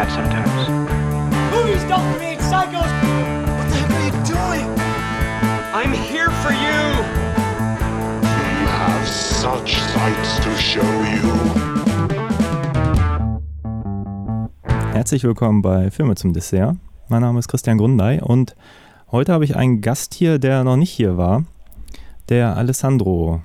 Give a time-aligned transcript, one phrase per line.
[0.00, 0.68] Mad sometimes.
[1.52, 2.88] Movies don't create psychos.
[3.52, 4.66] What the heck are you doing?
[5.74, 6.80] I'm here for you.
[8.22, 11.20] We have such sights to show you.
[14.94, 16.76] Herzlich willkommen bei Filme zum Dessert.
[17.08, 18.56] Mein Name ist Christian Grundei und
[19.12, 21.44] heute habe ich einen Gast hier, der noch nicht hier war.
[22.30, 23.42] Der Alessandro.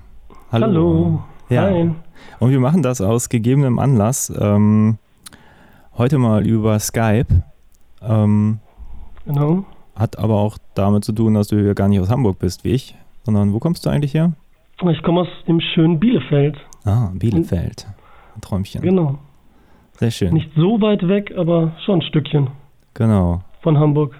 [0.53, 0.67] Hallo.
[0.67, 1.23] Hallo.
[1.49, 1.63] Ja.
[1.63, 1.91] Hi.
[2.39, 4.31] Und wir machen das aus gegebenem Anlass.
[4.39, 4.99] Ähm,
[5.97, 7.43] heute mal über Skype.
[8.01, 8.59] Ähm,
[9.25, 9.65] Genau.
[9.95, 12.71] hat aber auch damit zu tun, dass du hier gar nicht aus Hamburg bist wie
[12.73, 14.33] ich, sondern wo kommst du eigentlich her?
[14.91, 16.57] Ich komme aus dem schönen Bielefeld.
[16.83, 17.87] Ah, Bielefeld.
[18.35, 18.81] Ein Träumchen.
[18.81, 19.17] Genau.
[19.93, 20.33] Sehr schön.
[20.33, 22.49] Nicht so weit weg, aber schon ein Stückchen
[22.93, 23.41] Genau.
[23.61, 24.19] von Hamburg.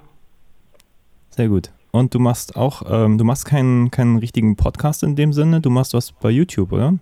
[1.30, 1.71] Sehr gut.
[1.92, 5.69] Und du machst auch, ähm, du machst keinen, keinen richtigen Podcast in dem Sinne, du
[5.69, 6.94] machst was bei YouTube, oder?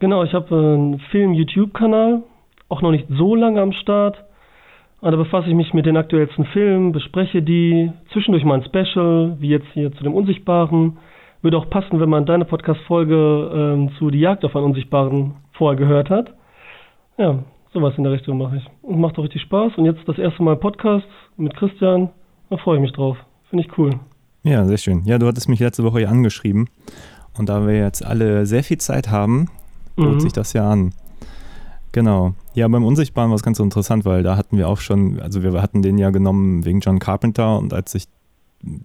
[0.00, 2.22] Genau, ich habe einen Film-YouTube-Kanal,
[2.70, 4.24] auch noch nicht so lange am Start.
[5.02, 9.48] Da befasse ich mich mit den aktuellsten Filmen, bespreche die, zwischendurch mal ein Special, wie
[9.48, 10.98] jetzt hier zu dem Unsichtbaren.
[11.42, 15.78] Würde auch passen, wenn man deine Podcast-Folge ähm, zu Die Jagd auf einen Unsichtbaren vorher
[15.78, 16.34] gehört hat.
[17.16, 17.38] Ja,
[17.72, 18.66] sowas in der Richtung mache ich.
[18.82, 19.72] Und macht auch richtig Spaß.
[19.78, 21.06] Und jetzt das erste Mal Podcast
[21.38, 22.10] mit Christian,
[22.50, 23.16] da freue ich mich drauf.
[23.48, 23.90] Finde ich cool.
[24.42, 25.02] Ja, sehr schön.
[25.06, 26.68] Ja, du hattest mich letzte Woche hier angeschrieben.
[27.38, 29.48] Und da wir jetzt alle sehr viel Zeit haben,
[29.96, 30.20] bot Mhm.
[30.20, 30.92] sich das ja an.
[31.92, 32.32] Genau.
[32.54, 35.60] Ja, beim Unsichtbaren war es ganz interessant, weil da hatten wir auch schon, also wir
[35.60, 38.04] hatten den ja genommen wegen John Carpenter und als ich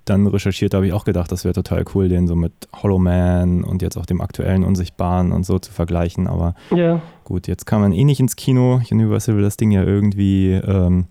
[0.05, 3.63] dann recherchiert habe, ich auch gedacht, das wäre total cool, den so mit Hollow Man
[3.65, 6.27] und jetzt auch dem aktuellen Unsichtbaren und so zu vergleichen.
[6.27, 8.79] Aber Ja, Gut, jetzt kann man eh nicht ins Kino.
[8.89, 11.07] Universal will das Ding ja irgendwie ähm,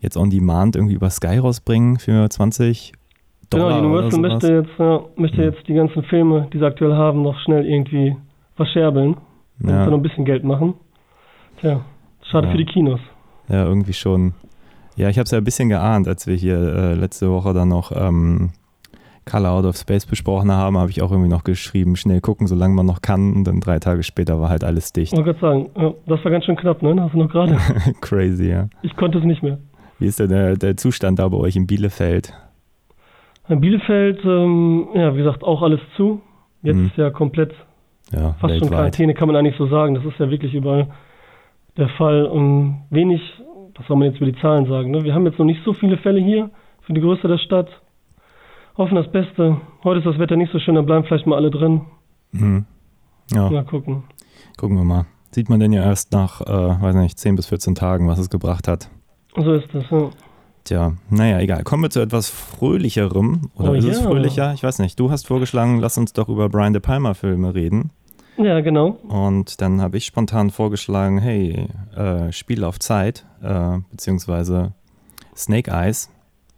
[0.00, 2.92] jetzt on demand irgendwie über Sky rausbringen für 20
[3.50, 3.80] Genau, Dollar.
[3.84, 5.44] Universal oder möchte jetzt, ja, möchte Hm.
[5.52, 8.16] jetzt die ganzen Filme, die sie aktuell haben, noch schnell irgendwie
[8.56, 9.16] verscherbeln.
[9.62, 9.84] Ja.
[9.84, 10.74] sie noch ein bisschen Geld machen.
[11.62, 11.80] Tja,
[12.30, 12.52] schade Ja.
[12.52, 13.00] für die Kinos.
[13.48, 14.34] Ja, irgendwie schon.
[14.96, 17.68] Ja, ich habe es ja ein bisschen geahnt, als wir hier äh, letzte Woche dann
[17.68, 18.50] noch ähm,
[19.24, 22.74] Color Out of Space besprochen haben, habe ich auch irgendwie noch geschrieben, schnell gucken, solange
[22.74, 23.32] man noch kann.
[23.34, 25.12] Und dann drei Tage später war halt alles dicht.
[25.14, 26.94] Ich wollte gerade sagen, ja, das war ganz schön knapp, ne?
[27.00, 27.56] Hast du noch gerade.
[28.02, 28.68] Crazy, ja.
[28.82, 29.58] Ich konnte es nicht mehr.
[29.98, 32.34] Wie ist denn der, der Zustand da bei euch in Bielefeld?
[33.48, 36.20] In Bielefeld, ähm, ja, wie gesagt, auch alles zu.
[36.62, 36.86] Jetzt Mhm.
[36.86, 37.52] ist ja komplett,
[38.12, 38.70] Ja, fast schon weltweit.
[38.70, 39.94] Quarantäne, kann man eigentlich so sagen.
[39.94, 40.88] Das ist ja wirklich überall
[41.76, 42.24] der Fall.
[42.26, 43.20] Und wenig,
[43.76, 45.04] was soll man jetzt über die Zahlen sagen, ne?
[45.04, 46.50] Wir haben jetzt noch nicht so viele Fälle hier
[46.82, 47.68] für die Größe der Stadt.
[48.76, 49.58] Hoffen das Beste.
[49.84, 51.82] Heute ist das Wetter nicht so schön, dann bleiben vielleicht mal alle drin.
[52.32, 52.64] Mhm.
[53.32, 53.50] Ja.
[53.50, 54.04] Mal gucken.
[54.56, 55.06] Gucken wir mal.
[55.30, 58.28] Sieht man denn ja erst nach, äh, weiß nicht, 10 bis 14 Tagen, was es
[58.30, 58.90] gebracht hat.
[59.36, 60.10] So ist das, ja.
[60.64, 61.64] Tja, naja, egal.
[61.64, 63.50] Kommen wir zu etwas Fröhlicherem.
[63.56, 64.06] Oder Oh ist es ja.
[64.08, 64.52] fröhlicher?
[64.54, 64.98] Ich weiß nicht.
[65.00, 67.90] Du hast vorgeschlagen, lass uns doch über Brian De Palma Filme reden.
[68.36, 68.98] Ja, genau.
[69.08, 74.72] Und dann habe ich spontan vorgeschlagen, hey, äh, Spiel auf Zeit, äh, beziehungsweise
[75.36, 76.10] Snake Eyes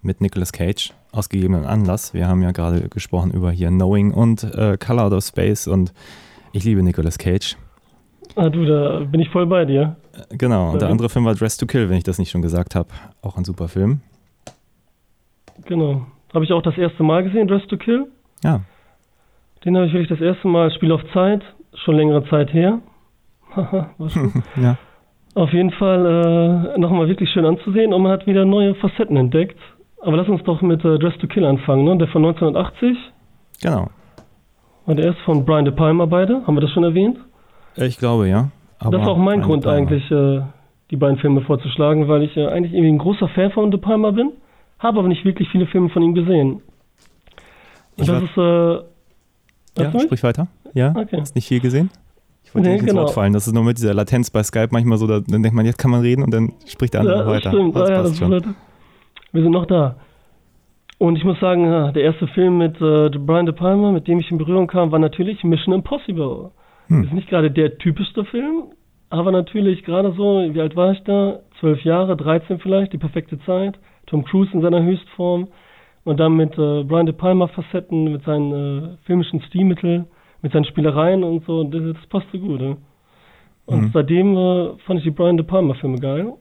[0.02, 2.14] mit Nicolas Cage, aus gegebenem Anlass.
[2.14, 5.92] Wir haben ja gerade gesprochen über hier Knowing und äh, Color Out of Space und
[6.52, 7.56] ich liebe Nicolas Cage.
[8.36, 9.96] Ah, du, da bin ich voll bei dir.
[10.12, 12.42] Äh, Genau, und der andere Film war Dress to Kill, wenn ich das nicht schon
[12.42, 12.88] gesagt habe.
[13.22, 14.00] Auch ein super Film.
[15.66, 16.06] Genau.
[16.32, 18.06] Habe ich auch das erste Mal gesehen, Dress to Kill.
[18.42, 18.60] Ja,
[19.64, 21.42] Den habe ich wirklich das erste Mal, Spiel auf Zeit,
[21.76, 22.78] schon längere Zeit her.
[24.60, 24.76] Ja.
[25.36, 29.58] Auf jeden Fall äh, nochmal wirklich schön anzusehen und man hat wieder neue Facetten entdeckt.
[30.00, 31.96] Aber lass uns doch mit äh, Dress to Kill anfangen, ne?
[31.98, 32.96] Der von 1980
[33.62, 33.88] Genau.
[34.86, 36.42] und der ist von Brian De Palma beide.
[36.46, 37.18] Haben wir das schon erwähnt?
[37.76, 38.50] Ich glaube, ja.
[38.78, 40.42] Aber das ist auch mein Grund eigentlich, äh,
[40.90, 44.10] die beiden Filme vorzuschlagen, weil ich äh, eigentlich irgendwie ein großer Fan von De Palma
[44.12, 44.32] bin,
[44.78, 46.60] habe aber nicht wirklich viele Filme von ihm gesehen.
[47.96, 48.84] Ich Und das war- ist, äh,
[49.78, 50.02] Ja, mich?
[50.02, 50.46] sprich weiter.
[50.72, 51.18] Ja, Okay.
[51.20, 51.90] hast nicht viel gesehen?
[52.44, 53.02] Ich wollte Nee, nicht ins genau.
[53.02, 53.32] Wort fallen.
[53.32, 55.78] Das ist nur mit dieser Latenz bei Skype manchmal so, da, dann denkt man, jetzt
[55.78, 57.50] kann man reden und dann spricht der andere Ja, weiter.
[57.50, 57.74] stimmt.
[57.74, 58.30] Das Ah, ja, passt das schon.
[59.32, 59.96] wir sind noch da.
[60.98, 64.20] Und ich muss sagen, ja, der erste Film mit äh, Brian De Palma, mit dem
[64.20, 66.50] ich in Berührung kam, war natürlich Mission Impossible.
[66.88, 67.04] Hm.
[67.04, 68.64] Ist nicht gerade der typischste Film,
[69.10, 71.40] aber natürlich gerade so, wie alt war ich da?
[71.58, 73.78] Zwölf Jahre, 13 vielleicht, die perfekte Zeit.
[74.06, 75.48] Tom Cruise in seiner Höchstform.
[76.04, 80.06] Und dann mit äh, Brian De Palma Facetten, mit seinen äh, filmischen Stilmitteln,
[80.42, 81.64] mit seinen Spielereien und so.
[81.64, 82.60] Das, das passte gut.
[82.60, 82.76] Ne?
[83.66, 83.90] Und Mhm.
[83.94, 86.34] seitdem äh, fand ich die Brian De Palma Filme geil.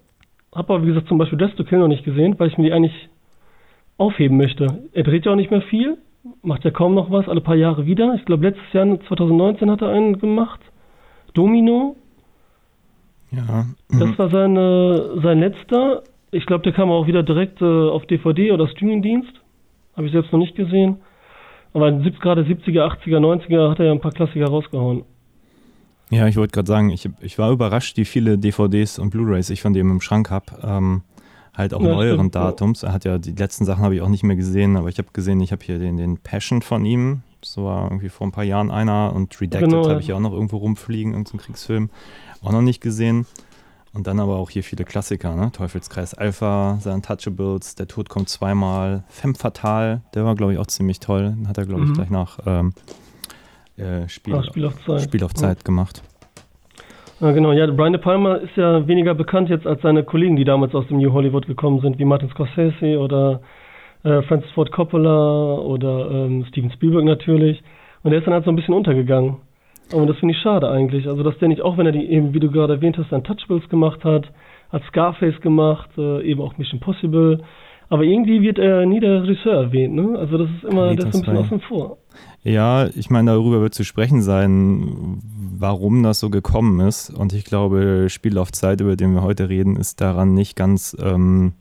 [0.54, 2.66] Hab aber, wie gesagt, zum Beispiel Dress to Kill noch nicht gesehen, weil ich mir
[2.66, 3.10] die eigentlich
[3.98, 4.68] aufheben möchte.
[4.92, 5.98] Er dreht ja auch nicht mehr viel,
[6.42, 8.14] macht ja kaum noch was, alle paar Jahre wieder.
[8.16, 10.60] Ich glaube, letztes Jahr, 2019, hat er einen gemacht.
[11.34, 11.96] Domino,
[13.32, 13.66] Ja.
[13.90, 14.18] das Mhm.
[14.18, 16.04] war sein, äh, sein letzter.
[16.32, 19.34] Ich glaube, der kam auch wieder direkt äh, auf DVD oder Streamingdienst.
[19.96, 20.98] Habe ich selbst noch nicht gesehen.
[21.74, 25.04] Aber gerade 70er, 80er, 90er hat er ja ein paar Klassiker rausgehauen.
[26.10, 29.62] Ja, ich wollte gerade sagen, ich, ich war überrascht, wie viele DVDs und Blu-rays ich
[29.62, 30.46] von dem im Schrank habe.
[30.64, 31.02] Ähm,
[31.56, 32.36] halt auch Ja, neueren stimmt.
[32.36, 32.84] Datums.
[32.84, 35.10] Er hat ja, die letzten Sachen habe ich auch nicht mehr gesehen, aber ich habe
[35.14, 37.24] gesehen, ich habe hier den, den Passion von ihm.
[37.42, 40.00] Das war irgendwie vor ein paar Jahren einer und Redacted Genau, habe ja.
[40.00, 41.90] ich ja auch noch irgendwo rumfliegen, irgendein Kriegsfilm.
[42.44, 43.26] Auch noch nicht gesehen.
[43.94, 45.52] Und dann aber auch hier viele Klassiker, ne?
[45.52, 50.66] Teufelskreis Alpha, The Untouchables, Der Tod kommt zweimal, Femme Fatale, der war, glaube ich, auch
[50.68, 51.34] ziemlich toll.
[51.38, 51.94] Den hat er, glaube ich, Mhm.
[51.94, 52.74] gleich nach ähm,
[53.78, 55.02] äh, Spiel, Ah, Spiel auf Zeit.
[55.02, 56.02] Spiel auf Zeit gemacht.
[57.20, 57.52] Ja, genau.
[57.52, 60.88] Ja, Brian De Palma ist ja weniger bekannt jetzt als seine Kollegen, die damals aus
[60.88, 63.42] dem New Hollywood gekommen sind, wie Martin Scorsese oder
[64.04, 67.64] äh, Francis Ford Coppola oder ähm, Steven Spielberg natürlich.
[68.02, 69.38] Und der ist dann halt so ein bisschen untergegangen.
[69.92, 71.08] Und das finde ich schade eigentlich.
[71.08, 73.68] Also, dass der nicht, auch wenn er die eben, wie du gerade erwähnt hast, Untouchables
[73.70, 74.32] gemacht hat,
[74.72, 77.44] hat Scarface gemacht, äh, eben auch Mission Possible.
[77.90, 80.18] Aber irgendwie wird er nie der Regisseur erwähnt, ne?
[80.18, 81.98] Also, das ist immer, der ist ein bisschen außen vor.
[82.44, 85.22] Ja, ich meine, darüber wird zu sprechen sein,
[85.58, 87.10] warum das so gekommen ist.
[87.10, 90.98] Und ich glaube, Spiel auf Zeit, über den wir heute reden, ist daran nicht ganz
[91.00, 91.54] ähm,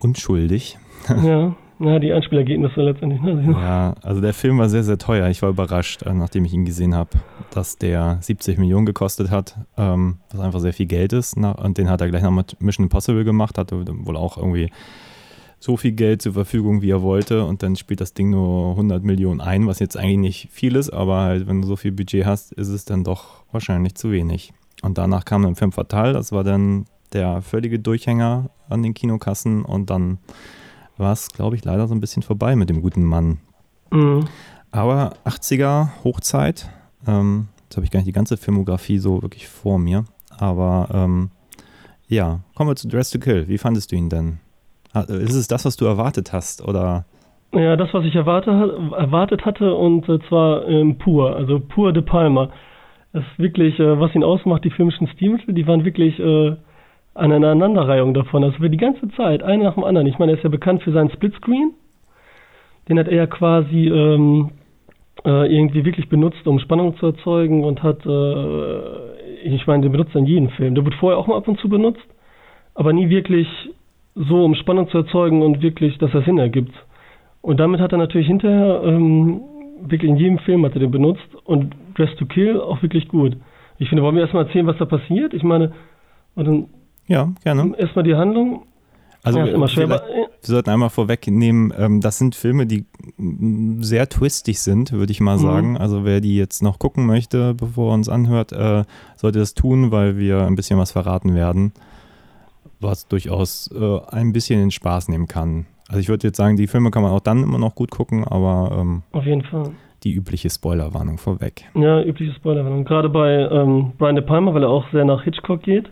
[0.00, 0.78] unschuldig.
[1.22, 1.54] ja.
[1.80, 3.52] Ja, die Einspielergebnisse letztendlich, ne?
[3.52, 5.28] Ja, also der Film war sehr, sehr teuer.
[5.28, 7.10] Ich war überrascht, äh, nachdem ich ihn gesehen habe,
[7.50, 11.36] dass der 70 Millionen gekostet hat, ähm, was einfach sehr viel Geld ist.
[11.36, 14.70] Na, und den hat er gleich noch mit Mission Impossible gemacht, hatte wohl auch irgendwie
[15.60, 17.44] so viel Geld zur Verfügung, wie er wollte.
[17.44, 20.90] Und dann spielt das Ding nur 100 Millionen ein, was jetzt eigentlich nicht viel ist,
[20.90, 24.52] aber halt, wenn du so viel Budget hast, ist es dann doch wahrscheinlich zu wenig.
[24.82, 29.64] Und danach kam dann Femme Fatale, das war dann der völlige Durchhänger an den Kinokassen
[29.64, 30.18] und dann
[30.98, 33.38] war es, glaube ich, leider so ein bisschen vorbei mit dem guten Mann.
[33.90, 34.24] Mhm.
[34.70, 36.68] Aber 80er Hochzeit,
[37.06, 40.04] ähm, jetzt habe ich gar nicht die ganze Filmografie so wirklich vor mir,
[40.38, 41.30] aber ähm,
[42.08, 43.48] ja, kommen wir zu Dress to Kill.
[43.48, 44.38] Wie fandest du ihn denn?
[44.94, 47.04] Ha- Ist es das, was du erwartet hast oder?
[47.52, 48.50] Ja, das, was ich erwarte,
[48.96, 52.50] erwartet hatte, und äh, zwar ähm, pur, also pur De Palma.
[53.14, 56.56] Das ist wirklich, äh, was ihn ausmacht, die filmischen Stilmittel, die waren wirklich äh,
[57.18, 58.44] eine Aneinanderreihung davon.
[58.44, 60.06] Also für die ganze Zeit, eine nach dem anderen.
[60.06, 61.72] Ich meine, er ist ja bekannt für seinen Splitscreen.
[62.88, 64.50] Den hat er quasi ähm,
[65.24, 70.14] äh, irgendwie wirklich benutzt, um Spannung zu erzeugen und hat, äh, ich meine, den benutzt
[70.14, 70.74] er in jedem Film.
[70.74, 72.06] Der wird vorher auch mal ab und zu benutzt,
[72.74, 73.48] aber nie wirklich
[74.14, 76.72] so, um Spannung zu erzeugen und wirklich, dass er Sinn ergibt.
[77.42, 79.40] Und damit hat er natürlich hinterher ähm,
[79.80, 83.36] wirklich in jedem Film hat er den benutzt und Dress to Kill auch wirklich gut.
[83.78, 85.34] Ich finde, wollen wir erstmal erzählen, was da passiert?
[85.34, 85.72] Ich meine,
[86.34, 86.66] und dann
[87.08, 87.74] Ja, gerne.
[87.76, 88.62] erstmal die Handlung.
[89.24, 89.66] Also ja, aber,
[90.08, 92.84] äh, wir sollten einmal vorwegnehmen, ähm, das sind Filme, die
[93.16, 95.42] mm, sehr twistig sind, würde ich mal Mhm.
[95.42, 95.76] sagen.
[95.76, 98.84] Also wer die jetzt noch gucken möchte, bevor er uns anhört, äh,
[99.16, 101.72] sollte das tun, weil wir ein bisschen was verraten werden,
[102.80, 105.66] was durchaus äh, ein bisschen den Spaß nehmen kann.
[105.88, 108.24] Also ich würde jetzt sagen, die Filme kann man auch dann immer noch gut gucken,
[108.24, 109.70] aber ähm, auf jeden Fall.
[110.04, 111.64] die übliche Spoilerwarnung vorweg.
[111.74, 112.84] Ja, übliche Spoilerwarnung.
[112.84, 115.90] Gerade bei ähm, Brian De Palma, weil er auch sehr nach Hitchcock geht.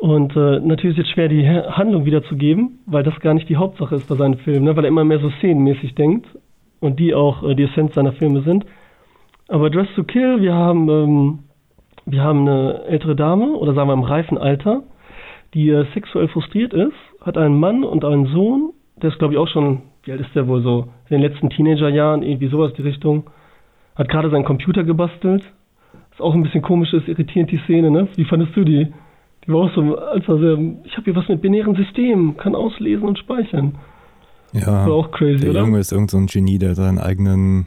[0.00, 3.56] Und äh, natürlich ist es schwer, die Ha- Handlung wiederzugeben, weil das gar nicht die
[3.56, 4.76] Hauptsache ist bei seinen Filmen, ne?
[4.76, 6.26] weil er immer mehr so szenenmäßig denkt
[6.80, 8.64] und die auch äh, die Essenz seiner Filme sind.
[9.48, 11.38] Aber Dress to Kill, wir haben, ähm,
[12.06, 14.84] wir haben eine ältere Dame, oder sagen wir im reifen Alter,
[15.54, 18.70] die äh, sexuell frustriert ist, hat einen Mann und einen Sohn,
[19.02, 21.50] der ist glaube ich auch schon, wie alt ist der wohl so, in den letzten
[21.50, 23.24] Teenagerjahren, irgendwie sowas die Richtung,
[23.96, 25.42] hat gerade seinen Computer gebastelt.
[26.12, 28.06] Ist auch ein bisschen komisch, ist irritierend die Szene, ne?
[28.14, 28.88] Wie fandest du die?
[29.48, 33.02] Die war auch so, einfach sehr, ich habe hier was mit binären Systemen, kann auslesen
[33.08, 33.76] und speichern.
[34.52, 35.60] Ja, War auch crazy, der oder?
[35.60, 37.66] Junge ist irgend so ein Genie, der seinen eigenen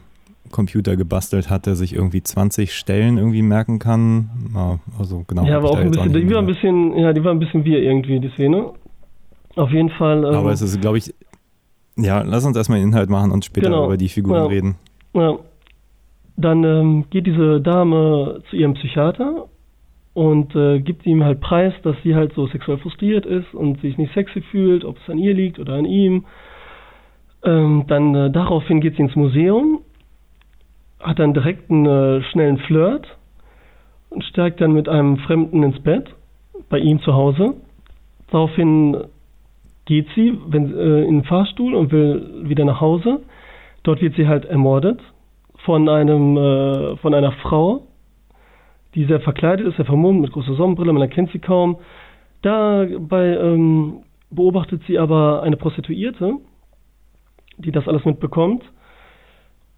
[0.52, 4.30] Computer gebastelt hat, der sich irgendwie 20 Stellen irgendwie merken kann.
[4.54, 5.44] Ja, also genau.
[5.44, 7.80] ja, aber auch ein bisschen, die war ein bisschen, ja, die war ein bisschen wir
[7.82, 8.70] irgendwie, die Szene.
[9.56, 10.24] Auf jeden Fall.
[10.24, 11.12] Ähm, Aber es ist, glaube ich,
[11.96, 13.86] ja, lass uns erstmal den Inhalt machen und später Genau.
[13.86, 14.46] über die Figuren Ja.
[14.46, 14.76] reden.
[15.14, 15.36] Ja.
[16.36, 19.46] Dann ähm, geht diese Dame zu ihrem Psychiater
[20.14, 23.96] und äh, gibt ihm halt preis, dass sie halt so sexuell frustriert ist und sich
[23.96, 26.26] nicht sexy fühlt, ob es an ihr liegt oder an ihm.
[27.44, 29.80] Ähm, dann äh, daraufhin geht sie ins Museum,
[31.00, 33.06] hat dann direkt einen äh, schnellen Flirt
[34.10, 36.14] und steigt dann mit einem Fremden ins Bett
[36.68, 37.54] bei ihm zu Hause.
[38.30, 38.96] Daraufhin
[39.86, 43.22] geht sie wenn, äh, in den Fahrstuhl und will wieder nach Hause.
[43.82, 45.00] Dort wird sie halt ermordet
[45.64, 47.86] von einem äh, von einer Frau,
[48.94, 51.78] die sehr verkleidet ist, sehr vermummt mit großer Sonnenbrille, man erkennt sie kaum.
[52.42, 56.34] Dabei ähm, beobachtet sie aber eine Prostituierte,
[57.58, 58.64] die das alles mitbekommt.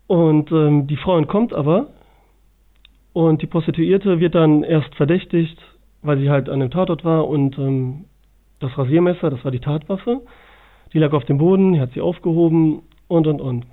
[0.07, 1.89] Und ähm, die Frau entkommt aber.
[3.13, 5.59] Und die Prostituierte wird dann erst verdächtigt,
[6.03, 8.07] weil sie halt an dem Tatort war und ähm,
[8.61, 10.23] das Rasiermesser, das war die Tatwaffe.
[10.93, 13.67] Die lag auf dem Boden, er hat sie aufgehoben und und und.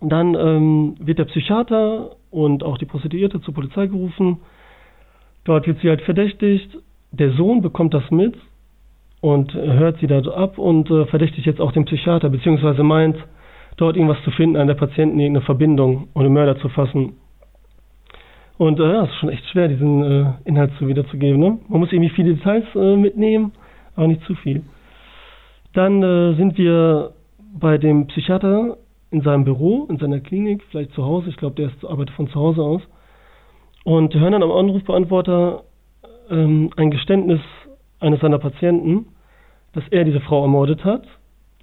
[0.00, 4.38] Dann ähm, wird der Psychiater und auch die Prostituierte zur Polizei gerufen.
[5.44, 6.78] Dort wird sie halt verdächtigt.
[7.12, 8.36] Der Sohn bekommt das mit
[9.20, 13.16] und hört sie da ab und äh, verdächtigt jetzt auch den Psychiater, beziehungsweise meint,
[13.76, 17.14] dort irgendwas zu finden an der Patienten, irgendeine Verbindung und den Mörder zu fassen.
[18.58, 21.40] Und äh, ja, es ist schon echt schwer, diesen äh, Inhalt so wiederzugeben.
[21.40, 21.58] Ne?
[21.68, 23.52] Man muss irgendwie viele Details äh, mitnehmen,
[23.96, 24.62] aber nicht zu viel.
[25.72, 27.12] Dann äh, sind wir
[27.58, 28.76] bei dem Psychiater
[29.10, 31.30] in seinem Büro, in seiner Klinik, vielleicht zu Hause.
[31.30, 32.82] Ich glaube, der ist, arbeitet von zu Hause aus.
[33.84, 35.64] Und hören dann am Anrufbeantworter
[36.30, 37.40] ähm, ein Geständnis
[37.98, 39.06] eines seiner Patienten,
[39.72, 41.04] dass er diese Frau ermordet hat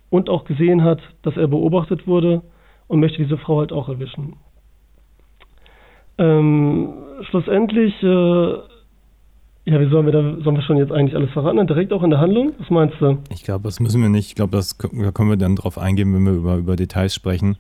[0.09, 2.41] und auch gesehen hat, dass er beobachtet wurde
[2.88, 4.38] und möchte diese Frau halt auch erwischen.
[6.17, 6.93] Ähm,
[7.29, 8.07] schlussendlich, äh,
[9.65, 11.65] ja, wie sollen wir da, sollen wir schon jetzt eigentlich alles verraten?
[11.67, 12.53] Direkt auch in der Handlung?
[12.57, 13.17] Was meinst du?
[13.29, 14.29] Ich glaube, das müssen wir nicht.
[14.29, 17.57] Ich glaube, das da können wir dann drauf eingehen, wenn wir über, über Details sprechen.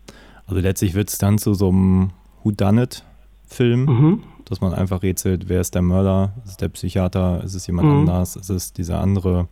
[0.47, 2.11] Also letztlich wird es dann zu so einem
[2.43, 4.23] Whodunit-Film, Mhm.
[4.49, 6.33] Dass man einfach rätselt, wer ist der Mörder?
[6.43, 7.43] Ist es der Psychiater?
[7.43, 7.99] Ist es jemand Mhm.
[7.99, 8.35] anders?
[8.35, 9.47] Ist es dieser andere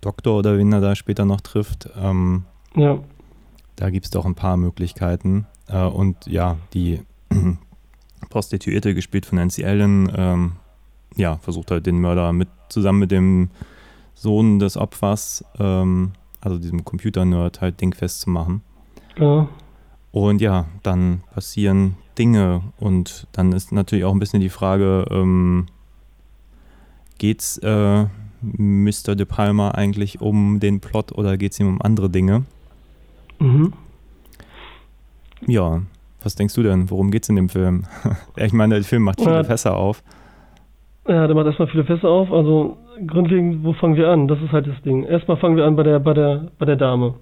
[0.00, 1.88] Doktor oder wen er da später noch trifft?
[2.00, 2.44] Ähm,
[2.76, 2.98] Ja.
[3.76, 5.46] Da gibt es doch ein paar Möglichkeiten.
[5.68, 7.00] Äh, und ja, die
[8.30, 10.52] Prostituierte, gespielt von Nancy Allen, ähm,
[11.16, 13.50] ja, versucht halt den Mörder mit zusammen mit dem
[14.14, 18.62] Sohn des Opfers, ähm, also diesem Computer-Nerd, halt dingfest zu machen.
[19.18, 19.48] ja.
[20.12, 25.66] Und ja, dann passieren Dinge und dann ist natürlich auch ein bisschen die Frage, ähm,
[27.18, 28.06] geht's äh,
[28.42, 29.14] Mr.
[29.16, 32.44] De Palma eigentlich um den Plot oder geht es ihm um andere Dinge?
[33.38, 33.72] Mhm.
[35.46, 35.82] Ja,
[36.22, 36.90] was denkst du denn?
[36.90, 37.84] Worum geht's in dem Film?
[38.36, 39.44] ich meine, der Film macht viele Ja.
[39.44, 40.02] Fässer auf.
[41.06, 42.32] Ja, der macht erstmal viele Fässer auf.
[42.32, 44.26] Also grundlegend, wo fangen wir an?
[44.26, 45.04] Das ist halt das Ding.
[45.04, 47.14] Erstmal fangen wir an bei der, bei der, bei der Dame.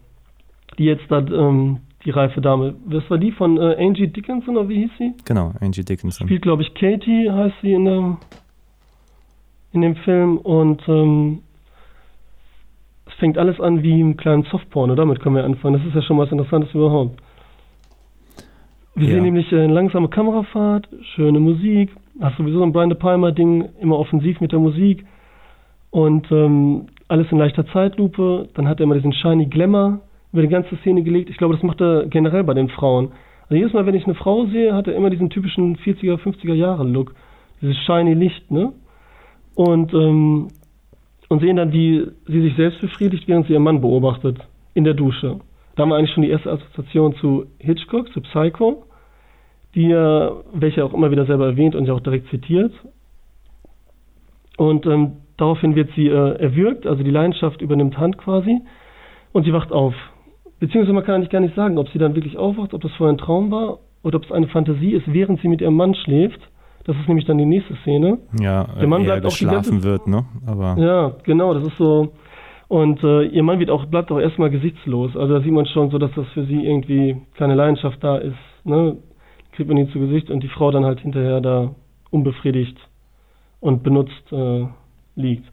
[0.78, 2.74] Die jetzt da, ähm, die reife Dame.
[2.86, 5.12] Was war die von äh, Angie Dickinson oder wie hieß sie?
[5.24, 6.26] Genau, Angie Dickinson.
[6.26, 8.16] Spielt, glaube ich, Katie, heißt sie in dem,
[9.72, 10.38] in dem Film.
[10.38, 11.40] Und ähm,
[13.06, 14.94] es fängt alles an wie im kleinen Softporno.
[14.94, 15.74] Damit können wir anfangen.
[15.78, 17.20] Das ist ja schon mal das Interessanteste überhaupt.
[18.94, 19.14] Wir Ja.
[19.14, 21.90] sehen nämlich äh, eine langsame Kamerafahrt, schöne Musik.
[22.20, 25.06] Hast sowieso so ein Brian De Palma-Ding, immer offensiv mit der Musik.
[25.90, 28.48] Und ähm, alles in leichter Zeitlupe.
[28.54, 30.00] Dann hat er immer diesen shiny Glamour
[30.32, 31.30] über die ganze Szene gelegt.
[31.30, 33.12] Ich glaube, das macht er generell bei den Frauen.
[33.42, 36.54] Also jedes Mal, wenn ich eine Frau sehe, hat er immer diesen typischen 40er, 50er
[36.54, 37.14] Jahre Look.
[37.60, 38.72] Dieses shiny Licht, ne?
[39.54, 40.48] Und, ähm,
[41.28, 44.38] und sehen dann, wie sie sich selbst befriedigt, während sie ihren Mann beobachtet.
[44.74, 45.40] In der Dusche.
[45.74, 48.84] Da haben wir eigentlich schon die erste Assoziation zu Hitchcock, zu Psycho,
[49.74, 52.72] die ja, welche auch immer wieder selber erwähnt und ja auch direkt zitiert.
[54.56, 58.60] Und ähm, daraufhin wird sie äh, erwürgt, also die Leidenschaft übernimmt Hand quasi,
[59.32, 59.94] und sie wacht auf.
[60.62, 63.12] Beziehungsweise man kann eigentlich gar nicht sagen, ob sie dann wirklich aufwacht, ob das vorher
[63.12, 66.38] ein Traum war oder ob es eine Fantasie ist, während sie mit ihrem Mann schläft.
[66.84, 68.18] Das ist nämlich dann die nächste Szene.
[68.40, 70.24] Ja, Der Mann bleibt auch ganze- wird, ne?
[70.46, 72.12] Aber Ja, genau, das ist so.
[72.68, 75.16] Und äh, ihr Mann wird auch, bleibt auch erstmal gesichtslos.
[75.16, 78.36] Also da sieht man schon so, dass das für sie irgendwie keine Leidenschaft da ist.
[78.62, 78.98] Ne?
[79.50, 81.74] Kriegt man ihn zu Gesicht und die Frau dann halt hinterher da
[82.10, 82.78] unbefriedigt
[83.58, 84.66] und benutzt äh,
[85.16, 85.51] liegt.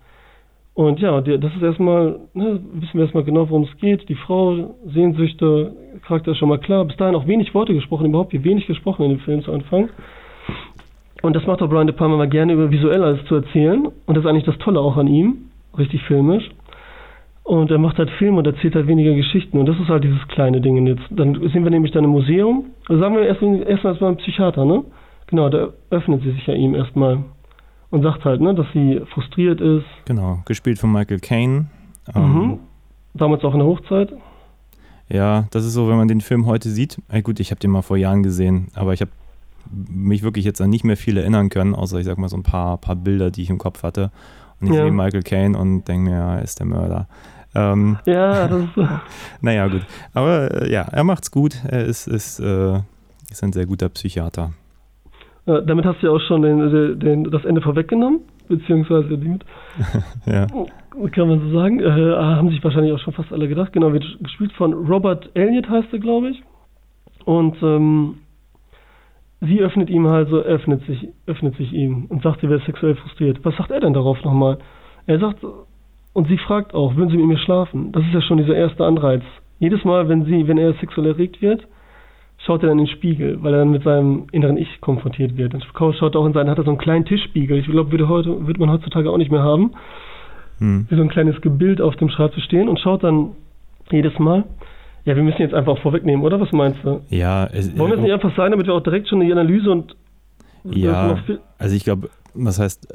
[0.79, 4.07] Und ja, das ist erstmal, ne, wissen wir erstmal genau, worum es geht.
[4.07, 5.74] Die Frau, Sehnsüchte,
[6.07, 6.86] Charakter ist schon mal klar.
[6.86, 9.89] Bis dahin auch wenig Worte gesprochen, überhaupt hier wenig gesprochen in dem Film zu Anfang.
[11.21, 13.88] Und das macht auch Brian De Palma mal gerne über visuell alles zu erzählen.
[14.05, 15.50] Und das ist eigentlich das Tolle auch an ihm.
[15.77, 16.50] Richtig filmisch.
[17.43, 19.57] Und er macht halt Filme und erzählt halt weniger Geschichten.
[19.57, 21.03] Und das ist halt dieses kleine Ding jetzt.
[21.09, 22.67] Dann sind wir nämlich dann im Museum.
[22.88, 24.86] Also sagen wir erstmal erst mal beim Psychiater, ne?
[25.27, 27.25] Genau, da öffnet sie sich ja ihm erstmal.
[27.91, 29.86] Und sagt halt, ne, dass sie frustriert ist.
[30.05, 31.67] genau, gespielt von Michael Caine.
[32.15, 32.60] Ähm, Mhm.
[33.15, 34.13] Damals auch in der Hochzeit.
[35.10, 37.01] Ja, das ist so, wenn man den Film heute sieht.
[37.10, 39.10] Ey, gut, ich habe den mal vor Jahren gesehen, aber ich habe
[39.72, 42.43] mich wirklich jetzt an nicht mehr viel erinnern können, außer ich sag mal so ein
[42.43, 44.12] paar, paar Bilder, die ich im Kopf hatte.
[44.62, 44.84] Und ich Ja.
[44.84, 47.08] sehe Michael Caine und denke mir, ja, er ist der Mörder.
[47.55, 48.89] Ähm, Ja, das ist.
[49.41, 49.81] naja, gut.
[50.13, 51.58] Aber äh, ja, er macht's gut.
[51.67, 52.75] Er ist, ist, äh,
[53.31, 54.53] ist ein sehr guter Psychiater.
[55.50, 59.44] Äh, damit hast du ja auch schon den, den, das Ende vorweggenommen, beziehungsweise die mit,
[60.25, 60.46] Ja.
[61.12, 61.79] kann man so sagen.
[61.79, 63.74] Äh, haben sich wahrscheinlich auch schon fast alle gedacht.
[63.74, 66.44] Genau, wird gespielt von Robert Elliott heißt er, glaube ich.
[67.25, 68.15] Und ähm,
[69.41, 72.96] sie öffnet ihm halt so, öffnet sich, öffnet sich ihm und sagt, sie wäre sexuell
[72.96, 73.39] frustriert.
[73.44, 74.60] Was sagt er denn darauf nochmal?
[75.08, 75.39] Er sagt,
[76.13, 77.91] und sie fragt auch, würden sie mit mir schlafen?
[77.91, 79.24] Das ist ja schon dieser erste Anreiz.
[79.60, 81.68] Jedes Mal, wenn sie, wenn er sexuell erregt wird,
[82.46, 85.53] schaut er dann in den Spiegel, weil er dann mit seinem inneren Ich konfrontiert wird.
[85.53, 87.58] Dann schaut er auch in seinen, hat er so einen kleinen Tischspiegel.
[87.58, 89.72] Ich glaube, würde heute, würde man heutzutage auch nicht mehr haben.
[90.60, 90.88] Hm.
[90.89, 93.31] Wie so ein kleines Gebild auf dem Schreibtisch stehen und schaut dann
[93.91, 94.46] jedes Mal.
[95.05, 96.39] Ja, wir müssen jetzt einfach auch vorwegnehmen, oder?
[96.39, 97.01] Was meinst du?
[97.10, 99.72] Ja, es, Wollen wir es nicht einfach sein, damit wir auch direkt schon die Analyse
[99.72, 99.96] und
[100.65, 101.17] Ja,
[101.58, 102.88] also ich glaube, was heißt,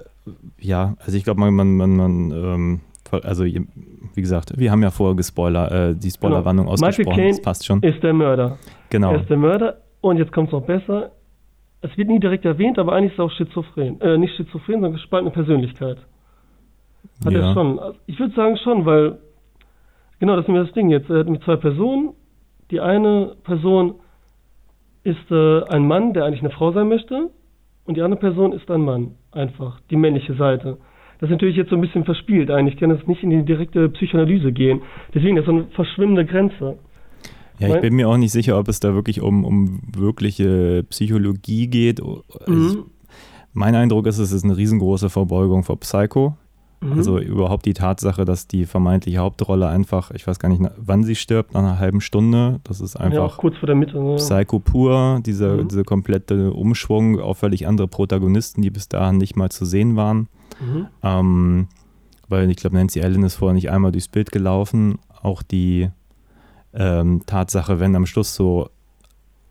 [0.60, 2.80] ja, also ich glaube, man, man, man, man ähm,
[3.11, 6.73] also wie gesagt, wir haben ja vorher gespoiler, äh, die Spoilerwarnung genau.
[6.73, 7.82] ausgesprochen, Michael das passt schon.
[7.82, 8.58] ist der Mörder.
[8.90, 9.12] Genau.
[9.12, 11.11] Er ist der Mörder und jetzt kommt es noch besser.
[11.80, 14.00] Es wird nie direkt erwähnt, aber eigentlich ist er auch schizophren.
[14.00, 15.99] Äh, nicht schizophren, sondern gespaltene Persönlichkeit.
[17.25, 17.40] Hat ja.
[17.40, 17.78] er schon.
[17.78, 19.18] Also ich würde sagen schon, weil,
[20.18, 21.11] genau, das ist mir das Ding jetzt.
[21.11, 22.14] Er hat mit zwei Personen.
[22.70, 23.96] Die eine Person
[25.02, 27.30] ist äh, ein Mann, der eigentlich eine Frau sein möchte.
[27.84, 29.16] Und die andere Person ist ein Mann.
[29.32, 29.80] Einfach.
[29.90, 30.78] Die männliche Seite.
[31.21, 32.75] Das ist natürlich jetzt so ein bisschen verspielt eigentlich.
[32.75, 34.83] Ich kann jetzt nicht in die direkte Psychoanalyse gehen.
[35.14, 36.78] Deswegen, das ist so eine verschwimmende Grenze.
[37.59, 41.68] Ja, ich bin mir auch nicht sicher, ob es da wirklich um, um wirkliche Psychologie
[41.68, 42.00] geht.
[42.47, 42.85] Also mhm.
[43.52, 46.37] mein Eindruck ist, es ist eine riesengroße Verbeugung vor Psycho.
[46.85, 46.92] Mhm.
[46.92, 51.14] Also überhaupt die Tatsache, dass die vermeintliche Hauptrolle einfach, ich weiß gar nicht, wann sie
[51.14, 52.61] stirbt, nach einer halben Stunde.
[52.64, 54.02] Das ist einfach ja, kurz vor der Mitte.
[54.02, 54.16] Ne?
[54.16, 55.68] Psycho pur, dieser, mhm.
[55.68, 60.28] diese komplette Umschwung auf völlig andere Protagonisten, die bis dahin nicht mal zu sehen waren.
[60.61, 60.87] Mhm.
[61.02, 61.68] Ähm,
[62.28, 64.99] weil ich glaube, Nancy Allen ist vorher nicht einmal durchs Bild gelaufen.
[65.23, 65.90] Auch die
[66.75, 68.68] ähm, Tatsache, wenn am Schluss so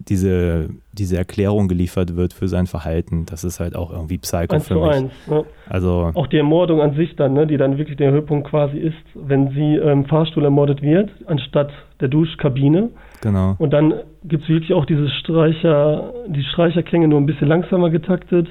[0.09, 4.67] diese, diese Erklärung geliefert wird für sein Verhalten, das ist halt auch irgendwie Psycho eins
[4.67, 4.91] für mich.
[4.91, 5.45] Eins, ne?
[5.69, 8.97] Also auch die Ermordung an sich dann, ne, die dann wirklich der Höhepunkt quasi ist,
[9.13, 12.89] wenn sie im ähm, Fahrstuhl ermordet wird, anstatt der Duschkabine.
[13.21, 13.55] Genau.
[13.59, 13.93] Und dann
[14.25, 18.47] gibt es wirklich auch diese Streicher, die Streicherklänge nur ein bisschen langsamer getaktet.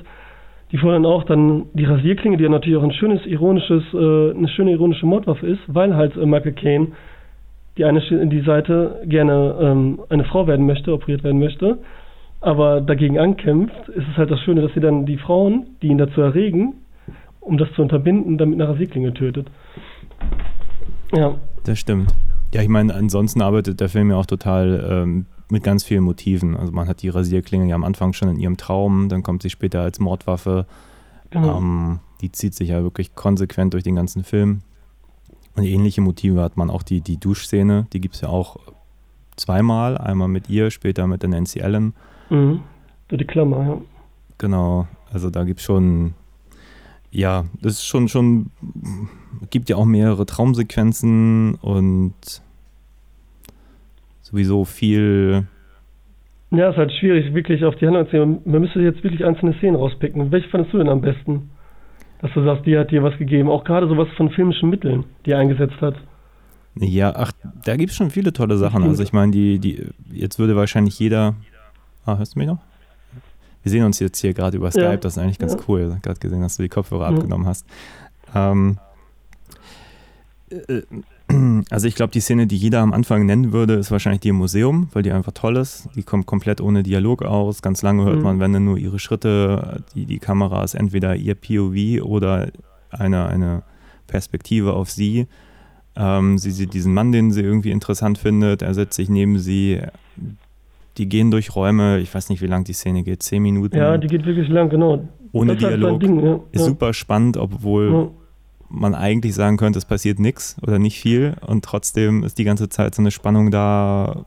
[0.72, 4.48] Die fordern auch dann die Rasierklinge, die ja natürlich auch ein schönes, ironisches, äh, eine
[4.48, 6.88] schöne ironische Mordwaffe ist, weil halt äh, Michael Caine
[7.76, 11.78] die eine die Seite gerne ähm, eine Frau werden möchte, operiert werden möchte,
[12.40, 15.98] aber dagegen ankämpft, ist es halt das Schöne, dass sie dann die Frauen, die ihn
[15.98, 16.74] dazu erregen,
[17.40, 19.48] um das zu unterbinden, damit eine Rasierklinge tötet.
[21.12, 21.36] Ja.
[21.64, 22.14] Das stimmt.
[22.52, 26.56] Ja, ich meine, ansonsten arbeitet der Film ja auch total ähm, mit ganz vielen Motiven.
[26.56, 29.50] Also man hat die Rasierklinge ja am Anfang schon in ihrem Traum, dann kommt sie
[29.50, 30.66] später als Mordwaffe.
[31.30, 31.58] Genau.
[31.58, 34.62] Ähm, die zieht sich ja wirklich konsequent durch den ganzen Film.
[35.54, 38.56] Und ähnliche Motive hat man auch die, die Duschszene, die gibt es ja auch
[39.36, 41.94] zweimal, einmal mit ihr, später mit der Nancy Allen.
[42.30, 42.60] Mhm.
[43.10, 43.80] Die Klammer, ja.
[44.38, 46.14] Genau, also da gibt es schon,
[47.10, 48.50] ja, das ist schon, schon,
[49.50, 52.14] gibt ja auch mehrere Traumsequenzen und
[54.32, 55.44] sowieso viel.
[56.50, 58.40] Ja, ist halt schwierig, wirklich auf die Hand zu nehmen.
[58.44, 60.32] Man müsste jetzt wirklich einzelne Szenen rauspicken.
[60.32, 61.50] Welche fandest du denn am besten?
[62.22, 63.50] dass du sagst, die hat dir was gegeben.
[63.50, 65.96] Auch gerade sowas von filmischen Mitteln, die er eingesetzt hat.
[66.76, 67.32] Ja, ach,
[67.64, 68.84] da gibt es schon viele tolle Sachen.
[68.84, 71.34] Also ich meine, die, die, jetzt würde wahrscheinlich jeder.
[72.06, 72.58] Ah, hörst du mich noch?
[73.62, 74.96] Wir sehen uns jetzt hier gerade über Skype, ja.
[74.96, 75.60] das ist eigentlich ganz ja.
[75.68, 75.98] cool.
[76.00, 77.16] Gerade gesehen, dass du die Kopfhörer mhm.
[77.16, 77.66] abgenommen hast.
[78.34, 78.78] Ähm,
[80.50, 80.82] äh,
[81.70, 84.36] also ich glaube, die Szene, die jeder am Anfang nennen würde, ist wahrscheinlich die im
[84.36, 85.88] Museum, weil die einfach toll ist.
[85.96, 87.62] Die kommt komplett ohne Dialog aus.
[87.62, 88.22] Ganz lange hört mhm.
[88.22, 92.48] man, wenn dann nur ihre Schritte, die, die Kamera ist entweder ihr POV oder
[92.90, 93.62] eine, eine
[94.06, 95.26] Perspektive auf sie.
[95.96, 98.62] Ähm, sie sieht diesen Mann, den sie irgendwie interessant findet.
[98.62, 99.80] Er setzt sich neben sie.
[100.98, 102.00] Die gehen durch Räume.
[102.00, 103.22] Ich weiß nicht, wie lang die Szene geht.
[103.22, 103.76] Zehn Minuten.
[103.76, 105.08] Ja, die geht wirklich lang, genau.
[105.32, 106.00] Ohne Dialog.
[106.00, 106.40] Ding, ja.
[106.52, 106.66] Ist ja.
[106.66, 108.21] super spannend, obwohl ja
[108.72, 112.68] man eigentlich sagen könnte, es passiert nichts oder nicht viel und trotzdem ist die ganze
[112.68, 114.24] Zeit so eine Spannung da.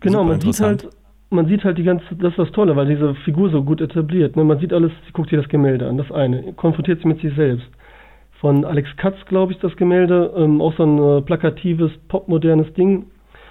[0.00, 0.88] Genau, man sieht halt,
[1.30, 4.36] man sieht halt die ganze, das ist das Tolle, weil diese Figur so gut etabliert.
[4.36, 4.44] Ne?
[4.44, 7.34] Man sieht alles, sie guckt sich das Gemälde an, das eine, konfrontiert sie mit sich
[7.34, 7.66] selbst.
[8.40, 13.06] Von Alex Katz, glaube ich, das Gemälde, ähm, auch so ein äh, plakatives, popmodernes Ding.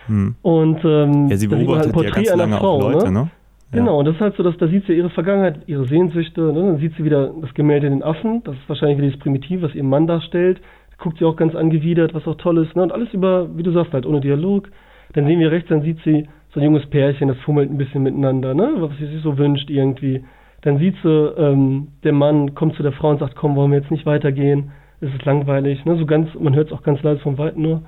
[0.07, 0.35] Hm.
[0.41, 3.23] Und ähm, ja, sie beobachtet halt ein Porträt ja ganz lange Frau, auch Leute, ne?
[3.23, 3.31] ne?
[3.71, 6.61] Genau, und das ist halt so, dass da sieht sie ihre Vergangenheit, ihre Sehnsüchte, ne?
[6.61, 9.75] dann sieht sie wieder das Gemälde den Affen, das ist wahrscheinlich wieder das Primitiv, was
[9.75, 10.61] ihr Mann darstellt,
[10.97, 12.83] guckt sie auch ganz angewidert, was auch toll ist, ne?
[12.83, 14.69] und alles über, wie du sagst, halt ohne Dialog.
[15.13, 18.03] Dann sehen wir rechts, dann sieht sie so ein junges Pärchen, das fummelt ein bisschen
[18.03, 18.75] miteinander, ne?
[18.77, 20.23] was sie sich so wünscht irgendwie.
[20.61, 23.79] Dann sieht sie, ähm, der Mann kommt zu der Frau und sagt, komm, wollen wir
[23.79, 25.97] jetzt nicht weitergehen, es ist langweilig, ne?
[25.97, 27.83] so ganz, man hört es auch ganz leise vom Weiten nur.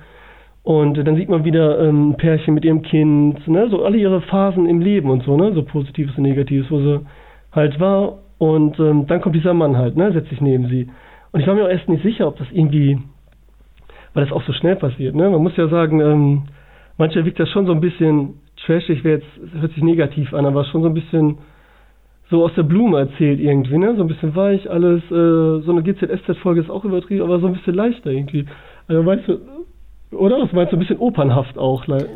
[0.62, 3.68] Und dann sieht man wieder ähm, ein Pärchen mit ihrem Kind, ne?
[3.70, 5.52] so alle ihre Phasen im Leben und so, ne?
[5.54, 7.00] so Positives und Negatives, wo sie
[7.52, 8.18] halt war.
[8.38, 10.12] Und ähm, dann kommt dieser Mann halt, ne?
[10.12, 10.88] setzt sich neben sie.
[11.32, 12.98] Und ich war mir auch erst nicht sicher, ob das irgendwie,
[14.12, 15.14] weil das auch so schnell passiert.
[15.14, 15.30] Ne?
[15.30, 16.42] Man muss ja sagen, ähm,
[16.98, 18.34] manchmal wirkt das schon so ein bisschen
[18.66, 19.26] trashig, jetzt,
[19.58, 21.38] hört sich negativ an, aber schon so ein bisschen
[22.30, 23.96] so aus der Blume erzählt irgendwie, ne?
[23.96, 27.54] So ein bisschen weich, alles, äh, so eine GZSZ-Folge ist auch übertrieben, aber so ein
[27.54, 28.46] bisschen leichter irgendwie.
[28.86, 29.38] Also weißt du,
[30.12, 30.38] oder?
[30.38, 31.86] Das meinst du ein bisschen opernhaft auch.
[31.86, 32.06] Ne?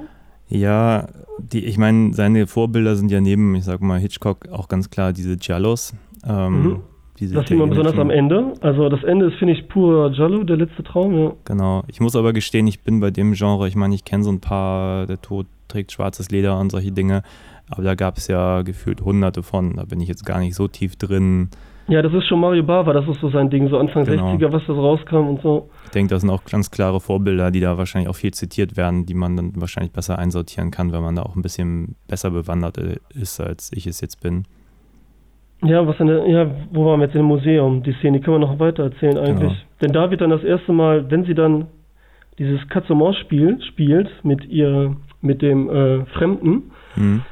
[0.49, 1.07] Ja,
[1.39, 5.13] die, ich meine, seine Vorbilder sind ja neben, ich sag mal, Hitchcock auch ganz klar
[5.13, 5.95] diese Giallos.
[6.27, 6.81] Ähm, mhm.
[7.19, 8.55] Diese das sieht man besonders am Ende.
[8.61, 11.33] Also das Ende ist, finde ich, purer Giallo, der letzte Traum, ja.
[11.45, 11.85] Genau.
[11.87, 14.41] Ich muss aber gestehen, ich bin bei dem Genre, ich meine, ich kenne so ein
[14.41, 17.23] paar, der Tod trägt schwarzes Leder und solche Dinge.
[17.71, 19.77] Aber da gab es ja gefühlt hunderte von.
[19.77, 21.51] Da bin ich jetzt gar nicht so tief drin.
[21.88, 24.33] Ja, das ist schon Mario Bava, das ist so sein Ding, so Anfang Genau.
[24.33, 25.68] 60er, was das rauskam und so.
[25.85, 29.05] Ich denke, das sind auch ganz klare Vorbilder, die da wahrscheinlich auch viel zitiert werden,
[29.05, 32.79] die man dann wahrscheinlich besser einsortieren kann, wenn man da auch ein bisschen besser bewandert
[33.14, 34.44] ist, als ich es jetzt bin.
[35.62, 37.83] Ja, was in der, ja, wo waren wir jetzt dem Museum?
[37.83, 39.51] Die Szene, die können wir noch weiter erzählen eigentlich.
[39.53, 39.81] Genau.
[39.83, 41.66] Denn da wird dann das erste Mal, wenn sie dann
[42.38, 47.23] dieses Katz-und-Maus-Spiel spielt mit ihr, mit dem äh, Fremden, Hm.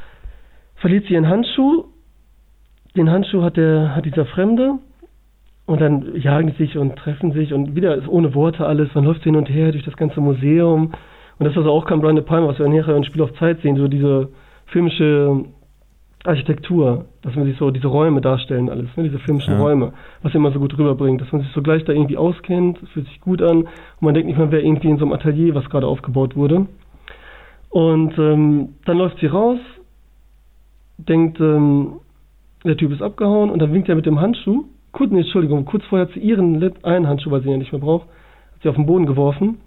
[0.77, 1.85] verliert sie ihren Handschuh.
[2.97, 4.79] Den Handschuh hat der, hat dieser Fremde.
[5.65, 8.95] Und dann jagen die sich und treffen sich und wieder ist ohne Worte alles.
[8.95, 10.93] Man läuft hin und her durch das ganze Museum.
[11.39, 13.61] Und das, was auch kam, Brian De Palma, was wir nachher im Spiel auf Zeit
[13.63, 14.29] sehen, so diese
[14.67, 15.45] filmische
[16.25, 19.61] Architektur, dass man sich so diese Räume darstellen, alles, ne, diese filmischen Ja.
[19.61, 23.07] Räume, was immer so gut rüberbringt, dass man sich so gleich da irgendwie auskennt, fühlt
[23.07, 23.69] sich gut an und
[24.01, 26.67] man denkt nicht, man wäre irgendwie in so einem Atelier, was gerade aufgebaut wurde.
[27.71, 29.59] Und ähm, dann läuft sie raus,
[30.99, 31.95] denkt, ähm,
[32.65, 34.65] der Typ ist abgehauen und dann winkt er mit dem Handschuh.
[34.93, 37.73] Kurz, nee, Entschuldigung, kurz vorher hat sie ihren einen Handschuh, weil sie ihn ja nicht
[37.73, 38.07] mehr braucht,
[38.55, 39.59] hat sie auf den Boden geworfen.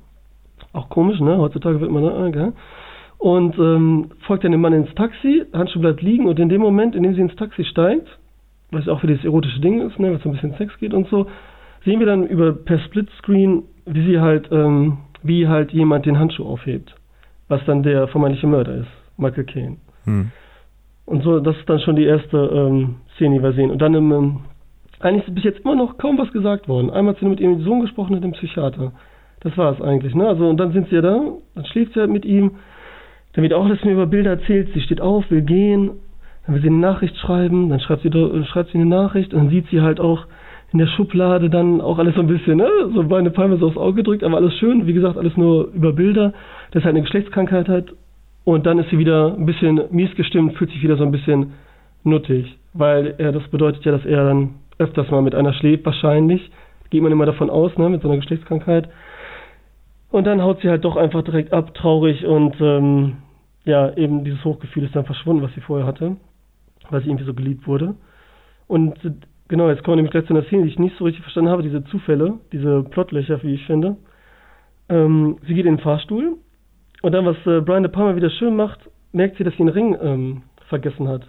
[0.72, 1.38] Auch komisch, ne?
[1.38, 2.54] Heutzutage wird man da, äh, gell?
[3.18, 6.96] Und ähm, folgt dann dem Mann ins Taxi, Handschuh bleibt liegen und in dem Moment,
[6.96, 8.08] in dem sie ins Taxi steigt,
[8.72, 11.08] was auch für dieses erotische Ding ist, ne, was so ein bisschen Sex geht und
[11.08, 11.28] so,
[11.86, 16.46] sehen wir dann über per Splitscreen, wie sie halt, ähm, wie halt jemand den Handschuh
[16.46, 16.94] aufhebt,
[17.48, 19.78] was dann der vermeintliche Mörder ist, Michael Caine.
[20.04, 20.32] Hm.
[21.06, 23.72] Und so, das ist dann schon die erste ähm, Szene, die wir sehen.
[23.72, 24.38] Und dann im, ähm,
[25.00, 26.90] eigentlich ist bis jetzt immer noch kaum was gesagt worden.
[26.90, 28.92] Einmal hat sie mit ihrem Sohn gesprochen und dem Psychiater.
[29.42, 30.28] Das war es eigentlich, ne?
[30.28, 31.22] Also, und dann sind sie ja da,
[31.54, 32.52] dann schläft sie halt mit ihm.
[33.34, 34.70] Dann wird auch alles mir über Bilder erzählt.
[34.74, 35.92] Sie steht auf, will gehen.
[36.46, 37.70] Dann will sie eine Nachricht schreiben.
[37.70, 39.34] Dann schreibt sie, äh, schreibt sie eine Nachricht.
[39.34, 40.26] Und dann sieht sie halt auch
[40.72, 42.68] in der Schublade dann auch alles so ein bisschen, ne?
[42.94, 44.88] So bei Palme so aufs Auge gedrückt, aber alles schön.
[44.88, 46.34] Wie gesagt, alles nur über Bilder.
[46.72, 47.94] Das ist halt eine Geschlechtskrankheit hat.
[48.46, 51.54] Und dann ist sie wieder ein bisschen mies gestimmt, fühlt sich wieder so ein bisschen
[52.04, 52.58] nuttig.
[52.74, 56.52] Weil er, das bedeutet ja, dass er dann öfters mal mit einer schläft, wahrscheinlich.
[56.92, 58.88] Geht man immer davon aus, ne, mit so einer Geschlechtskrankheit.
[60.12, 63.18] Und dann haut sie halt doch einfach direkt ab, traurig und ähm,
[63.66, 66.16] ja, eben dieses Hochgefühl ist dann verschwunden, was sie vorher hatte,
[66.92, 67.96] weil sie irgendwie so geliebt wurde.
[68.68, 69.12] Und äh,
[69.48, 71.64] genau, jetzt kommen nämlich gleich zu einer Szene, die ich nicht so richtig verstanden habe,
[71.64, 73.98] diese Zufälle, diese Plotlöcher, wie ich finde.
[74.88, 76.38] Ähm, sie geht in den Fahrstuhl
[77.06, 78.80] und dann, was äh, Brian De Palma wieder schön macht,
[79.12, 81.22] merkt sie, dass sie einen Ring ähm, vergessen hat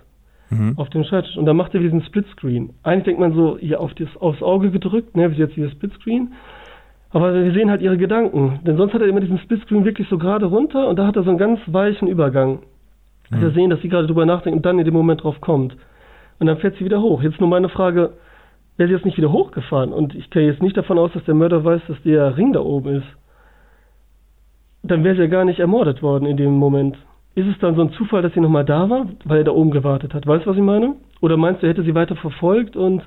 [0.48, 0.74] Mhm.
[0.76, 1.36] auf dem Schreibtisch.
[1.36, 2.70] Und dann macht er diesen Splitscreen.
[2.84, 6.34] Eigentlich denkt man so, hier auf das, aufs Auge gedrückt, ne, wie jetzt hier Splitscreen.
[7.10, 8.60] Aber wir sehen halt ihre Gedanken.
[8.64, 11.24] Denn sonst hat er immer diesen Splitscreen wirklich so gerade runter und da hat er
[11.24, 12.60] so einen ganz weichen Übergang.
[13.30, 13.40] Mhm.
[13.40, 15.76] Wir sehen, dass sie gerade drüber nachdenkt und dann in dem Moment drauf kommt.
[16.38, 17.22] Und dann fährt sie wieder hoch.
[17.22, 18.12] Jetzt nur meine Frage,
[18.76, 19.92] wäre sie jetzt nicht wieder hochgefahren?
[19.92, 22.60] Und ich gehe jetzt nicht davon aus, dass der Mörder weiß, dass der Ring da
[22.60, 23.06] oben ist.
[24.86, 26.96] Dann wäre sie ja gar nicht ermordet worden in dem Moment.
[27.34, 29.70] Ist es dann so ein Zufall, dass sie nochmal da war, weil er da oben
[29.70, 30.26] gewartet hat?
[30.26, 30.94] Weißt du, was ich meine?
[31.20, 33.02] Oder meinst du, er hätte sie weiter verfolgt und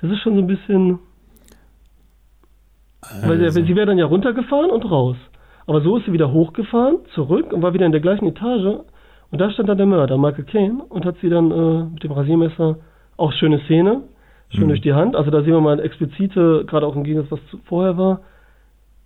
[0.00, 0.98] das ist schon so ein bisschen.
[3.24, 5.16] Weil Also, sie, sie wäre dann ja runtergefahren und raus.
[5.66, 8.80] Aber so ist sie wieder hochgefahren, zurück und war wieder in der gleichen Etage.
[9.30, 12.12] Und da stand dann der Mörder, Michael Caine, und hat sie dann äh, mit dem
[12.12, 12.76] Rasiermesser,
[13.16, 14.02] auch schöne Szene,
[14.50, 14.68] schön Mhm.
[14.68, 15.16] durch die Hand.
[15.16, 18.20] Also da sehen wir mal explizite, gerade auch im Gegensatz, was zu- vorher war,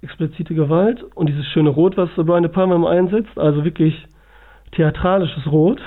[0.06, 1.04] explizite Gewalt.
[1.14, 3.94] Und dieses schöne Rot, was Brian De Palma immer einsetzt, also wirklich
[4.72, 5.80] theatralisches Rot.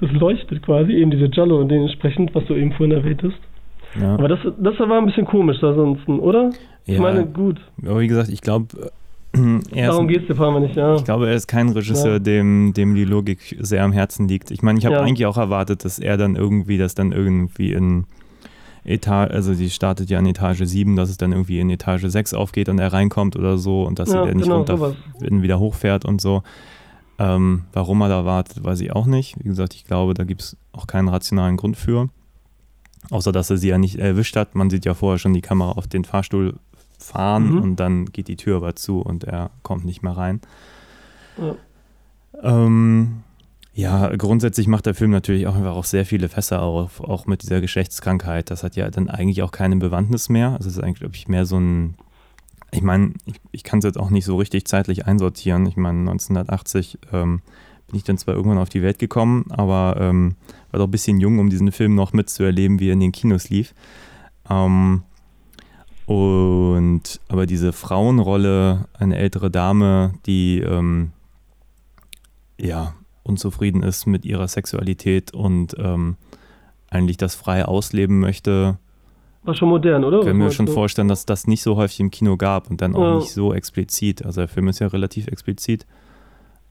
[0.00, 3.36] Das leuchtet quasi, eben diese Giallo und dementsprechend, was du eben vorhin erwähntest.
[4.00, 4.14] ja.
[4.14, 6.50] Aber das, das war ein bisschen komisch ansonsten, oder?
[6.86, 7.00] Ich Ja.
[7.02, 8.66] meine, gut, Aber wie gesagt, ich glaube,
[9.32, 10.96] er ist darum geht es dir Palmer nicht, ja.
[10.96, 12.18] Ich glaube, er ist kein Regisseur, Ja.
[12.18, 14.50] dem, dem die Logik sehr am Herzen liegt.
[14.50, 15.02] Ich meine, ich habe Ja.
[15.02, 18.04] eigentlich auch erwartet, dass er dann irgendwie, das dann irgendwie in
[18.84, 22.34] Etage, also sie startet ja in Etage 7, dass es dann irgendwie in Etage 6
[22.34, 24.94] aufgeht und er reinkommt oder so und dass Ja, sie dann nicht genau, runter sowas.
[25.20, 26.42] wieder hochfährt und so.
[27.18, 29.38] Ähm, warum er da wartet, weiß ich auch nicht.
[29.38, 32.08] Wie gesagt, ich glaube, da gibt es auch keinen rationalen Grund für.
[33.10, 34.54] Außer, dass er sie ja nicht erwischt hat.
[34.54, 36.54] Man sieht ja vorher schon die Kamera auf den Fahrstuhl
[36.98, 37.62] fahren Mhm.
[37.62, 40.40] und dann geht die Tür aber zu und er kommt nicht mehr rein.
[41.38, 41.54] Ja.
[42.42, 43.22] Ähm,
[43.74, 47.42] ja, grundsätzlich macht der Film natürlich auch einfach auch sehr viele Fässer auf, auch mit
[47.42, 48.50] dieser Geschlechtskrankheit.
[48.50, 50.50] Das hat ja dann eigentlich auch keine Bewandtnis mehr.
[50.50, 51.94] Also es ist eigentlich, glaube ich, mehr so ein,
[52.70, 55.64] ich meine, ich, ich kann es jetzt auch nicht so richtig zeitlich einsortieren.
[55.64, 57.40] Ich meine, 1980 ähm,
[57.86, 60.36] bin ich dann zwar irgendwann auf die Welt gekommen, aber ähm,
[60.70, 63.48] war doch ein bisschen jung, um diesen Film noch mitzuerleben, wie er in den Kinos
[63.48, 63.74] lief.
[64.50, 65.02] Ähm,
[66.04, 71.12] und aber diese Frauenrolle, eine ältere Dame, die ähm,
[72.60, 76.16] ja unzufrieden ist mit ihrer Sexualität und ähm,
[76.90, 78.78] eigentlich das frei ausleben möchte,
[79.44, 80.20] War schon modern, oder?
[80.20, 80.72] können wir schon du?
[80.72, 83.14] vorstellen, dass das nicht so häufig im Kino gab und dann auch Ja.
[83.16, 84.24] nicht so explizit.
[84.24, 85.86] Also der Film ist ja relativ explizit.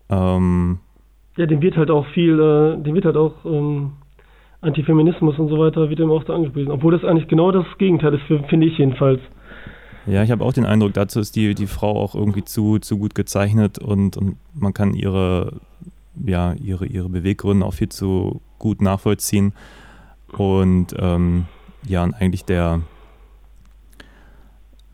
[0.09, 0.79] Ähm,
[1.37, 3.93] Ja, dem wird halt auch viel, äh, dem wird halt auch ähm,
[4.61, 6.71] Antifeminismus und so weiter, wird ihm auch da angepriesen.
[6.71, 9.21] Obwohl das eigentlich genau das Gegenteil ist, finde ich jedenfalls.
[10.05, 12.97] ja, ich habe auch den Eindruck, dazu ist die, die Frau auch irgendwie zu, zu
[12.97, 15.53] gut gezeichnet und, und man kann ihre,
[16.25, 19.53] ja, ihre, ihre Beweggründe auch viel zu gut nachvollziehen.
[20.37, 21.45] Und ähm,
[21.87, 22.81] ja, und eigentlich der,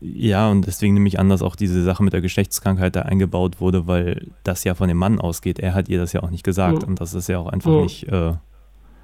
[0.00, 3.60] ja, und deswegen nehme ich an, dass auch diese Sache mit der Geschlechtskrankheit da eingebaut
[3.60, 5.58] wurde, weil das ja von dem Mann ausgeht.
[5.58, 6.88] Er hat ihr das ja auch nicht gesagt Ja.
[6.88, 7.82] und das ist ja auch einfach Ja.
[7.82, 8.32] nicht, äh,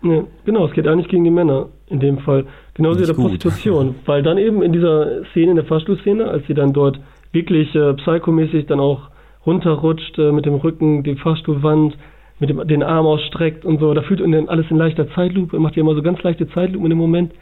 [0.02, 2.44] Ne, genau, es geht eigentlich gegen die Männer in dem Fall.
[2.74, 3.24] Genauso wie der gut.
[3.24, 3.94] Prostitution.
[4.04, 7.00] Weil dann eben in dieser Szene, in der Fahrstuhlszene, als sie dann dort
[7.32, 9.08] wirklich äh, psychomäßig dann auch
[9.46, 11.96] runterrutscht, äh, mit dem Rücken, die Fahrstuhlwand,
[12.40, 15.58] mit dem den Arm ausstreckt und so, da fühlt man dann alles in leichter Zeitlupe,
[15.58, 17.32] macht ja immer so ganz leichte Zeitlupe in dem Moment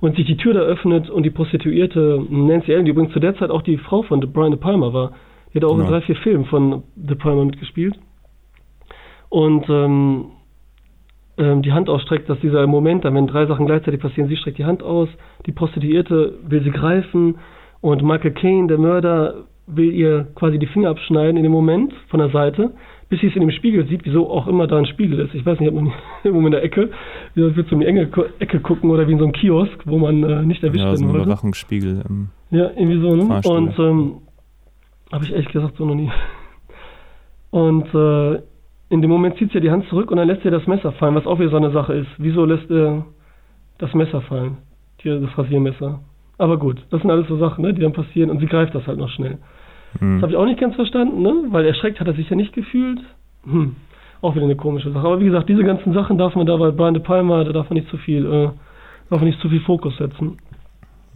[0.00, 3.36] und sich die Tür da öffnet und die Prostituierte Nancy Allen, die übrigens zu der
[3.36, 5.12] Zeit auch die Frau von Brian De Palma war,
[5.52, 5.90] die hat auch in Genau.
[5.90, 7.98] drei, vier Filmen von De Palma mitgespielt.
[9.28, 10.26] Und ähm,
[11.36, 14.58] ähm, die Hand ausstreckt, dass dieser Moment, dann wenn drei Sachen gleichzeitig passieren, sie streckt
[14.58, 15.08] die Hand aus,
[15.46, 17.38] die Prostituierte will sie greifen
[17.80, 22.20] und Michael Caine, der Mörder, will ihr quasi die Finger abschneiden in dem Moment von
[22.20, 22.72] der Seite,
[23.08, 25.34] bis sie es in dem Spiegel sieht, wieso auch immer da ein Spiegel ist.
[25.34, 25.92] Ich weiß nicht, ob man
[26.24, 26.90] irgendwo in der Ecke,
[27.34, 29.98] wie wird so in die Enge, Ecke gucken oder wie in so einem Kiosk, wo
[29.98, 31.24] man äh, nicht erwischt ja, so werden ein wollte.
[31.24, 32.02] Überwachungsspiegel.
[32.50, 33.26] Ja, irgendwie so, ne?
[33.26, 33.56] Fahrstuhl.
[33.56, 34.12] Und ähm,
[35.12, 36.10] habe ich ehrlich gesagt so noch nie.
[37.50, 38.42] Und äh,
[38.90, 40.92] in dem Moment zieht sie ja die Hand zurück und dann lässt sie das Messer
[40.92, 42.08] fallen, was auch wieder so eine Sache ist.
[42.18, 43.04] Wieso lässt er
[43.78, 44.58] das Messer fallen?
[45.00, 46.00] Hier, das Rasiermesser.
[46.38, 48.86] Aber gut, das sind alles so Sachen, ne, die dann passieren und sie greift das
[48.86, 49.38] halt noch schnell.
[49.94, 50.22] Das hm.
[50.22, 51.34] habe ich auch nicht ganz verstanden, ne?
[51.48, 53.00] Weil erschreckt hat er sich ja nicht gefühlt.
[53.44, 53.76] Hm.
[54.20, 55.06] Auch wieder eine komische Sache.
[55.06, 57.70] Aber wie gesagt, diese ganzen Sachen darf man da bei Brian De Palma, da darf
[57.70, 58.50] man nicht zu viel, äh,
[59.10, 60.38] darf man nicht zu viel Fokus setzen.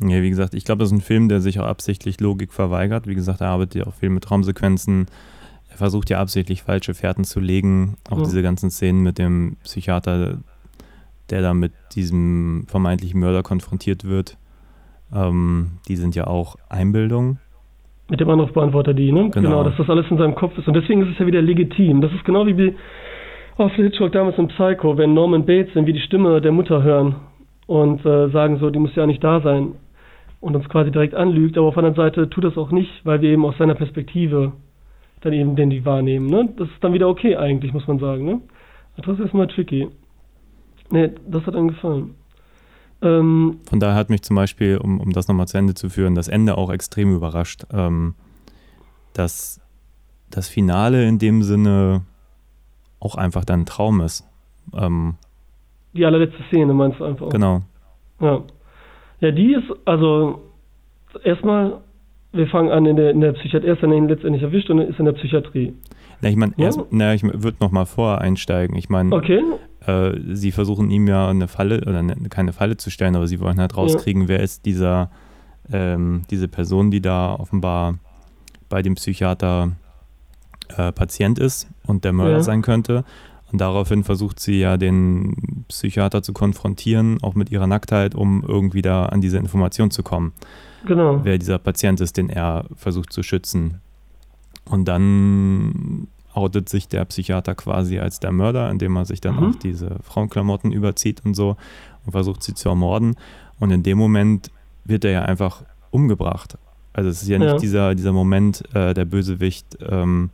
[0.00, 3.06] Ja, wie gesagt, ich glaube, das ist ein Film, der sich auch absichtlich Logik verweigert.
[3.06, 5.06] Wie gesagt, er arbeitet ja auch viel mit Traumsequenzen.
[5.68, 7.96] Er versucht ja absichtlich falsche Fährten zu legen.
[8.10, 8.24] Auch Ja.
[8.24, 10.38] diese ganzen Szenen mit dem Psychiater,
[11.30, 14.36] der da mit diesem vermeintlichen Mörder konfrontiert wird.
[15.14, 17.38] Ähm, die sind ja auch Einbildung.
[18.12, 19.30] Mit dem Anrufbeantworter die, ne?
[19.30, 19.64] Genau.
[19.64, 20.68] dass das alles in seinem Kopf ist.
[20.68, 22.02] Und deswegen ist es ja wieder legitim.
[22.02, 22.74] Das ist genau wie bei
[23.56, 27.14] Alfred Hitchcock damals in Psycho, wenn Norman Bates irgendwie die Stimme der Mutter hören
[27.66, 29.76] und äh, sagen so, die muss ja nicht da sein
[30.42, 33.22] und uns quasi direkt anlügt, aber auf der anderen Seite tut das auch nicht, weil
[33.22, 34.52] wir eben aus seiner Perspektive
[35.22, 36.26] dann eben den die wahrnehmen.
[36.26, 36.50] Ne?
[36.58, 38.26] Das ist dann wieder okay eigentlich, muss man sagen.
[38.26, 38.42] Ne?
[38.98, 39.88] Aber Das ist erstmal tricky.
[40.90, 42.14] Nee, das hat einem gefallen.
[43.02, 46.14] Ähm, Von daher hat mich zum Beispiel, um, um das nochmal zu Ende zu führen,
[46.14, 47.64] das Ende auch extrem überrascht.
[47.72, 48.14] Ähm,
[49.14, 49.60] dass
[50.30, 52.02] das Finale in dem Sinne
[53.00, 54.24] auch einfach dann ein Traum ist.
[54.74, 55.16] Ähm,
[55.92, 57.28] die allerletzte Szene meinst du einfach.
[57.28, 57.60] genau.
[58.20, 58.40] Ja.
[59.20, 60.40] Ja, die ist, also,
[61.22, 61.78] erstmal,
[62.32, 64.98] wir fangen an in der, in der Psychiatrie, er ist dann letztendlich erwischt und ist
[64.98, 65.74] in der Psychiatrie.
[66.22, 67.12] Na, ich meine, Ja.
[67.12, 68.76] ich würde nochmal vor einsteigen.
[68.76, 69.42] Ich meine, Okay,
[69.86, 73.40] äh, sie versuchen ihm ja eine Falle, oder eine, keine Falle zu stellen, aber sie
[73.40, 75.10] wollen halt rauskriegen, wer ist dieser,
[75.72, 77.98] ähm, diese Person, die da offenbar
[78.68, 79.72] bei dem Psychiater
[80.76, 82.42] äh, Patient ist und der Mörder Ja.
[82.42, 83.04] sein könnte.
[83.50, 88.80] Und daraufhin versucht sie ja den Psychiater zu konfrontieren, auch mit ihrer Nacktheit, um irgendwie
[88.80, 90.32] da an diese Information zu kommen,
[90.86, 91.20] genau.
[91.22, 93.82] wer dieser Patient ist, den er versucht zu schützen.
[94.64, 99.50] Und dann outet sich der Psychiater quasi als der Mörder, indem er sich dann Mhm.
[99.50, 101.56] auch diese Frauenklamotten überzieht und so
[102.04, 103.16] und versucht sie zu ermorden.
[103.60, 104.50] Und in dem Moment
[104.84, 106.56] wird er ja einfach umgebracht.
[106.94, 107.56] Also es ist ja nicht Ja.
[107.58, 110.30] dieser, dieser Moment, äh, der Bösewicht, ähm,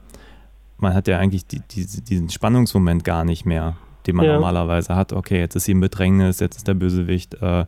[0.78, 4.34] man hat ja eigentlich die, die, diesen Spannungsmoment gar nicht mehr, den man Ja.
[4.34, 5.12] normalerweise hat.
[5.12, 7.64] Okay, jetzt ist sie im Bedrängnis, jetzt ist der Bösewicht, äh,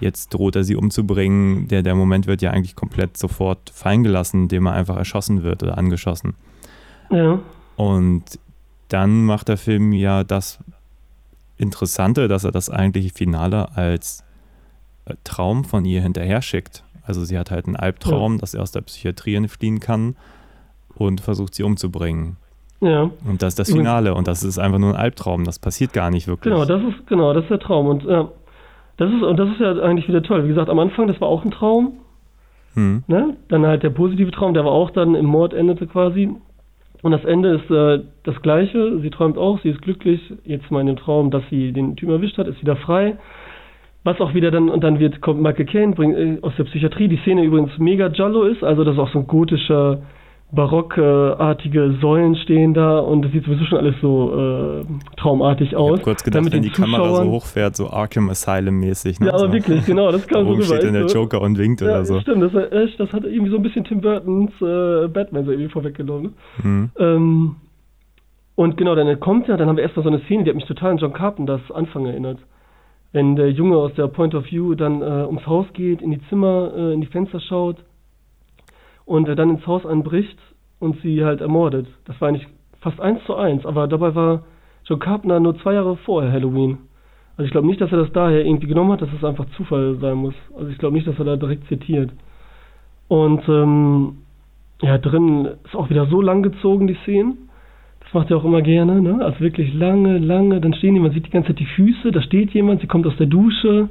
[0.00, 1.68] jetzt droht er sie umzubringen.
[1.68, 5.62] Der, der Moment wird ja eigentlich komplett sofort fallen gelassen, indem er einfach erschossen wird
[5.62, 6.34] oder angeschossen.
[7.10, 7.38] Ja,
[7.76, 8.24] Und
[8.88, 10.58] dann macht der Film ja das
[11.58, 14.24] Interessante, dass er das eigentliche Finale als
[15.06, 16.84] äh, Traum von ihr hinterher schickt.
[17.02, 20.16] Also sie hat halt einen Albtraum, dass er aus der Psychiatrie entfliehen kann
[20.96, 22.36] und versucht sie umzubringen.
[22.80, 23.10] ja.
[23.24, 25.44] Und das ist das Finale und das ist einfach nur ein Albtraum.
[25.44, 26.52] Das passiert gar nicht wirklich.
[26.52, 27.86] Genau, das ist, genau, das ist der Traum.
[27.86, 28.28] Und ja,
[28.96, 30.44] das ist, und das ist ja eigentlich wieder toll.
[30.44, 31.98] Wie gesagt, am Anfang, das war auch ein Traum.
[32.74, 33.04] Hm.
[33.06, 33.36] Ne?
[33.48, 36.30] Dann halt der positive Traum, der war auch dann im Mord endete quasi.
[37.06, 38.98] Und das Ende ist äh, das gleiche.
[38.98, 40.20] Sie träumt auch, sie ist glücklich.
[40.44, 43.16] Jetzt mal in dem Traum, dass sie den Typ erwischt hat, ist wieder frei.
[44.02, 47.06] Was auch wieder dann, und dann wird, kommt Michael Caine bringt, äh, aus der Psychiatrie.
[47.06, 49.98] Die Szene übrigens mega Giallo ist, also das ist auch so ein gotischer,
[50.52, 54.32] barockartige Säulen stehen da und das sieht sowieso schon alles so
[54.80, 54.84] äh,
[55.16, 55.92] traumartig Ich aus.
[55.92, 59.20] habe kurz Dann gedacht, wenn die Kamera so hochfährt, so Arkham Asylum mäßig.
[59.20, 59.26] Ne?
[59.26, 59.52] Ja, aber so.
[59.52, 60.76] wirklich, genau, das kam so Oben rüber.
[60.76, 61.18] steht dann der so.
[61.18, 62.20] Joker und winkt Ja, oder so.
[62.20, 62.52] stimmt, das,
[62.98, 66.22] das hat irgendwie so ein bisschen Tim Burtons äh, Batman so irgendwie vorweggenommen.
[66.22, 66.62] Ne?
[66.62, 66.90] Hm.
[66.98, 67.56] Ähm,
[68.54, 70.64] Und genau, dann kommt er, dann haben wir erstmal so eine Szene, die hat mich
[70.66, 72.38] total an John Carpenters Anfang erinnert.
[73.12, 76.20] Wenn der Junge aus der Point of View dann äh, ums Haus geht, in die
[76.28, 77.76] Zimmer, äh, in die Fenster schaut
[79.06, 80.38] und er dann ins Haus einbricht
[80.78, 81.86] und sie halt ermordet.
[82.04, 82.46] Das war eigentlich
[82.80, 84.42] fast eins zu eins, aber dabei war
[84.84, 86.78] John Carpenter nur zwei Jahre vorher Halloween.
[87.36, 89.96] Also ich glaube nicht, dass er das daher irgendwie genommen hat, dass es einfach Zufall
[90.00, 90.34] sein muss.
[90.56, 92.10] Also ich glaube nicht, dass er da direkt zitiert.
[93.08, 94.18] Und ähm,
[94.82, 97.48] ja, drin ist auch wieder so lang gezogen, die Szenen.
[98.00, 99.24] Das macht er auch immer gerne, ne?
[99.24, 100.60] Also wirklich lange, lange.
[100.60, 103.06] Dann stehen die, man sieht die ganze Zeit die Füße, da steht jemand, sie kommt
[103.06, 103.88] aus der Dusche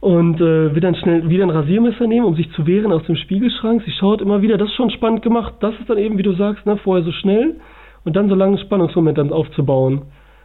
[0.00, 3.16] und äh, will dann schnell wieder ein Rasiermesser nehmen, um sich zu wehren aus dem
[3.16, 3.82] Spiegelschrank.
[3.84, 5.54] Sie schaut immer wieder, das ist schon spannend gemacht.
[5.60, 7.56] Das ist dann eben, wie du sagst, ne, vorher so schnell
[8.04, 10.02] und dann so lange Spannungsmoment dann aufzubauen.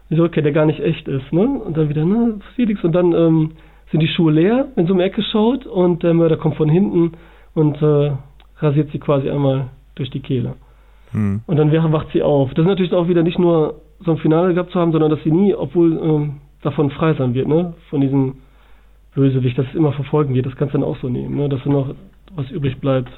[0.09, 1.41] So, okay, der gar nicht echt ist, ne?
[1.41, 3.51] Und dann wieder, ne, Felix, und dann ähm,
[3.91, 6.69] sind die Schuhe leer, wenn sie um die Ecke schaut und der Mörder kommt von
[6.69, 7.13] hinten
[7.53, 8.11] und äh,
[8.57, 10.55] rasiert sie quasi einmal durch die Kehle.
[11.11, 11.41] Hm.
[11.45, 12.53] Und dann wacht sie auf.
[12.53, 15.23] Das ist natürlich auch wieder nicht nur so ein Finale gehabt zu haben, sondern dass
[15.23, 17.73] sie nie, obwohl ähm, davon frei sein wird, ne?
[17.89, 18.35] Von diesem
[19.15, 20.45] Bösewicht, dass es immer verfolgen wird.
[20.45, 21.49] Das kannst du dann auch so nehmen, ne?
[21.49, 21.95] Dass dann noch
[22.35, 23.11] was übrig bleibt.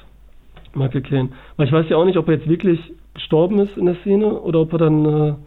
[0.74, 1.28] Michael Caine.
[1.56, 2.78] Weil ich weiß ja auch nicht, ob er jetzt wirklich
[3.14, 5.38] gestorben ist in der Szene oder ob er dann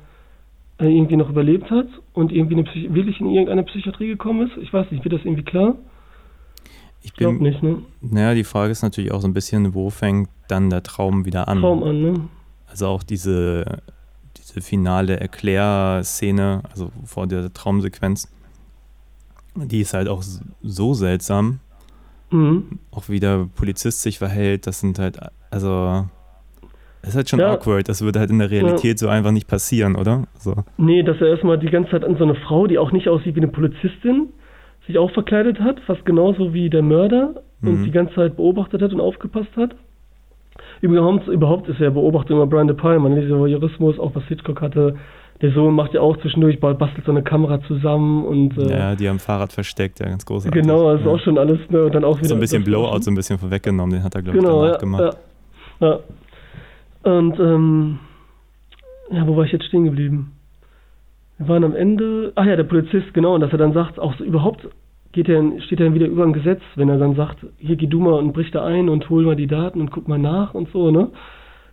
[0.80, 2.58] äh, irgendwie noch überlebt hat und irgendwie
[2.94, 4.58] wirklich in irgendeine Psychiatrie gekommen ist.
[4.58, 5.76] Ich weiß nicht, wird das irgendwie klar?
[7.02, 7.84] Ich glaube bin, nicht, ne?
[8.02, 11.48] naja, die Frage ist natürlich auch so ein bisschen, wo fängt dann der Traum wieder
[11.48, 11.60] an?
[11.60, 12.14] Traum an, ne?
[12.68, 13.82] Also auch diese,
[14.38, 18.32] diese finale Erklärszene, also vor der Traumsequenz,
[19.68, 20.24] die ist halt auch
[20.62, 21.60] so seltsam.
[22.32, 22.80] Mhm.
[22.92, 25.18] Auch wie der Polizist sich verhält, das sind halt,
[25.52, 26.06] also,
[27.02, 27.54] das ist halt schon Ja.
[27.54, 27.90] awkward.
[27.90, 30.24] Das würde halt in der Realität so einfach nicht passieren, oder?
[30.38, 30.54] So.
[30.78, 33.36] Nee, dass er erstmal die ganze Zeit an so eine Frau, die auch nicht aussieht
[33.36, 34.30] wie eine Polizistin,
[34.86, 37.84] sich auch verkleidet hat, fast genauso wie der Mörder und Mhm.
[37.86, 39.76] die ganze Zeit beobachtet hat und aufgepasst hat.
[40.82, 43.22] Überhaupt, überhaupt ist ja Beobachtung immer Brian De Palma, ne?
[43.22, 44.96] dieser Voyeurismus, auch was Hitchcock hatte.
[45.42, 49.08] Der Sohn macht ja auch zwischendurch, bastelt so eine Kamera zusammen und äh, Ja, die
[49.08, 50.62] am Fahrrad versteckt, ja, ganz großartig.
[50.62, 51.12] genau, das ist ja.
[51.14, 51.86] auch schon alles, ne?
[51.86, 54.22] Und dann auch wieder So ein bisschen Blowout, so ein bisschen vorweggenommen, den hat er,
[54.22, 55.18] glaube ich, Genau, danach ja, gemacht.
[55.80, 56.00] ja, ja.
[57.18, 58.00] Und, ähm,
[59.12, 60.34] ja, wo war ich jetzt stehen geblieben?
[61.38, 64.14] Wir waren am Ende, ach ja, der Polizist, genau, und dass er dann sagt, auch
[64.18, 64.68] so, überhaupt
[65.14, 67.88] geht er, steht er dann wieder über dem Gesetz, wenn er dann sagt, hier geh
[67.88, 70.54] du mal und brich da ein und hol mal die Daten und guck mal nach
[70.54, 71.08] und so, ne?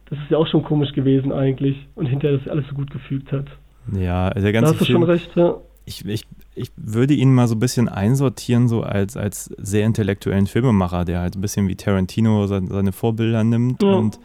[0.09, 3.33] Das ist ja auch schon komisch gewesen eigentlich und hinterher das alles so gut gefügt
[3.33, 3.47] hat.
[3.93, 5.57] Ja, also der Da ganze hast du Film, schon recht, ja.
[5.85, 10.47] ich, ich, ich würde ihn mal so ein bisschen einsortieren, so als, als sehr intellektuellen
[10.47, 13.93] Filmemacher, der halt ein bisschen wie Tarantino seine, seine Vorbilder nimmt Ja.
[13.95, 14.19] und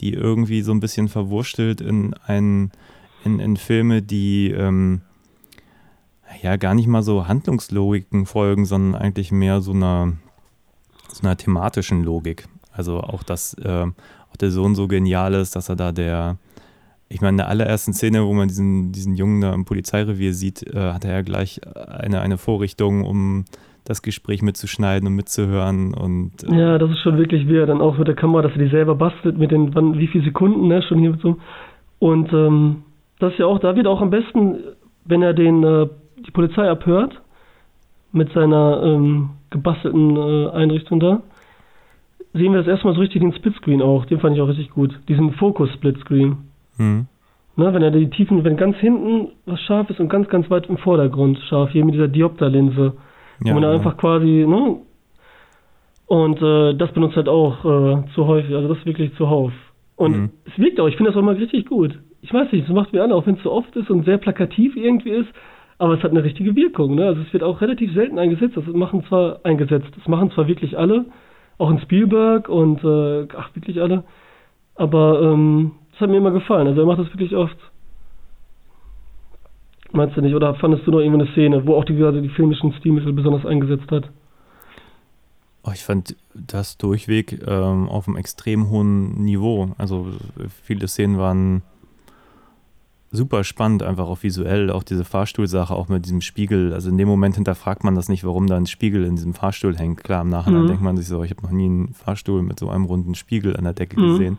[0.00, 2.72] die irgendwie so ein bisschen verwurstelt in, ein,
[3.24, 5.02] in, in Filme, die ähm,
[6.42, 10.12] ja gar nicht mal so Handlungslogiken folgen, sondern eigentlich mehr so einer,
[11.08, 12.46] so einer thematischen Logik.
[12.72, 13.86] Also auch, dass äh,
[14.34, 16.36] auch der Sohn so genial ist, dass er da der,
[17.08, 20.62] ich meine, in der allerersten Szene, wo man diesen, diesen Jungen da im Polizeirevier sieht,
[20.62, 23.44] äh, hat er ja gleich eine, eine Vorrichtung, um
[23.84, 27.82] das Gespräch mitzuschneiden und mitzuhören und äh, Ja, das ist schon wirklich wie er dann
[27.82, 30.68] auch mit der Kamera, dass er die selber bastelt mit den, wann, wie viele Sekunden,
[30.68, 31.36] ne, schon hier mit so.
[31.98, 32.82] Und ähm,
[33.20, 34.56] das ist ja auch, da wird auch am besten,
[35.04, 35.86] wenn er den, äh,
[36.26, 37.20] die Polizei abhört,
[38.12, 41.20] mit seiner ähm, gebastelten äh, Einrichtung da,
[42.34, 44.04] sehen wir das erstmal so richtig den Splitscreen auch.
[44.04, 44.98] Den fand ich auch richtig gut.
[45.08, 46.36] Diesen Fokus-Splitscreen.
[46.76, 47.06] hm,
[47.56, 50.66] Ne, wenn er die Tiefen, wenn ganz hinten was scharf ist und ganz, ganz weit
[50.68, 52.94] im Vordergrund scharf, hier mit dieser Diopterlinse.
[53.44, 53.78] ja, wo man da genau.
[53.78, 54.78] einfach quasi, ne?
[56.06, 59.52] Und äh, das benutzt halt auch äh, zu häufig, also das ist wirklich zuhauf.
[59.96, 60.30] Und Mhm.
[60.44, 61.98] es wirkt auch, ich finde das auch mal richtig gut.
[62.22, 64.18] Ich weiß nicht, es macht mir an, auch wenn es so oft ist und sehr
[64.18, 65.28] plakativ irgendwie ist,
[65.78, 67.06] aber es hat eine richtige Wirkung, ne?
[67.06, 70.76] Also es wird auch relativ selten eingesetzt, das machen zwar eingesetzt, das machen zwar wirklich
[70.76, 71.04] alle,
[71.58, 74.04] auch in Spielberg und äh, ach, wirklich alle,
[74.74, 77.56] aber ähm, das hat mir immer gefallen, also er macht das wirklich oft.
[79.92, 80.34] Meinst du nicht?
[80.34, 83.46] Oder fandest du noch irgendwo eine Szene, wo auch die, gerade die filmischen Stilmittel besonders
[83.46, 84.10] eingesetzt hat?
[85.62, 89.70] Oh, ich fand das durchweg ähm, auf einem extrem hohen Niveau.
[89.78, 90.08] Also
[90.64, 91.62] viele Szenen waren
[93.14, 94.70] super spannend, einfach auch visuell.
[94.70, 96.72] Auch diese Fahrstuhlsache, auch mit diesem Spiegel.
[96.72, 99.76] Also in dem Moment hinterfragt man das nicht, warum da ein Spiegel in diesem Fahrstuhl
[99.76, 100.02] hängt.
[100.02, 100.66] Klar, im Nachhinein Mhm.
[100.68, 103.56] denkt man sich so, ich habe noch nie einen Fahrstuhl mit so einem runden Spiegel
[103.56, 104.06] an der Decke Mhm.
[104.06, 104.38] gesehen.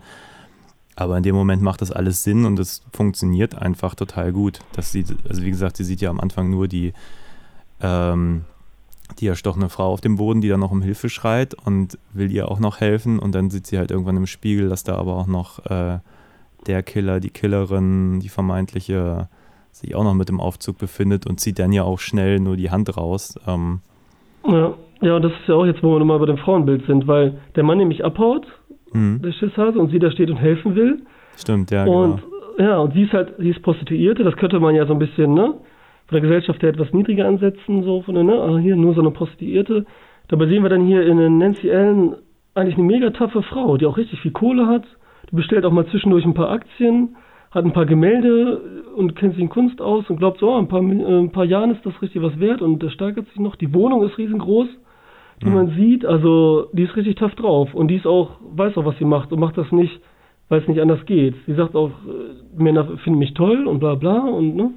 [0.98, 4.60] Aber in dem Moment macht das alles Sinn und es funktioniert einfach total gut.
[4.74, 6.94] Das sieht, also wie gesagt, sie sieht ja am Anfang nur die,
[7.82, 8.46] ähm,
[9.20, 12.50] die erstochene Frau auf dem Boden, die dann noch um Hilfe schreit und will ihr
[12.50, 13.20] auch noch helfen.
[13.20, 16.00] Und dann sieht sie halt irgendwann im Spiegel, dass da aber auch noch äh,
[16.68, 19.28] der Killer, die Killerin, die vermeintliche,
[19.72, 22.72] sich auch noch mit im Aufzug befindet und zieht dann ja auch schnell nur die
[22.72, 23.40] Hand raus.
[23.48, 23.80] Ähm,
[24.48, 27.08] Ja, ja, und das ist ja auch jetzt, wo wir nochmal bei dem Frauenbild sind,
[27.08, 28.46] weil der Mann nämlich abhaut,
[28.92, 31.02] hm, der Schisshase, und sie da steht und helfen will.
[31.38, 32.22] stimmt, ja, und
[32.58, 32.70] genau.
[32.70, 35.34] ja, und sie ist halt, sie ist Prostituierte, das könnte man ja so ein bisschen,
[35.34, 35.56] ne?
[36.08, 38.36] Von der Gesellschaft her etwas niedriger ansetzen, so von der, ne?
[38.36, 39.86] Ah, hier nur so eine Prostituierte.
[40.28, 42.16] Dabei sehen wir dann hier in Nancy Allen
[42.54, 44.84] eigentlich eine mega taffe Frau, die auch richtig viel Kohle hat.
[45.32, 47.16] Die bestellt auch mal zwischendurch ein paar Aktien,
[47.52, 48.62] hat ein paar Gemälde
[48.96, 51.46] und kennt sich in Kunst aus und glaubt so, oh, ein paar, äh, ein paar
[51.46, 53.56] Jahren ist das richtig was wert und das steigert sich noch.
[53.56, 54.68] Die Wohnung ist riesengroß,
[55.42, 56.06] wie man sieht.
[56.06, 59.32] Also die ist richtig tough drauf und die ist auch, weiß auch, was sie macht
[59.32, 60.00] und macht das nicht,
[60.50, 61.36] weil es nicht anders geht.
[61.46, 64.72] Sie sagt auch, äh, Männer finden mich toll und bla bla und ne.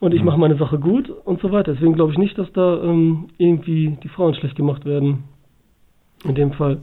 [0.00, 0.26] Und ich Mhm.
[0.26, 1.72] mache meine Sache gut und so weiter.
[1.74, 5.24] Deswegen glaube ich nicht, dass da ähm, irgendwie die Frauen schlecht gemacht werden.
[6.24, 6.78] In dem Fall.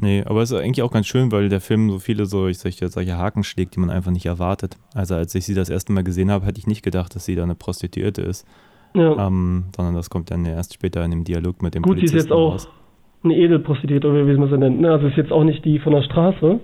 [0.00, 2.58] Nee, aber es ist eigentlich auch ganz schön, weil der Film so viele so, ich
[2.58, 4.76] solche, solche Haken schlägt, die man einfach nicht erwartet.
[4.92, 7.36] Also als ich sie das erste Mal gesehen habe, hätte ich nicht gedacht, dass sie
[7.36, 8.46] da eine Prostituierte ist.
[8.94, 9.26] Ja.
[9.26, 12.12] Ähm, sondern das kommt dann erst später in dem Dialog mit dem Gut, sie ist
[12.12, 12.68] Polizisten jetzt auch raus.
[13.22, 14.80] eine Edelprostituierte, oder wie man sie nennt.
[14.80, 14.90] Ne?
[14.90, 16.60] Also ist jetzt auch nicht die von der Straße.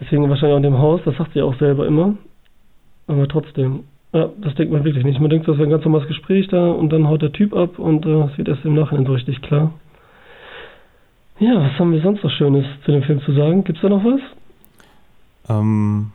[0.00, 2.16] Deswegen wahrscheinlich auch in dem Haus, das sagt sie auch selber immer.
[3.06, 5.20] Aber trotzdem, ja, das denkt man wirklich nicht.
[5.20, 7.78] Man denkt, das wäre ein ganz normales Gespräch da und dann haut der Typ ab
[7.78, 9.72] und äh, es wird erst im Nachhinein so richtig klar.
[11.40, 13.64] Ja, was haben wir sonst noch Schönes zu dem Film zu sagen?
[13.64, 14.20] Gibt's da noch was?
[15.48, 16.12] Ähm,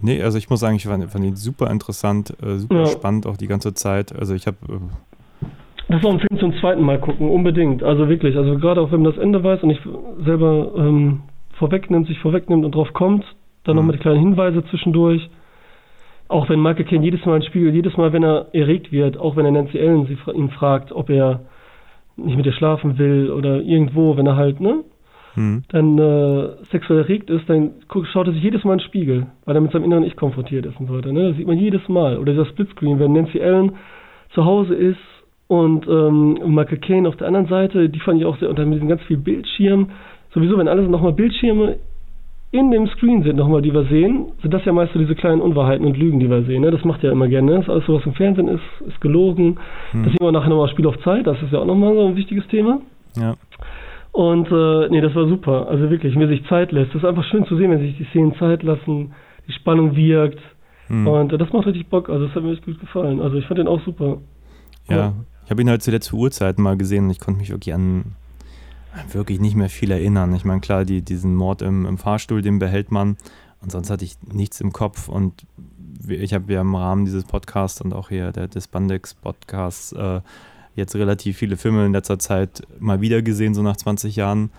[0.00, 2.86] nee, also ich muss sagen, ich fand, fand ihn super interessant, äh, super Ja.
[2.86, 4.14] spannend auch die ganze Zeit.
[4.18, 5.48] Also ich habe, äh,
[5.88, 7.82] Das war ein Film zum zweiten Mal gucken, unbedingt.
[7.82, 9.82] Also wirklich, also gerade auch wenn man das Ende weiß und nicht
[10.24, 11.20] selber ähm,
[11.58, 13.24] vorwegnimmt, sich vorwegnimmt und drauf kommt,
[13.64, 13.80] dann Mhm.
[13.82, 15.28] nochmal die kleinen Hinweise zwischendurch.
[16.28, 19.36] Auch wenn Michael Caine jedes Mal ein Spiegel, jedes Mal, wenn er erregt wird, auch
[19.36, 21.42] wenn er Nancy Ellen sie, ihn fragt, ob er
[22.16, 24.84] nicht mit ihr schlafen will oder irgendwo, wenn er halt, ne,
[25.34, 27.72] hm, dann äh, sexuell erregt ist, dann
[28.12, 30.64] schaut er sich jedes Mal in den Spiegel, weil er mit seinem inneren Ich konfrontiert
[30.64, 31.12] ist und so weiter.
[31.12, 31.28] Ne?
[31.28, 32.16] Das sieht man jedes Mal.
[32.16, 33.72] Oder dieser Splitscreen, wenn Nancy Allen
[34.34, 34.98] zu Hause ist
[35.46, 38.70] und ähm, Michael Caine auf der anderen Seite, die fand ich auch sehr, und dann
[38.70, 39.90] mit diesem ganz viel Bildschirm.
[40.32, 41.76] Sowieso, wenn alles nochmal Bildschirme
[42.58, 45.40] in dem Screen sind, nochmal, die wir sehen, sind das ja meist so diese kleinen
[45.40, 46.62] Unwahrheiten und Lügen, die wir sehen.
[46.62, 46.70] Ne?
[46.70, 47.50] Das macht ja immer gerne.
[47.52, 47.56] Ne?
[47.58, 49.58] Das ist alles so, was im Fernsehen ist, ist gelogen.
[49.92, 52.06] hm, Das sehen wir nachher nochmal Spiel auf Zeit, das ist ja auch nochmal so
[52.06, 52.80] ein wichtiges Thema.
[53.16, 53.34] ja,
[54.12, 55.68] Und äh, nee, das war super.
[55.68, 56.94] Also wirklich, wenn sich Zeit lässt.
[56.94, 59.12] Das ist einfach schön zu sehen, wenn sich die Szenen Zeit lassen,
[59.46, 60.40] die Spannung wirkt.
[60.88, 62.08] hm, Und äh, das macht richtig Bock.
[62.08, 63.20] Also das hat mir echt gut gefallen.
[63.20, 64.18] Also ich fand den auch super.
[64.88, 65.12] ja.
[65.44, 68.16] Ich habe ihn halt zuletzt zu Uhrzeiten mal gesehen und ich konnte mich wirklich an
[69.12, 70.34] wirklich nicht mehr viel erinnern.
[70.34, 73.16] Ich meine, klar, die, diesen Mord im, im Fahrstuhl, den behält man
[73.60, 75.46] und sonst hatte ich nichts im Kopf und
[76.08, 80.20] ich habe ja im Rahmen dieses Podcasts und auch hier der, des Bandex-Podcasts äh,
[80.74, 84.50] jetzt relativ viele Filme in letzter Zeit mal wieder gesehen, so nach 20 Jahren.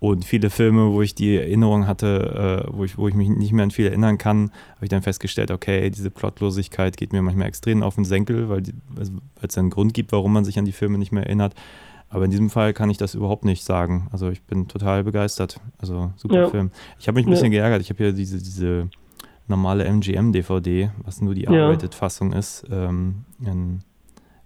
[0.00, 3.52] Und viele Filme, wo ich die Erinnerung hatte, äh, wo, ich, wo ich mich nicht
[3.52, 7.46] mehr an viel erinnern kann, habe ich dann festgestellt, okay, diese Plotlosigkeit geht mir manchmal
[7.48, 10.58] extrem auf den Senkel, weil die- also, weil es einen Grund gibt, warum man sich
[10.58, 11.54] an die Filme nicht mehr erinnert.
[12.14, 14.08] Aber in diesem Fall kann ich das überhaupt nicht sagen.
[14.12, 15.60] Also ich bin total begeistert.
[15.78, 16.46] Also super Ja.
[16.48, 16.70] Film.
[16.98, 17.34] Ich habe mich ein Ja.
[17.34, 17.80] bisschen geärgert.
[17.82, 18.88] Ich habe hier diese, diese
[19.48, 21.50] normale MGM-DVD, was nur die Ja.
[21.52, 22.64] R-Rated-Fassung ist.
[22.70, 23.80] Ähm, in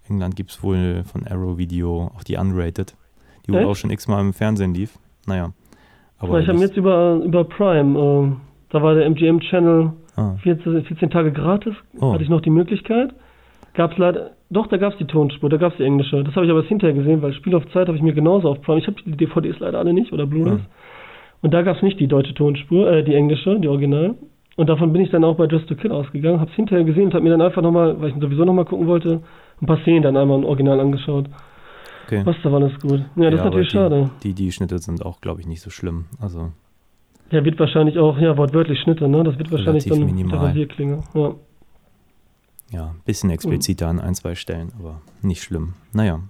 [0.08, 2.96] England gibt es wohl von Arrow Video auch die Unrated,
[3.46, 4.98] die wohl auch schon x-mal im Fernsehen lief.
[5.26, 5.52] Naja.
[6.18, 8.32] Aber ich habe jetzt über, über Prime, äh,
[8.70, 12.12] da war der MGM-Channel ah, 14, 14 Tage gratis, Oh.
[12.14, 13.14] hatte ich noch die Möglichkeit.
[13.74, 16.24] Gab es leider, doch, da gab es die Tonspur, da gab es die englische.
[16.24, 18.48] Das habe ich aber erst hinterher gesehen, weil Spiel auf Zeit habe ich mir genauso
[18.48, 18.78] auf Prime.
[18.78, 20.60] Ich habe die DVDs leider alle nicht oder Blu-rays.
[20.60, 20.66] Hm.
[21.42, 24.14] Und da gab es nicht die deutsche Tonspur, äh, die englische, die Original.
[24.56, 27.04] Und davon bin ich dann auch bei Just to Kill ausgegangen, habe es hinterher gesehen
[27.04, 29.20] und habe mir dann einfach nochmal, weil ich sowieso nochmal gucken wollte,
[29.60, 31.26] ein paar Szenen dann einmal im Original angeschaut.
[32.06, 32.22] okay.
[32.24, 33.04] Was, da war das gut.
[33.16, 34.10] Ja, das ist aber natürlich die, schade.
[34.24, 36.06] Die, die Schnitte sind auch, glaube ich, nicht so schlimm.
[36.20, 36.50] Also,
[37.30, 39.22] Ja, wird wahrscheinlich auch, ja, wortwörtlich Schnitte, ne?
[39.22, 40.38] Das wird wahrscheinlich dann minimal.
[40.38, 41.02] der Rasierklinge.
[41.14, 41.34] Ja.
[42.70, 45.74] Ja, ein bisschen expliziter an ein, zwei Stellen, aber nicht schlimm.
[45.92, 46.20] Naja.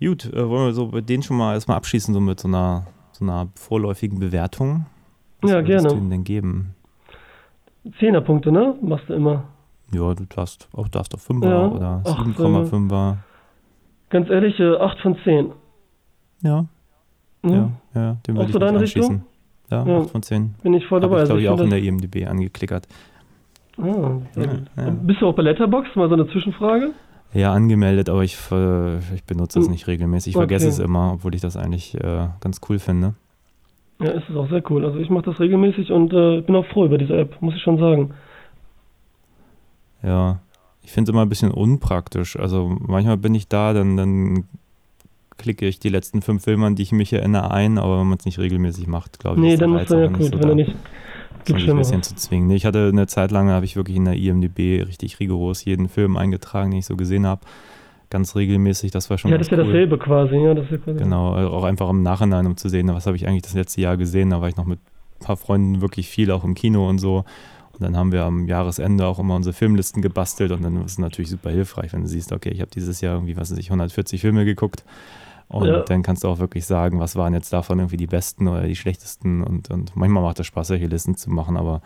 [0.00, 2.86] Gut, äh, wollen wir so bei denen schon mal erstmal abschließen, so mit so einer,
[3.12, 4.86] so einer vorläufigen Bewertung?
[5.42, 5.88] Was Ja, gerne.
[5.88, 6.74] du ihnen denn geben?
[7.98, 8.76] Zehnerpunkte, ne?
[8.82, 9.44] Machst du immer.
[9.92, 13.16] Ja, du darfst auch darfst auf 5er Ja, oder ach, 7,5er.
[14.10, 15.52] Ganz ehrlich, äh, 8 von 10.
[16.42, 16.66] Ja,
[17.42, 17.50] Mhm.
[17.52, 19.16] ja, ja, den Auch würde ich deine anschließen.
[19.16, 19.26] Richtung?
[19.70, 19.98] Ja, Ja.
[20.00, 20.54] 8 von 10.
[20.62, 21.20] Bin ich voll dabei.
[21.22, 22.86] ich, glaube ich, Also auch in der IMDb angeklickert.
[23.78, 24.42] Ah, Ja,
[24.76, 24.90] ja.
[25.02, 25.96] Bist du auch bei Letterboxd?
[25.96, 26.92] Mal so eine Zwischenfrage?
[27.32, 29.72] Ja, angemeldet, aber ich, äh, ich benutze das Hm.
[29.72, 30.32] nicht regelmäßig.
[30.32, 30.72] Ich vergesse Okay.
[30.74, 33.14] es immer, obwohl ich das eigentlich äh, ganz cool finde.
[34.00, 34.84] Ja, ist es auch sehr cool.
[34.84, 37.62] Also ich mache das regelmäßig und äh, bin auch froh über diese App, muss ich
[37.62, 38.14] schon sagen.
[40.02, 40.40] Ja,
[40.82, 42.36] ich finde es immer ein bisschen unpraktisch.
[42.38, 44.44] Also manchmal bin ich da, dann, dann
[45.36, 48.18] klicke ich die letzten fünf Filme, an die ich mich erinnere, ein, aber wenn man
[48.18, 50.40] es nicht regelmäßig macht, glaube ich, Nee, ist dann musst du ja nicht so wenn
[50.40, 50.48] da.
[50.48, 50.74] du nicht.
[51.44, 52.50] Gibt ein bisschen zu zwingen.
[52.50, 56.16] Ich hatte eine Zeit lang, habe ich wirklich in der IMDb richtig rigoros jeden Film
[56.16, 57.42] eingetragen, den ich so gesehen habe.
[58.10, 59.64] Ganz regelmäßig, das war schon Ja, das ist ja cool.
[59.66, 60.98] dasselbe quasi, ja, das ist quasi.
[60.98, 63.80] Genau, äh, auch einfach im Nachhinein, um zu sehen, was habe ich eigentlich das letzte
[63.80, 64.30] Jahr gesehen.
[64.30, 64.80] Da war ich noch mit
[65.20, 67.18] ein paar Freunden wirklich viel, auch im Kino und so.
[67.18, 67.24] Und
[67.74, 70.98] Und dann haben wir am Jahresende auch immer unsere Filmlisten gebastelt und dann ist es
[70.98, 73.68] natürlich super hilfreich, wenn du siehst, okay, ich habe dieses Jahr irgendwie, was weiß ich,
[73.70, 74.84] 140 Filme geguckt.
[75.50, 75.80] Und Ja.
[75.80, 78.76] dann kannst du auch wirklich sagen, was waren jetzt davon irgendwie die besten oder die
[78.76, 79.42] schlechtesten.
[79.42, 81.82] Und, und manchmal macht es Spaß, solche Listen zu machen, aber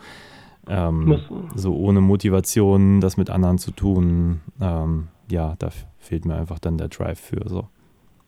[0.67, 1.19] ähm,
[1.55, 6.77] so ohne Motivation, das mit anderen zu tun, ähm, ja, da fehlt mir einfach dann
[6.77, 7.47] der Drive für.
[7.49, 7.67] So.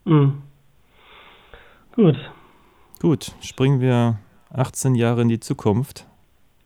[0.05, 0.41] Mhm.
[1.95, 2.15] Gut,
[2.99, 4.17] Gut, springen wir
[4.51, 6.07] 18 Jahre in die Zukunft.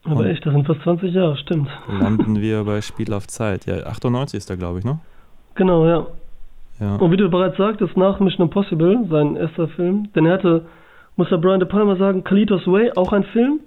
[0.04, 1.68] aber echt, das sind fast 20 Jahre, stimmt.
[1.88, 3.66] Landen wir bei Spiel auf Zeit.
[3.66, 4.98] Ja, 98 ist da, glaube ich, ne?
[5.54, 6.06] Genau, ja.
[6.82, 6.96] Ja.
[6.96, 10.66] Und wie du bereits sagtest, nach Mission Impossible, sein erster Film, denn er hatte,
[11.16, 13.60] muss der Brian De Palma sagen, Kalitos Way, auch ein Film,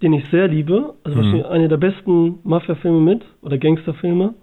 [0.00, 1.44] den ich sehr liebe, also Mhm.
[1.44, 4.34] einer der besten Mafia-Filme mit, oder Gangsterfilme,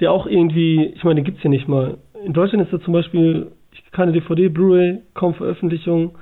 [0.00, 1.98] der auch irgendwie, ich meine, den gibt's hier nicht mal.
[2.24, 3.52] In Deutschland ist er zum Beispiel
[3.92, 6.12] keine DVD, Blu-ray, kaum Veröffentlichung.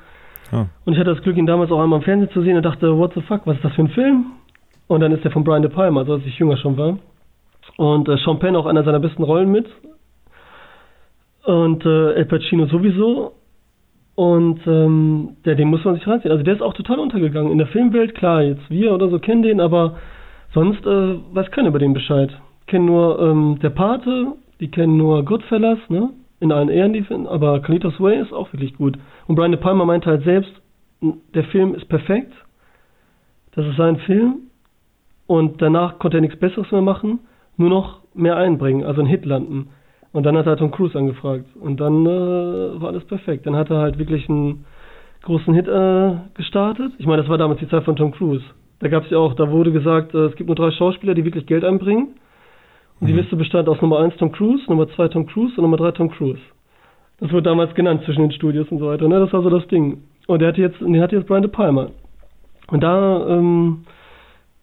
[0.51, 0.67] Ah.
[0.85, 2.97] Und ich hatte das Glück, ihn damals auch einmal im Fernsehen zu sehen und dachte,
[2.99, 4.27] what the fuck, was ist das für ein Film?
[4.89, 6.99] Und dann ist der von Brian De Palma, also als ich jünger schon war.
[7.77, 9.67] Und äh, Sean Penn auch einer seiner besten Rollen mit.
[11.47, 13.32] Und äh, El Pacino sowieso.
[14.16, 16.32] Und ähm, der, den muss man sich reinziehen.
[16.32, 17.53] Also der ist auch total untergegangen.
[17.53, 19.97] In der Filmwelt, klar, jetzt wir oder so kennen den, aber
[20.53, 22.30] sonst äh, weiß keiner über den Bescheid.
[22.66, 26.11] Kennen nur ähm, Der Pate, die kennen nur Goodfellas, ne?
[26.40, 28.99] In allen Ehren, die finden, aber Kalitos Way ist auch wirklich gut.
[29.26, 30.53] Und Brian De Palma meinte halt selbst,
[31.01, 32.32] der Film ist perfekt.
[33.55, 34.40] Das ist sein Film.
[35.26, 37.20] Und danach konnte er nichts Besseres mehr machen,
[37.57, 39.68] nur noch mehr einbringen, also einen Hit landen.
[40.17, 41.45] Und dann hat er Tom Cruise angefragt.
[41.61, 43.47] Und dann äh, war alles perfekt.
[43.47, 44.64] Dann hat er halt wirklich einen
[45.25, 46.91] großen Hit äh, gestartet.
[46.97, 48.43] Ich meine, das war damals die Zeit von Tom Cruise.
[48.79, 51.27] Da gab es ja auch, da wurde gesagt, äh, es gibt nur drei Schauspieler, die
[51.27, 52.14] wirklich Geld einbringen.
[52.99, 53.19] Und die Mhm.
[53.19, 56.11] Liste bestand aus Nummer 1 Tom Cruise, Nummer 2 Tom Cruise und Nummer 3 Tom
[56.11, 56.41] Cruise.
[57.21, 59.07] Das wurde damals genannt zwischen den Studios und so weiter.
[59.09, 59.21] Ne?
[59.21, 59.99] Das war so das Ding.
[60.29, 61.89] Und der hat jetzt, den hat jetzt Brian De Palma.
[62.69, 63.85] Und da, ähm,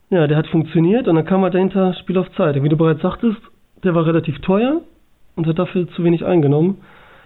[0.10, 2.56] ja, der hat funktioniert und dann kam halt dahinter Spiel auf Zeit.
[2.64, 3.38] Wie du bereits sagtest,
[3.84, 4.82] der war relativ teuer
[5.36, 6.78] und hat dafür zu wenig eingenommen.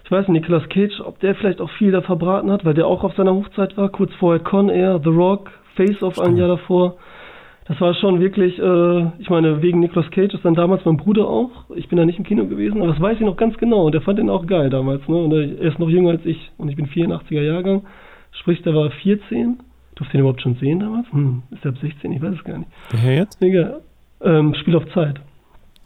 [0.04, 2.88] Ich weiß nicht, Nicolas Cage, ob der vielleicht auch viel da verbraten hat, weil der
[2.88, 3.90] auch auf seiner Hochzeit war.
[3.90, 6.38] Kurz vorher Con Air, The Rock, Face Off ein.
[6.38, 6.96] Jahr davor.
[7.68, 11.28] Das war schon wirklich, äh, ich meine, wegen Nicolas Cage ist dann damals mein Bruder
[11.28, 11.52] auch.
[11.76, 13.86] Ich bin da nicht im Kino gewesen, aber das weiß ich noch ganz genau.
[13.88, 15.06] Und der fand den auch geil damals.
[15.10, 15.18] Ne?
[15.18, 17.84] Und er ist noch jünger als ich und ich bin 84er Jahrgang.
[18.32, 19.60] Sprich, der war 14.
[19.96, 21.12] Durfte den überhaupt schon sehen damals?
[21.12, 22.14] Hm, ist der ab 16?
[22.14, 22.70] Ich weiß es gar nicht.
[22.94, 23.42] Der jetzt?
[23.42, 23.82] Egal.
[24.22, 25.20] Ähm, Spiel auf Zeit.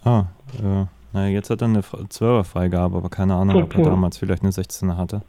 [0.03, 0.25] Ah,
[0.61, 3.81] äh, naja, jetzt hat er eine 12er-Freigabe, aber keine Ahnung, ob Okay.
[3.81, 5.21] er damals vielleicht eine 16er hatte.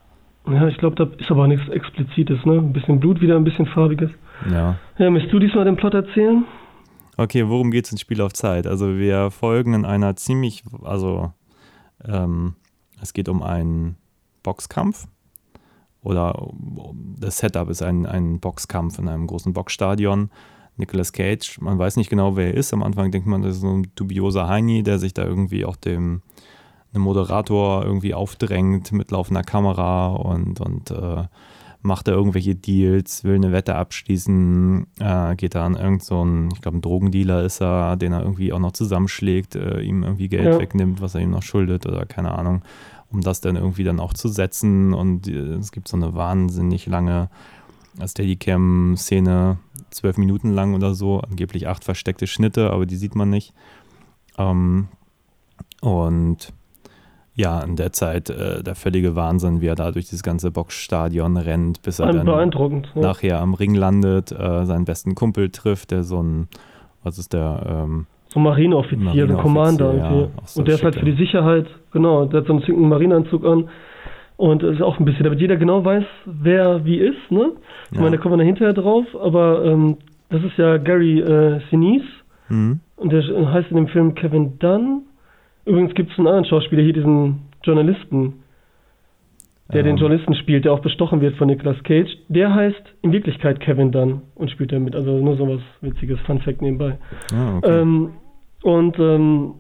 [0.46, 2.54] Ja, ich glaube, da ist aber nichts Explizites, ne?
[2.54, 4.10] Ein bisschen Blut wieder, ein bisschen farbiges.
[4.50, 4.76] Ja.
[4.98, 6.44] Ja, möchtest du diesmal den Plot erzählen?
[7.16, 8.66] Okay, worum geht es in Spiel auf Zeit?
[8.66, 11.32] Also wir folgen in einer ziemlich, also
[12.04, 12.54] ähm,
[13.00, 13.96] es geht um einen
[14.42, 15.06] Boxkampf
[16.02, 16.48] oder
[17.20, 20.30] das Setup ist ein, ein Boxkampf in einem großen Boxstadion.
[20.76, 22.72] Nicolas Cage, man weiß nicht genau, wer er ist.
[22.72, 25.76] Am Anfang denkt man, das ist so ein dubioser Heini, der sich da irgendwie auch
[25.76, 26.22] dem
[26.94, 31.24] einem Moderator irgendwie aufdrängt mit laufender Kamera und, und äh,
[31.80, 36.60] macht da irgendwelche Deals, will eine Wette abschließen, äh, geht da an irgendeinen, so ich
[36.60, 40.44] glaube, ein Drogendealer ist er, den er irgendwie auch noch zusammenschlägt, äh, ihm irgendwie Geld
[40.52, 40.58] Ja.
[40.60, 42.62] wegnimmt, was er ihm noch schuldet oder keine Ahnung,
[43.10, 44.92] um das dann irgendwie dann auch zu setzen.
[44.92, 47.30] Und äh, es gibt so eine wahnsinnig lange
[48.04, 49.58] Steadicam-Szene,
[49.90, 53.52] zwölf Minuten lang oder so, angeblich acht versteckte Schnitte, aber die sieht man nicht.
[54.38, 54.88] Ähm,
[55.80, 56.52] und
[57.34, 61.36] ja, in der Zeit äh, der völlige Wahnsinn, wie er da durch dieses ganze Boxstadion
[61.36, 62.26] rennt, bis er dann.
[62.94, 63.02] Ja.
[63.02, 66.48] nachher am Ring landet, äh, seinen besten Kumpel trifft, der so ein,
[67.02, 69.94] was ist der, ähm, So ein Marineoffizier, so ein Commander.
[69.94, 70.30] ja, irgendwie.
[70.44, 73.68] so und der ist halt für die Sicherheit, genau, der hat so einen Marineanzug an.
[74.42, 77.52] Und ist auch ein bisschen, damit jeder genau weiß, wer wie ist, ne?
[77.92, 78.02] Ich Ja.
[78.02, 79.98] meine, da kommen wir dann hinterher drauf, aber ähm,
[80.30, 82.08] das ist ja Gary äh, Sinise
[82.48, 85.02] hm, und der heißt in dem Film Kevin Dunn.
[85.64, 88.42] Übrigens gibt es einen anderen Schauspieler hier, diesen Journalisten,
[89.72, 92.10] der den ähm, Journalisten spielt, der auch bestochen wird von Nicolas Cage.
[92.28, 94.96] Der heißt in Wirklichkeit Kevin Dunn und spielt damit.
[94.96, 96.98] Also nur so was Witziges, Fun Fact nebenbei.
[97.30, 97.80] Ja, okay.
[97.80, 98.10] Ähm,
[98.64, 99.54] und ähm,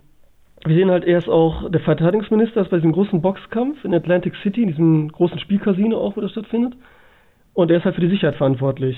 [0.64, 4.34] wir sehen halt, er ist auch der Verteidigungsminister, ist bei diesem großen Boxkampf in Atlantic
[4.42, 6.74] City, in diesem großen Spielcasino auch, wo das stattfindet.
[7.54, 8.96] Und er ist halt für die Sicherheit verantwortlich.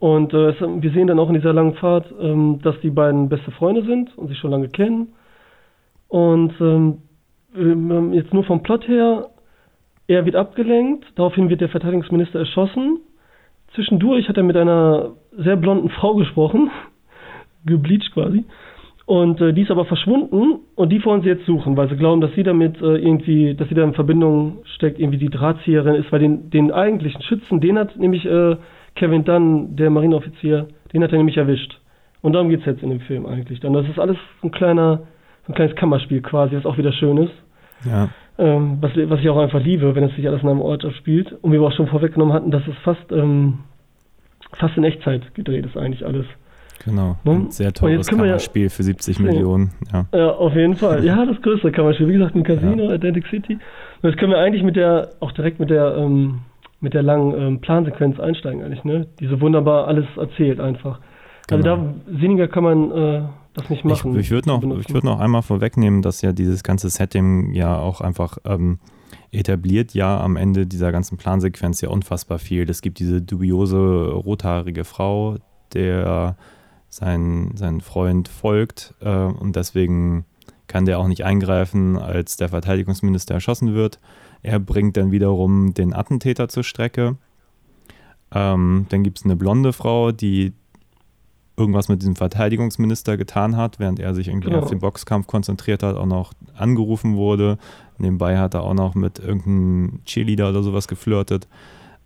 [0.00, 3.50] Und äh, wir sehen dann auch in dieser langen Fahrt, ähm, dass die beiden beste
[3.52, 5.12] Freunde sind und sich schon lange kennen.
[6.08, 7.02] Und ähm,
[7.54, 9.28] ähm, jetzt nur vom Plot her,
[10.08, 13.00] er wird abgelenkt, daraufhin wird der Verteidigungsminister erschossen.
[13.74, 16.70] Zwischendurch hat er mit einer sehr blonden Frau gesprochen,
[17.64, 18.44] gebleached quasi.
[19.10, 22.20] Und äh, die ist aber verschwunden und die wollen sie jetzt suchen, weil sie glauben,
[22.20, 26.12] dass sie damit äh, irgendwie, dass sie da in Verbindung steckt, irgendwie die Drahtzieherin ist,
[26.12, 28.54] weil den, den eigentlichen Schützen, den hat nämlich äh,
[28.94, 31.80] Kevin Dunn, der Marineoffizier, den hat er nämlich erwischt.
[32.22, 33.58] Und darum geht es jetzt in dem Film eigentlich.
[33.58, 35.00] Dann das ist alles ein kleiner,
[35.48, 37.34] ein kleines Kammerspiel quasi, was auch wieder schön ist.
[37.84, 38.10] Ja.
[38.38, 41.36] Ähm, was, was ich auch einfach liebe, wenn es sich alles in einem Ort abspielt.
[41.42, 43.58] Und wir auch schon vorweggenommen hatten, dass es fast, ähm,
[44.52, 46.26] fast in Echtzeit gedreht ist eigentlich alles.
[46.84, 47.16] Genau.
[47.24, 49.70] Ein sehr teures wir ja- Kammerspiel für 70 Millionen.
[49.92, 50.06] Ja.
[50.14, 51.04] Ja, auf jeden Fall.
[51.04, 52.08] Ja, das größte Kammerspiel.
[52.08, 53.54] Wie gesagt, ein Casino, Atlantic City.
[54.02, 56.40] Und jetzt können wir eigentlich mit der, auch direkt mit der, ähm,
[56.80, 59.06] mit der langen ähm, Plansequenz einsteigen eigentlich, ne?
[59.20, 61.00] Die so wunderbar alles erzählt einfach.
[61.50, 61.76] Also Genau.
[62.08, 63.22] da sinniger kann man äh,
[63.52, 64.18] das nicht Ich, machen.
[64.18, 68.00] ich würde noch, ich würd noch einmal vorwegnehmen, dass ja dieses ganze Setting ja auch
[68.00, 68.78] einfach ähm,
[69.32, 72.68] etabliert ja am Ende dieser ganzen Plansequenz ja unfassbar viel.
[72.70, 73.76] Es gibt diese dubiose
[74.12, 75.36] rothaarige Frau,
[75.74, 76.36] der
[76.90, 80.24] sein, sein Freund folgt äh, und deswegen
[80.66, 83.98] kann der auch nicht eingreifen, als der Verteidigungsminister erschossen wird.
[84.42, 87.16] Er bringt dann wiederum den Attentäter zur Strecke.
[88.32, 90.52] Ähm, dann gibt es eine blonde Frau, die
[91.56, 94.62] irgendwas mit diesem Verteidigungsminister getan hat, während er sich irgendwie Genau.
[94.62, 97.58] auf den Boxkampf konzentriert hat, auch noch angerufen wurde.
[97.98, 101.48] Nebenbei hat er auch noch mit irgendeinem Cheerleader oder sowas geflirtet.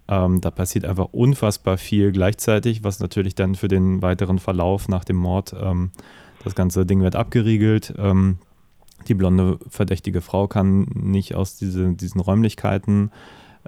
[0.07, 5.05] Ähm, da passiert einfach unfassbar viel gleichzeitig, was natürlich dann für den weiteren Verlauf nach
[5.05, 5.91] dem Mord, ähm,
[6.45, 7.95] das ganze Ding wird abgeriegelt.
[7.97, 8.39] Ähm,
[9.09, 13.11] die blonde verdächtige Frau kann nicht aus diese, diesen Räumlichkeiten.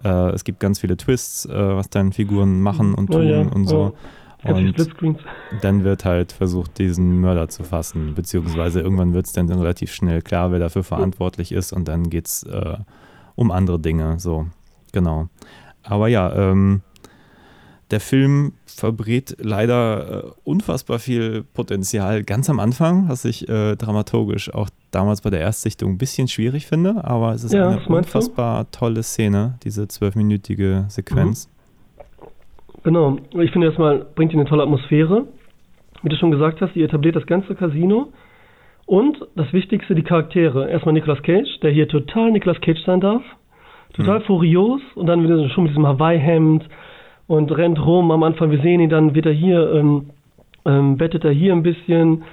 [0.02, 3.66] Äh, es gibt ganz viele Twists, äh, was dann Figuren machen und tun ja, und
[3.66, 3.94] so.
[4.54, 4.84] viele
[5.52, 9.92] Und dann wird halt versucht, diesen Mörder zu fassen, beziehungsweise irgendwann wird es dann relativ
[9.92, 12.76] schnell klar, wer dafür verantwortlich ist und dann geht es äh,
[13.34, 14.46] um andere Dinge, so,
[14.92, 15.28] genau.
[15.88, 16.82] Aber ja, ähm,
[17.90, 24.52] der Film verbrät leider äh, unfassbar viel Potenzial ganz am Anfang, was ich äh, dramaturgisch
[24.52, 27.88] auch damals bei der Erstsichtung ein bisschen schwierig finde, aber es ist Ja, eine meinst
[27.88, 27.94] du?
[27.94, 31.48] unfassbar tolle Szene, diese zwölfminütige Sequenz.
[32.82, 33.18] Genau.
[33.40, 35.26] Ich finde erstmal, bringt ihn eine tolle Atmosphäre.
[36.02, 38.12] Wie du schon gesagt hast, die etabliert das ganze Casino.
[38.86, 40.70] Und das Wichtigste, die Charaktere.
[40.70, 43.22] Erstmal Nicolas Cage, der hier total Nicolas Cage sein darf.
[43.96, 46.68] Total furios und dann wieder schon mit diesem Hawaii-Hemd
[47.26, 48.10] und rennt rum.
[48.10, 50.10] Am Anfang, wir sehen ihn, dann wird er hier, ähm,
[50.66, 52.24] ähm, bettet er hier ein bisschen,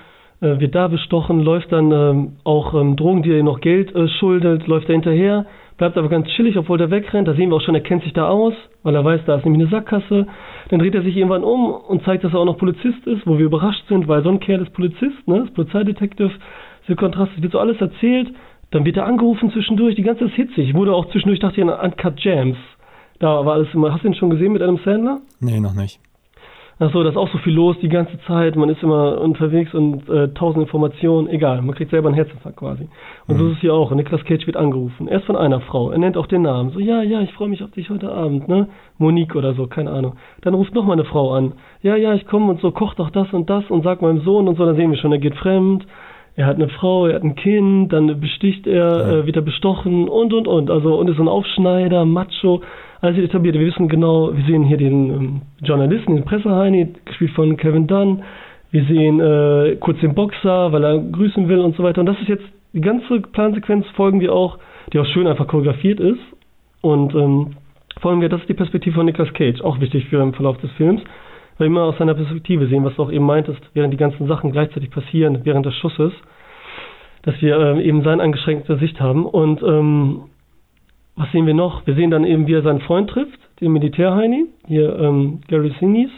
[0.42, 4.08] äh, wird da bestochen, läuft dann ähm, auch ähm, Drogen, die er noch Geld äh,
[4.20, 5.46] schuldet, läuft er hinterher,
[5.78, 7.28] bleibt aber ganz chillig, obwohl er wegrennt.
[7.28, 8.54] Da sehen wir auch schon, er kennt sich da aus,
[8.84, 10.28] weil er weiß, da ist nämlich eine Sackgasse.
[10.70, 13.38] Dann dreht er sich irgendwann um und zeigt, dass er auch noch Polizist ist, wo
[13.38, 16.32] wir überrascht sind, weil so ein Kerl ist Polizist, ne, ist Polizeidetektiv.
[16.86, 18.28] Dieser Kontrast, es wird so alles erzählt.
[18.74, 20.74] Dann wird er angerufen zwischendurch, die ganze Zeit hitzig.
[20.74, 22.58] Wurde auch zwischendurch, dachte ich, an Uncut Jams.
[23.20, 25.22] Da war alles immer, hast du ihn schon gesehen mit Adam Sandler?
[25.40, 26.00] Nee, noch nicht.
[26.80, 28.56] Achso, da ist auch so viel los die ganze Zeit.
[28.56, 31.30] Man ist immer unterwegs und äh, tausend Informationen.
[31.30, 32.90] Egal, man kriegt selber einen Herzinfarkt quasi.
[33.28, 33.92] Und so ist es hier auch.
[33.92, 35.08] Und Nicolas Cage wird angerufen.
[35.08, 35.92] Erst von einer Frau.
[35.92, 36.72] Er nennt auch den Namen.
[36.72, 38.70] So, ja, ja, ich freue mich auf dich heute Abend, ne?
[38.98, 40.16] Monique oder so, keine Ahnung.
[40.42, 41.54] Dann ruft noch mal eine Frau an.
[41.84, 44.48] Ja, ja, ich komme und so, koch doch das und das und sag meinem Sohn
[44.48, 44.66] und so.
[44.66, 45.86] Dann sehen wir schon, er geht fremd.
[46.36, 49.20] Er hat eine Frau, er hat ein Kind, dann besticht er, Ja.
[49.20, 50.72] äh, wird er bestochen und und und.
[50.72, 52.62] Also und ist so ein Aufschneider, Macho,
[53.02, 53.56] alles wird etabliert.
[53.56, 58.24] Wir wissen genau, wir sehen hier den ähm, Journalisten, den Presseheini, gespielt von Kevin Dunn.
[58.72, 62.00] Wir sehen äh, kurz den Boxer, weil er grüßen will und so weiter.
[62.02, 64.58] Und das ist jetzt die ganze Plansequenz folgen wir auch,
[64.92, 66.20] die auch schön einfach choreografiert ist.
[66.82, 67.52] Und ähm,
[68.02, 70.72] folgen wir, das ist die Perspektive von Nicolas Cage, auch wichtig für den Verlauf des
[70.72, 71.02] Films,
[71.60, 74.90] immer aus seiner Perspektive sehen, was du auch eben meintest, während die ganzen Sachen gleichzeitig
[74.90, 76.12] passieren, während des Schusses,
[77.24, 79.26] dass wir ähm, eben seine eingeschränkte Sicht haben.
[79.26, 80.24] Und ähm,
[81.16, 81.86] was sehen wir noch?
[81.86, 86.12] Wir sehen dann eben, wie er seinen Freund trifft, den Militärheini, hier ähm, Gary Sinise.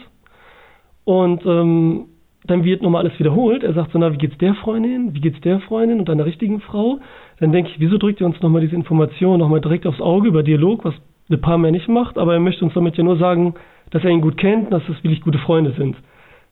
[1.04, 2.06] Und ähm,
[2.46, 3.62] dann wird nochmal alles wiederholt.
[3.62, 5.14] Er sagt so, na, wie geht's der Freundin?
[5.14, 6.98] Wie geht's der Freundin und deiner richtigen Frau?
[7.40, 10.42] Dann denke ich, wieso drückt er uns nochmal diese Information nochmal direkt aufs Auge über
[10.42, 10.94] Dialog, was
[11.28, 13.54] De Palma ja nicht macht, aber er möchte uns damit ja nur sagen,
[13.90, 15.96] dass er ihn gut kennt, dass es wirklich gute Freunde sind.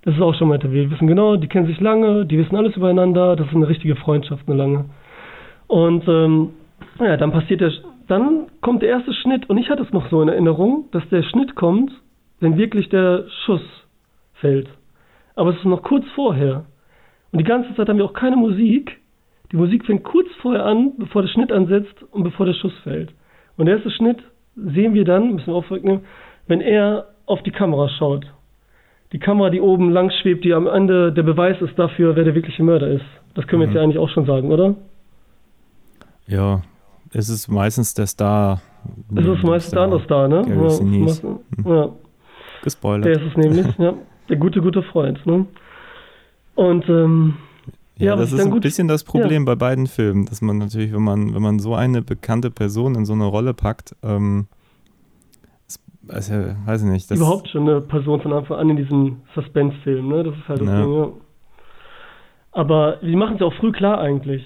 [0.02, 2.76] Das ist auch schon mal, wir wissen genau, die kennen sich lange, die wissen alles
[2.76, 4.84] übereinander, das ist eine richtige Freundschaft, eine lange.
[5.66, 6.50] Und ähm,
[6.98, 7.72] ja, dann passiert der,
[8.08, 11.22] dann kommt der erste Schnitt und ich hatte es noch so in Erinnerung, dass der
[11.22, 11.90] Schnitt kommt,
[12.40, 13.62] wenn wirklich der Schuss
[14.34, 14.68] fällt.
[15.36, 16.66] Aber es ist noch kurz vorher.
[17.32, 19.00] Und die ganze Zeit haben wir auch keine Musik.
[19.50, 23.12] Die Musik fängt kurz vorher an, bevor der Schnitt ansetzt und bevor der Schuss fällt.
[23.56, 24.18] Und der erste Schnitt
[24.56, 26.00] sehen wir dann, müssen wir aufwirken,
[26.46, 28.26] wenn er auf die Kamera schaut.
[29.12, 32.34] Die Kamera, die oben lang schwebt, die am Ende der Beweis ist dafür, wer der
[32.34, 33.04] wirkliche Mörder ist.
[33.34, 34.74] Das können wir jetzt ja eigentlich auch schon sagen, oder?
[36.26, 36.62] Ja,
[37.12, 38.60] es ist meistens der Star.
[39.14, 40.42] Es ist meistens der andere Star, ne?
[40.42, 41.26] Gary Ja, Sinise.
[41.26, 41.88] meistens- ja.
[42.62, 43.04] Gespoilert.
[43.04, 43.94] Der ist es nämlich, ja.
[44.28, 45.46] Der gute, gute Freund, ne?
[46.54, 47.34] Und, ähm,
[47.96, 50.92] Ja, Ja, das ist ein gut- bisschen das Problem bei beiden Filmen, dass man natürlich,
[50.92, 54.46] wenn man, wenn man so eine bekannte Person in so eine Rolle packt, ähm,
[56.08, 56.34] also,
[56.66, 60.22] weiß ich nicht, überhaupt schon eine Person von Anfang an in diesem Suspense-Film, ne?
[60.24, 60.82] Das ist halt das Ja.
[60.82, 61.08] Ding, ja.
[62.52, 64.44] Aber die machen es auch früh klar eigentlich.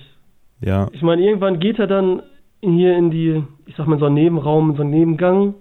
[0.61, 2.23] Ja, Ich meine, irgendwann geht er dann
[2.61, 5.55] hier in die, ich sag mal, so einen Nebenraum, so einen Nebengang,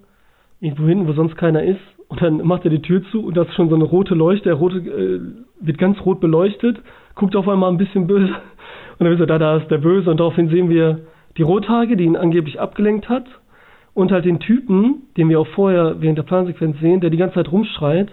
[0.60, 1.80] irgendwo hin, wo sonst keiner ist.
[2.08, 4.44] Und dann macht er die Tür zu und da ist schon so eine rote Leuchte.
[4.48, 5.20] Der rote äh,
[5.60, 6.78] wird ganz rot beleuchtet,
[7.18, 8.32] guckt auf einmal ein bisschen böse.
[8.98, 10.10] Und dann ist er, da, da ist der Böse.
[10.10, 11.00] Und daraufhin sehen wir
[11.36, 13.26] die Rothaarige, die ihn angeblich abgelenkt hat.
[13.92, 17.34] Und halt den Typen, den wir auch vorher während der Plansequenz sehen, der die ganze
[17.34, 18.08] Zeit rumschreit.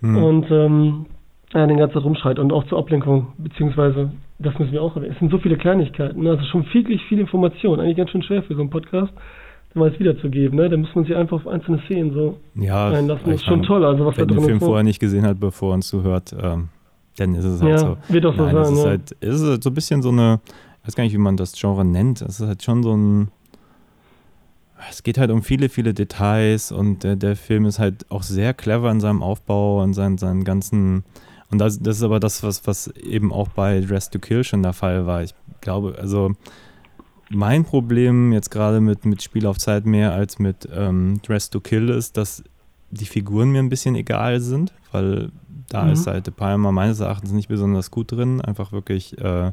[0.00, 0.22] hm.
[0.22, 1.06] Und ähm,
[1.54, 5.12] ja, den ganze Zeit rumschreit und auch zur Ablenkung, beziehungsweise, das müssen wir auch erwähnen.
[5.14, 6.30] Es sind so viele Kleinigkeiten, ne?
[6.30, 9.12] also schon wirklich viel Information, eigentlich ganz schön schwer für so einen Podcast,
[9.74, 10.68] mal jetzt wiederzugeben, ne?
[10.68, 13.24] Da muss man sich einfach auf einzelne Szenen so ja einlassen.
[13.26, 14.60] Das ist schon toll, also was drin den Film ne?
[14.60, 16.68] vorher nicht gesehen hat, bevor er uns zuhört, ähm,
[17.20, 17.96] dann ist es halt Ja, so.
[18.08, 18.88] wird auch so Nein, es sein, ist ja.
[18.90, 20.40] halt, es ist halt so ein bisschen so eine,
[20.82, 22.22] ich weiß gar nicht, wie man das Genre nennt.
[22.22, 23.28] Es ist halt schon so ein,
[24.90, 28.54] es geht halt um viele, viele Details und der, der Film ist halt auch sehr
[28.54, 31.04] clever in seinem Aufbau und seinen, seinen ganzen,
[31.50, 34.62] und das, das ist aber das, was, was eben auch bei Dress to Kill schon
[34.62, 35.22] der Fall war.
[35.22, 36.32] Ich glaube, also
[37.30, 41.60] mein Problem jetzt gerade mit, mit Spiel auf Zeit mehr als mit ähm, Dress to
[41.60, 42.42] Kill ist, dass
[42.90, 45.30] die Figuren mir ein bisschen egal sind, weil
[45.68, 45.92] da Mhm.
[45.92, 49.52] ist halt De Palma meines Erachtens nicht besonders gut drin, einfach wirklich äh,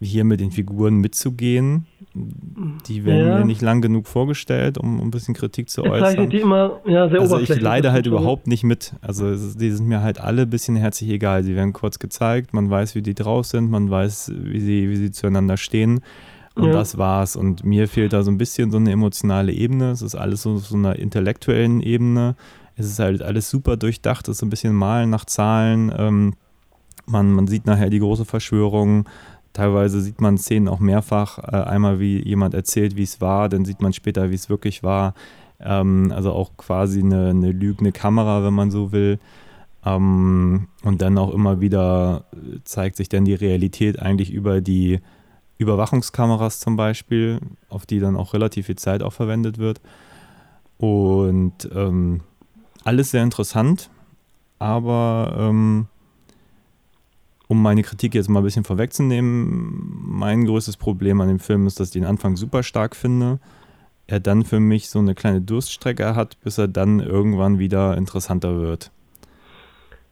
[0.00, 1.86] hier mit den Figuren mitzugehen.
[2.14, 3.38] Die werden Ja.
[3.38, 6.28] mir nicht lang genug vorgestellt, um, um ein bisschen Kritik zu Er äußern.
[6.28, 8.94] die immer ja, sehr Also ich leide halt überhaupt nicht mit.
[9.00, 11.42] Also ist, die sind mir halt alle ein bisschen herzlich egal.
[11.42, 14.96] Sie werden kurz gezeigt, man weiß, wie die drauf sind, man weiß, wie sie, wie
[14.96, 16.00] sie zueinander stehen.
[16.54, 16.72] Und Ja.
[16.72, 17.34] das war's.
[17.34, 19.90] Und mir fehlt da so ein bisschen so eine emotionale Ebene.
[19.90, 22.36] Es ist alles so auf so einer intellektuellen Ebene.
[22.76, 25.92] Es ist halt alles super durchdacht, es ist ein bisschen Malen nach Zahlen.
[25.96, 26.34] Ähm,
[27.06, 29.08] man, man sieht nachher die große Verschwörung.
[29.52, 31.38] Teilweise sieht man Szenen auch mehrfach.
[31.38, 34.82] Äh, einmal, wie jemand erzählt, wie es war, dann sieht man später, wie es wirklich
[34.82, 35.14] war.
[35.60, 39.20] Ähm, also auch quasi eine, eine lügende Kamera, wenn man so will.
[39.86, 42.24] Ähm, und dann auch immer wieder
[42.64, 45.00] zeigt sich dann die Realität eigentlich über die
[45.58, 49.80] Überwachungskameras zum Beispiel, auf die dann auch relativ viel Zeit auch verwendet wird.
[50.78, 52.22] Und ähm,
[52.84, 53.90] alles sehr interessant,
[54.58, 55.86] aber ähm,
[57.48, 61.78] um meine Kritik jetzt mal ein bisschen vorwegzunehmen, mein größtes Problem an dem Film ist,
[61.80, 63.38] dass ich den Anfang super stark finde.
[64.06, 68.58] Er dann für mich so eine kleine Durststrecke hat, bis er dann irgendwann wieder interessanter
[68.60, 68.90] wird.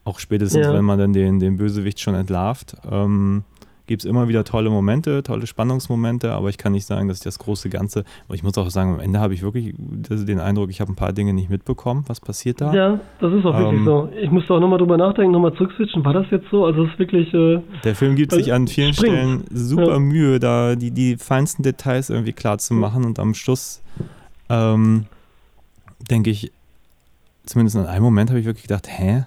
[0.05, 0.73] Auch spätestens, Ja.
[0.75, 2.77] wenn man dann den, den Bösewicht schon entlarvt.
[2.91, 3.45] Ähm,
[3.87, 7.25] gibt es immer wieder tolle Momente, tolle Spannungsmomente, aber ich kann nicht sagen, dass ich
[7.25, 10.71] das große Ganze, aber ich muss auch sagen, am Ende habe ich wirklich den Eindruck,
[10.71, 12.05] ich habe ein paar Dinge nicht mitbekommen.
[12.07, 12.73] Was passiert da?
[12.73, 14.09] Ja, das ist auch wirklich Ähm, so.
[14.21, 16.05] Ich musste auch nochmal drüber nachdenken, nochmal zurückswitchen.
[16.05, 16.65] War das jetzt so?
[16.65, 19.15] Also es ist wirklich, äh, Der Film gibt sich an vielen Springt.
[19.17, 19.99] Stellen super Ja.
[19.99, 23.83] Mühe, da die, die feinsten Details irgendwie klar zu machen und am Schluss
[24.49, 25.07] ähm,
[26.11, 26.53] denke ich,
[27.45, 29.25] zumindest in einem Moment habe ich wirklich gedacht, hä,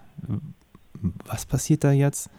[1.25, 2.29] was passiert da jetzt?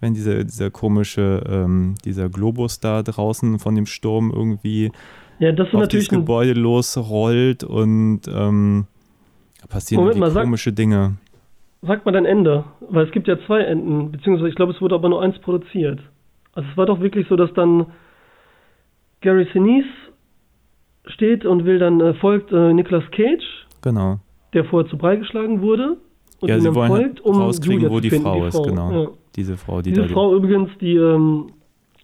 [0.00, 4.90] Wenn dieser, dieser komische, ähm, dieser Globus da draußen von dem Sturm irgendwie
[5.38, 8.86] ja, das auf ein, Gebäude losrollt und ähm,
[9.60, 11.16] da passieren Moment mal, sag- komische Dinge.
[11.82, 14.94] Sag mal dein Ende, weil es gibt ja zwei Enden, beziehungsweise ich glaube, es wurde
[14.94, 16.00] aber nur eins produziert.
[16.52, 17.86] Also es war doch wirklich so, dass dann
[19.22, 19.86] Gary Sinise
[21.06, 24.18] steht und will dann äh, folgt äh, Nicolas Cage, Genau.
[24.52, 25.96] der vorher zu Brei geschlagen wurde
[26.40, 28.92] und Ja, sie wollen folgt, um rauskriegen, Julia wo die finden, Frau ist, genau.
[28.92, 29.08] Ja.
[29.36, 31.52] Diese Frau, die Diese da die- Frau übrigens, die ähm,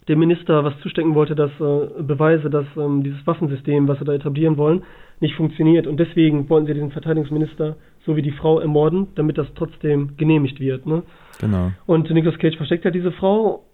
[0.09, 4.12] dem Minister was zustecken wollte, dass äh, Beweise, dass ähm, dieses Waffensystem, was sie da
[4.12, 4.85] etablieren wollen,
[5.20, 5.87] nicht funktioniert.
[5.87, 10.87] Und deswegen wollen sie diesen Verteidigungsminister sowie die Frau ermorden, damit das trotzdem genehmigt wird.
[10.87, 11.03] Ne?
[11.41, 11.72] Genau.
[11.87, 13.64] Und Nicolas Cage versteckt halt diese Frau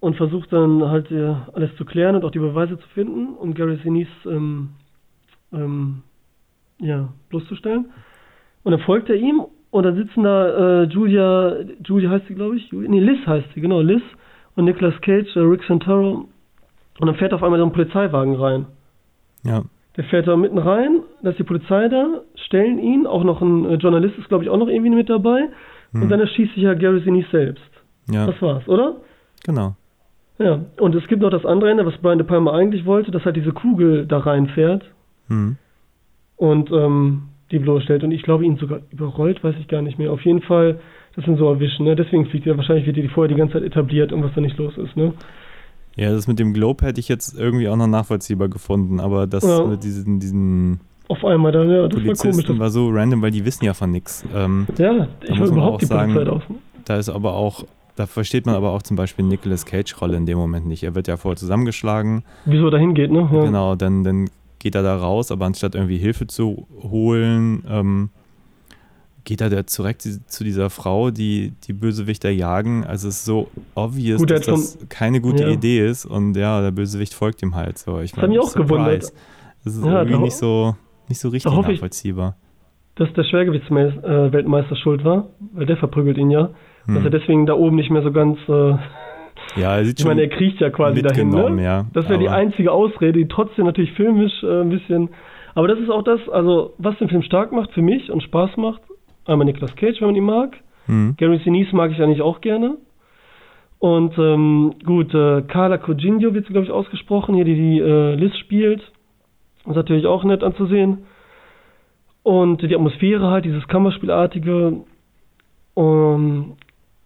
[0.00, 3.54] und versucht dann halt äh, alles zu klären und auch die Beweise zu finden und
[3.54, 4.70] Gary Sinise ähm,
[5.52, 6.02] ähm,
[6.78, 7.86] ja, bloßzustellen.
[8.62, 9.42] Und dann folgt er ihm
[9.74, 13.60] und dann sitzen da äh, Julia, Julia heißt sie, glaube ich, nee, Liz heißt sie,
[13.60, 14.02] genau, Liz
[14.54, 16.28] und Nicolas Cage, äh, Rick Santoro
[17.00, 18.66] und dann fährt auf einmal so ein Polizeiwagen rein.
[19.42, 19.62] Ja.
[19.96, 23.64] Der fährt da mitten rein, da ist die Polizei da, stellen ihn, auch noch ein
[23.68, 25.48] äh, Journalist ist, glaube ich, auch noch irgendwie mit dabei
[25.92, 26.08] und Hm.
[26.08, 27.70] dann erschießt sich ja Gary Sinise selbst.
[28.10, 28.96] Ja, Das war's, oder?
[29.44, 29.74] genau.
[30.38, 33.24] Ja, und es gibt noch das andere Ende, was Brian De Palma eigentlich wollte, dass
[33.24, 34.84] halt diese Kugel da reinfährt
[35.28, 35.56] Hm.
[36.36, 38.02] und ähm, die bloßstellt.
[38.04, 40.12] Und ich glaube, ihn sogar überrollt, weiß ich gar nicht mehr.
[40.12, 40.80] Auf jeden Fall,
[41.16, 41.94] das sind so erwischen, ne?
[41.96, 44.56] Deswegen fliegt er, wahrscheinlich wird die vorher die ganze Zeit etabliert und was da nicht
[44.58, 45.12] los ist, ne?
[45.96, 49.44] Ja, das mit dem Globe hätte ich jetzt irgendwie auch noch nachvollziehbar gefunden, aber das
[49.44, 49.64] Ja.
[49.64, 52.18] mit diesen, diesen Auf einmal dann, ja, das war komisch.
[52.20, 54.24] Polizisten Das, war so random, weil die wissen ja von nichts.
[54.34, 56.56] Ähm, ja, ich war man überhaupt die sagen, Polizei draußen.
[56.86, 57.64] da ist aber auch,
[57.94, 60.82] da versteht man aber auch zum Beispiel Nicolas Cage-Rolle in dem Moment nicht.
[60.82, 63.28] Er wird ja vorher zusammengeschlagen, Wieso er da hingeht, ne?
[63.32, 63.44] Ja.
[63.44, 64.30] genau, dann, dann
[64.64, 68.08] geht er da raus, aber anstatt irgendwie Hilfe zu holen, ähm,
[69.24, 72.82] geht er da direkt zu dieser Frau, die die Bösewichter jagen.
[72.84, 75.50] Also es ist so obvious, Gut, dass das keine gute ja.
[75.50, 78.00] Idee ist und ja, der Bösewicht folgt ihm halt so.
[78.00, 79.12] Ich Das hat mich auch gewundert.
[79.64, 80.74] Das ist Ja, irgendwie nicht so,
[81.08, 82.36] nicht so richtig hoffe ich- nachvollziehbar.
[82.96, 86.50] Dass der Schwergewichtsweltmeister schuld war, weil der verprügelt ihn ja.
[86.86, 86.94] Hm.
[86.94, 88.38] Dass er deswegen da oben nicht mehr so ganz.
[88.48, 88.76] Äh,
[89.56, 91.28] Ja, er sieht ich meine, er kriecht ja quasi dahin.
[91.28, 91.62] Ne?
[91.62, 91.86] ja.
[91.92, 95.10] Das wäre die einzige Ausrede, die trotzdem natürlich filmisch äh, ein bisschen.
[95.54, 98.56] Aber das ist auch das, also was den Film stark macht für mich und Spaß
[98.56, 98.82] macht.
[99.26, 100.56] Einmal Nicolas Cage, wenn man ihn mag.
[100.86, 101.14] Hm.
[101.16, 102.76] Gary Sinise mag ich eigentlich auch gerne.
[103.78, 108.36] Und ähm, gut, äh, Carla Cugino wird, glaube ich, ausgesprochen, hier, die die äh, Liz
[108.38, 108.80] spielt.
[109.66, 111.04] Ist natürlich auch nett anzusehen.
[112.22, 114.84] Und die Atmosphäre halt, dieses Kammerspielartige.
[115.74, 116.56] Um,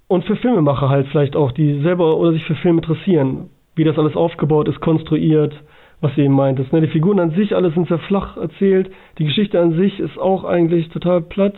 [0.08, 3.98] und für Filmemacher halt vielleicht auch, die selber oder sich für Film interessieren, wie das
[3.98, 5.54] alles aufgebaut ist, konstruiert,
[6.00, 6.72] was du eben meintest.
[6.72, 6.80] Ne?
[6.80, 8.90] Die Figuren an sich, alles sind sehr flach erzählt.
[9.18, 11.54] Die Geschichte an sich ist auch eigentlich total platt.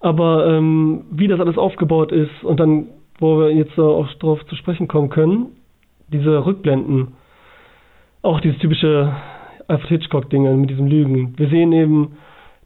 [0.00, 2.88] Aber ähm, wie das alles aufgebaut ist und dann,
[3.18, 5.46] wo wir jetzt auch drauf zu sprechen kommen können,
[6.08, 7.14] diese Rückblenden,
[8.20, 9.14] auch dieses typische
[9.66, 11.32] Alfred Hitchcock-Ding mit diesem Lügen.
[11.38, 12.16] Wir sehen eben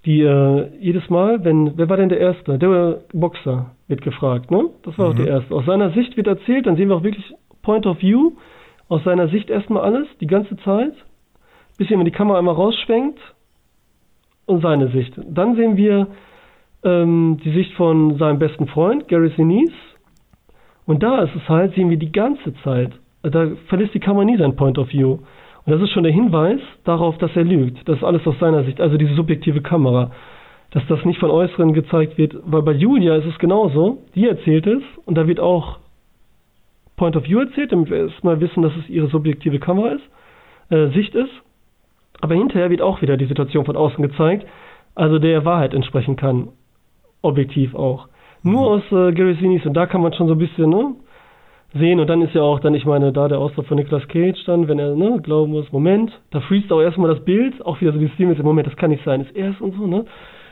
[0.09, 2.57] die äh, jedes Mal, wenn, wer war denn der Erste?
[2.59, 4.71] Der Boxer wird gefragt, ne?
[4.83, 5.19] Das war auch Mhm.
[5.19, 5.55] der Erste.
[5.55, 8.33] Aus seiner Sicht wird erzählt, dann sehen wir auch wirklich Point of View,
[8.89, 10.95] aus seiner Sicht erstmal alles, die ganze Zeit,
[11.77, 13.19] bis jemand die Kamera einmal rausschwenkt
[14.47, 15.13] und seine Sicht.
[15.29, 16.07] Dann sehen wir
[16.85, 19.75] ähm, die Sicht von seinem besten Freund, Gary Sinise.
[20.87, 22.93] Und da ist es halt, sehen wir die ganze Zeit.
[23.21, 25.19] Da verlässt die Kamera nie sein Point of View.
[25.69, 27.87] Das ist schon der Hinweis darauf, dass er lügt.
[27.87, 30.11] Das ist alles aus seiner Sicht, also diese subjektive Kamera.
[30.71, 33.99] Dass das nicht von Äußeren gezeigt wird, weil bei Julia ist es genauso.
[34.15, 35.79] Die erzählt es und da wird auch
[36.97, 40.05] Point of View erzählt, damit wir erstmal wissen, dass es ihre subjektive Kamera ist,
[40.71, 41.31] äh, Sicht ist.
[42.21, 44.47] Aber hinterher wird auch wieder die Situation von außen gezeigt,
[44.95, 46.49] also der Wahrheit entsprechen kann.
[47.21, 48.09] Objektiv auch.
[48.43, 50.95] Nur aus äh, Gary Sinise und da kann man schon so ein bisschen, ne?
[51.75, 52.01] Sehen.
[52.01, 54.69] Und dann ist ja auch dann, ich meine, da der Ausdruck von Nicolas Cage dann,
[54.69, 57.99] wenn er ne, glauben muss, Moment, da freest auch erstmal das Bild, auch wieder so
[57.99, 60.05] die Stil mit dem Moment, das kann nicht sein, ist er es und so, ne?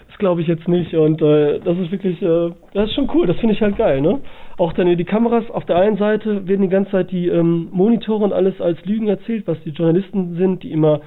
[0.09, 0.95] Das glaube ich jetzt nicht.
[0.95, 4.01] Und äh, das ist wirklich, äh, das ist schon cool, das finde ich halt geil,
[4.01, 4.21] ne?
[4.57, 8.25] Auch dann die Kameras, auf der einen Seite werden die ganze Zeit die ähm, Monitore
[8.25, 11.01] und alles als Lügen erzählt, was die Journalisten sind, die immer,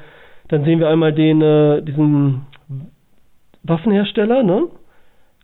[0.50, 2.42] dann sehen wir einmal den, äh, diesen
[3.64, 4.68] Waffenhersteller, ne?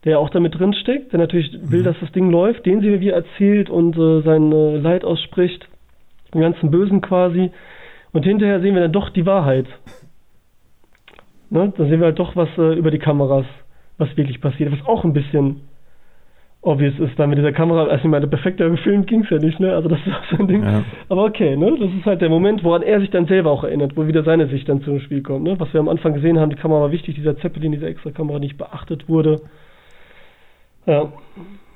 [0.05, 3.09] Der auch damit drin steckt, der natürlich will, dass das Ding läuft, den wir, wie
[3.09, 5.67] er erzählt und äh, sein äh, Leid ausspricht,
[6.33, 7.51] den ganzen Bösen quasi.
[8.13, 9.65] Und hinterher sehen wir dann doch die Wahrheit.
[11.49, 11.73] Ne?
[11.75, 13.45] Da sehen wir halt doch was äh, über die Kameras,
[13.97, 15.61] was wirklich passiert, was auch ein bisschen
[16.61, 19.59] obvious ist, weil mit dieser Kamera, also ich meine, perfekter gefilmt ging es ja nicht,
[19.59, 19.73] ne?
[19.73, 20.63] Also das ist auch so ein Ding.
[20.63, 20.83] Ja.
[21.09, 21.77] Aber okay, ne?
[21.79, 24.47] Das ist halt der Moment, woran er sich dann selber auch erinnert, wo wieder seine
[24.47, 25.59] Sicht dann zum Spiel kommt, ne?
[25.59, 28.39] Was wir am Anfang gesehen haben, die Kamera war wichtig, dieser Zeppelin, diese extra Kamera
[28.39, 29.41] nicht beachtet wurde.
[30.85, 31.11] Ja.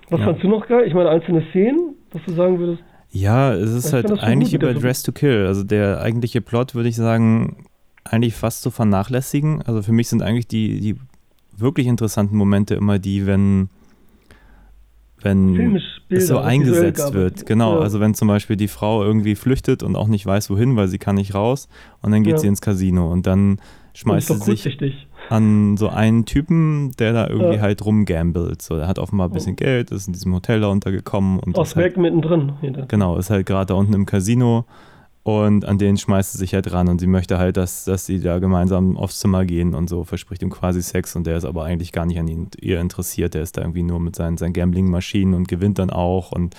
[0.09, 0.25] Was Ja.
[0.25, 0.85] fandst du noch geil?
[0.87, 2.83] Ich meine, einzelne Szenen, was du sagen würdest?
[3.11, 5.45] Ja, es ist halt eigentlich über Dress to Kill.
[5.47, 7.65] Also der eigentliche Plot würde ich sagen,
[8.03, 9.61] eigentlich fast zu vernachlässigen.
[9.63, 10.95] Also für mich sind eigentlich die, die
[11.57, 13.69] wirklich interessanten Momente immer die, wenn,
[15.21, 15.79] wenn
[16.09, 17.45] es so eingesetzt wird.
[17.45, 17.81] Genau, Ja.
[17.81, 20.97] also wenn zum Beispiel die Frau irgendwie flüchtet und auch nicht weiß, wohin, weil sie
[20.97, 21.67] kann nicht raus
[22.01, 22.37] und dann geht Ja.
[22.39, 23.59] sie ins Casino und dann
[23.93, 25.07] schmeißt ist sie doch sich kurzsichtig.
[25.29, 27.61] An so einen Typen, der da irgendwie Ja.
[27.61, 28.61] halt rumgambelt.
[28.61, 31.69] So, der hat offenbar ein bisschen Geld, ist in diesem Hotel da untergekommen und Aus
[31.69, 32.53] ist halt mittendrin.
[32.61, 32.85] Hinter.
[32.87, 34.65] Genau, ist halt gerade da unten im Casino
[35.37, 38.19] und an den schmeißt sie sich halt ran und sie möchte halt, dass, dass sie
[38.19, 41.63] da gemeinsam aufs Zimmer gehen und so, verspricht ihm quasi Sex und der ist aber
[41.63, 44.53] eigentlich gar nicht an ihn, ihr interessiert, der ist da irgendwie nur mit seinen, seinen
[44.53, 46.55] Gambling-Maschinen und gewinnt dann auch und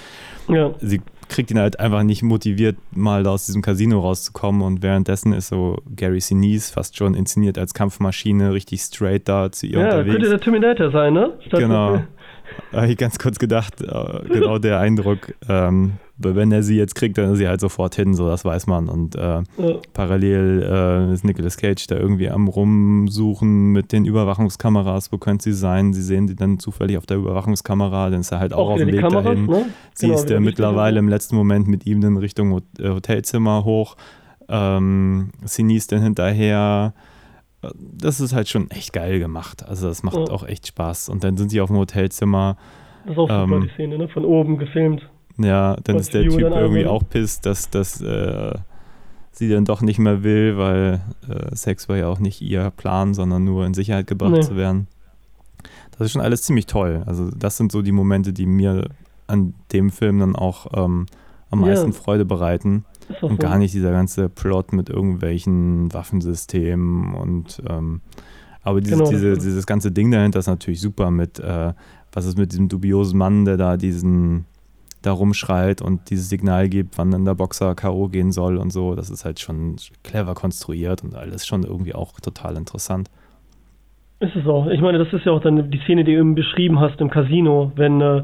[0.49, 0.73] Ja.
[0.81, 5.33] sie kriegt ihn halt einfach nicht motiviert, mal da aus diesem Casino rauszukommen und währenddessen
[5.33, 9.85] ist so Gary Sinise fast schon inszeniert als Kampfmaschine, richtig straight da zu ihr Ja,
[9.85, 10.13] unterwegs.
[10.15, 11.35] könnte der Terminator sein, ne?
[11.47, 12.03] Statt Genau.
[12.73, 15.93] Habe ich ganz kurz gedacht, äh, genau der Eindruck, ähm,
[16.23, 18.89] wenn er sie jetzt kriegt, dann ist sie halt sofort hin, so das weiß man.
[18.89, 19.43] Und äh, Ja.
[19.95, 25.53] parallel äh, ist Nicolas Cage da irgendwie am Rumsuchen mit den Überwachungskameras, wo könnte sie
[25.53, 25.93] sein?
[25.93, 28.79] Sie sehen sie dann zufällig auf der Überwachungskamera, dann ist er halt auch, Auch auf
[28.79, 29.47] dem Weg Kameras, dahin.
[29.47, 29.67] ne?
[29.95, 30.45] Sie Genau, ist ja wichtig.
[30.45, 33.97] mittlerweile im letzten Moment mit ihm dann Richtung äh, Hotelzimmer hoch.
[34.49, 36.93] Ähm, Sinise dann hinterher.
[37.79, 39.65] Das ist halt schon echt geil gemacht.
[39.69, 40.25] Also das macht Ja.
[40.35, 41.09] auch echt Spaß.
[41.09, 42.57] Und dann sind sie auf dem Hotelzimmer.
[43.05, 44.09] Das ist auch super, Ähm, die Szene, ne?
[44.09, 45.09] Von oben gefilmt.
[45.43, 48.55] Ja, dann ist der Typ irgendwie auch pisst, dass, dass äh,
[49.33, 53.15] sie dann doch nicht mehr will, weil äh, Sex war ja auch nicht ihr Plan,
[53.15, 54.41] sondern nur in Sicherheit gebracht Nee.
[54.43, 54.87] zu werden.
[55.93, 57.03] Das ist schon alles ziemlich toll.
[57.07, 58.89] Also das sind so die Momente, die mir
[59.27, 61.07] an dem Film dann auch ähm,
[61.51, 61.67] am Ja.
[61.69, 62.85] meisten Freude bereiten.
[63.23, 63.49] Und so.
[63.49, 68.01] gar nicht dieser ganze Plot mit irgendwelchen Waffensystemen und ähm,
[68.63, 69.11] Aber dieses, Genau.
[69.11, 71.73] diese, dieses ganze Ding dahinter ist natürlich super mit, äh,
[72.13, 74.45] was ist mit diesem dubiosen Mann, der da diesen
[75.03, 78.09] da rumschreit und dieses Signal gibt, wann dann der Boxer K.O.
[78.09, 78.95] gehen soll und so.
[78.95, 83.09] Das ist halt schon clever konstruiert und alles schon irgendwie auch total interessant.
[84.21, 84.67] Ist es auch.
[84.67, 87.09] Ich meine, das ist ja auch dann die Szene, die du eben beschrieben hast im
[87.09, 88.23] Casino, wenn äh,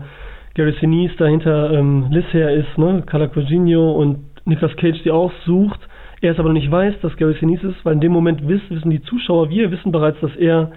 [0.54, 5.32] Gary Sinise dahinter ähm, Liz her ist, ne, Carla Cugino und Nicolas Cage die auch
[5.46, 5.80] sucht.
[6.20, 8.70] Er es aber noch nicht weiß, dass Gary Sinise ist, weil in dem Moment wissen,
[8.70, 10.72] wissen die Zuschauer, wir wissen bereits, dass er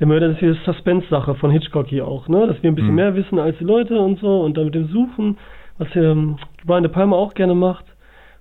[0.00, 0.38] der Mörder ist.
[0.38, 2.96] Hier Suspense-Sache von Hitchcock hier auch, ne, dass wir ein bisschen Mhm.
[2.96, 5.36] mehr wissen als die Leute und so und dann mit dem Suchen,
[5.78, 6.36] was ähm,
[6.66, 7.84] Brian De Palma auch gerne macht.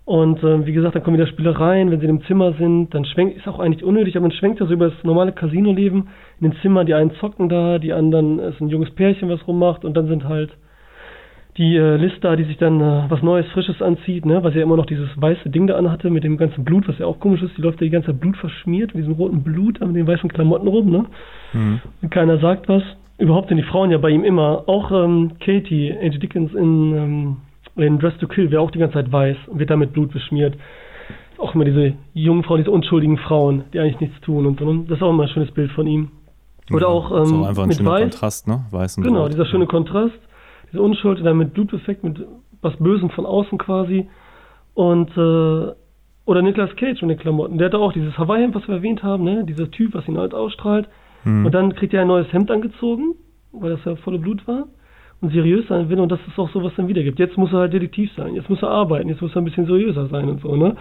[0.06, 3.06] Und ähm, wie gesagt, dann kommen wieder Spielereien, wenn sie in dem Zimmer sind, dann
[3.06, 6.08] schwenkt, ist auch eigentlich unnötig, aber man schwenkt ja so über das normale Casino-Leben
[6.42, 9.86] in den Zimmern, die einen zocken da, die anderen ist ein junges Pärchen, was rummacht
[9.86, 10.50] und dann sind halt
[11.60, 14.58] die äh, Liz da, die sich dann äh, was Neues, Frisches anzieht, ne, weil sie
[14.60, 17.20] ja immer noch dieses weiße Ding da anhatte mit dem ganzen Blut, was ja auch
[17.20, 19.96] komisch ist, die läuft ja die ganze Zeit Blut verschmiert, mit diesem roten Blut, mit
[19.96, 21.06] den weißen Klamotten rum, ne,
[21.54, 21.82] Mhm.
[22.02, 22.82] und keiner sagt was.
[23.20, 27.38] Überhaupt sind die Frauen ja bei ihm immer, auch ähm, Katie, Angie Dickens in, ähm,
[27.76, 30.56] in Dress to Kill wäre auch die ganze Zeit weiß und wird damit Blut beschmiert.
[31.38, 34.72] Auch immer diese jungen Frauen, diese unschuldigen Frauen, die eigentlich nichts tun und so.
[34.72, 34.86] ne?
[34.88, 36.12] Das ist auch immer ein schönes Bild von ihm.
[36.72, 38.02] Oder Ja, auch ähm, auch einfach ein mit Weiß.
[38.02, 38.62] Kontrast, ne?
[38.72, 39.34] Weiß und Genau, Rot.
[39.34, 40.14] dieser schöne Kontrast,
[40.72, 42.26] diese Unschuld, dann mit Bluteffekt, mit
[42.62, 44.08] was Bösem von außen quasi.
[44.74, 45.74] Und, äh,
[46.26, 47.58] oder Nicolas Cage mit den Klamotten.
[47.58, 49.44] Der hat auch dieses Hawaii-Hemd, was wir erwähnt haben, ne?
[49.46, 50.88] Dieser Typ, was ihn halt ausstrahlt.
[51.24, 51.46] Mhm.
[51.46, 53.16] Und dann kriegt er ein neues Hemd angezogen,
[53.52, 54.68] weil das ja volle Blut war.
[55.22, 57.20] Und seriös sein will und das ist auch so, was dann wieder gibt.
[57.20, 59.66] Jetzt muss er halt Detektiv sein, jetzt muss er arbeiten, jetzt muss er ein bisschen
[59.66, 60.78] seriöser sein und so, ne?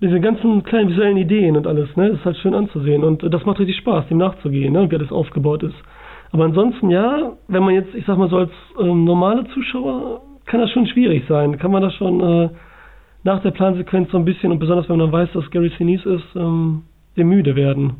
[0.00, 2.10] Diese ganzen kleinen visuellen Ideen und alles, ne?
[2.10, 4.88] Das ist halt schön anzusehen und äh, das macht richtig Spaß, dem nachzugehen, ne?
[4.88, 5.74] Wie das aufgebaut ist.
[6.34, 10.58] Aber ansonsten, ja, wenn man jetzt, ich sag mal so als ähm, normale Zuschauer, kann
[10.58, 11.56] das schon schwierig sein.
[11.58, 12.48] Kann man das schon äh,
[13.22, 16.14] nach der Plansequenz so ein bisschen und besonders wenn man dann weiß, dass Gary Sinise
[16.14, 16.82] ist, ähm,
[17.16, 17.98] dem müde werden.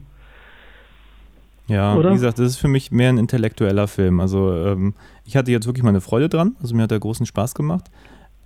[1.68, 2.10] Ja, Oder?
[2.10, 4.18] wie gesagt, das ist für mich mehr ein intellektueller Film.
[4.18, 6.56] Also ähm, ich hatte jetzt wirklich meine Freude dran.
[6.60, 7.84] Also mir hat er großen Spaß gemacht.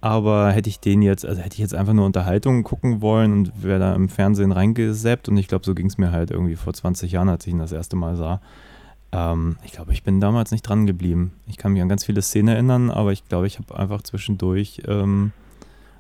[0.03, 3.64] Aber hätte ich den jetzt, also hätte ich jetzt einfach nur Unterhaltung gucken wollen und
[3.64, 6.74] wäre da im Fernsehen reingesappt und ich glaube, so ging es mir halt irgendwie vor
[6.74, 8.43] 20 Jahren, als ich ihn das erste Mal sah.
[9.13, 11.33] Ähm, ich glaube, ich bin damals nicht dran geblieben.
[11.47, 14.83] Ich kann mich an ganz viele Szenen erinnern, aber ich glaube, ich habe einfach zwischendurch
[14.87, 15.33] ähm,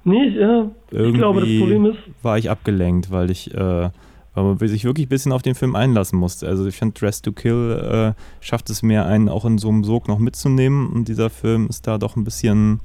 [0.04, 3.90] Nee, ja, irgendwie ich glaube, das Problem ist, war ich abgelenkt, weil ich, äh,
[4.34, 6.46] weil man sich wirklich ein bisschen auf den Film einlassen musste.
[6.46, 9.84] Also ich fand Dress to Kill äh, schafft es mehr, einen auch in so einem
[9.84, 12.80] Sog noch mitzunehmen und dieser Film ist da doch ein bisschen,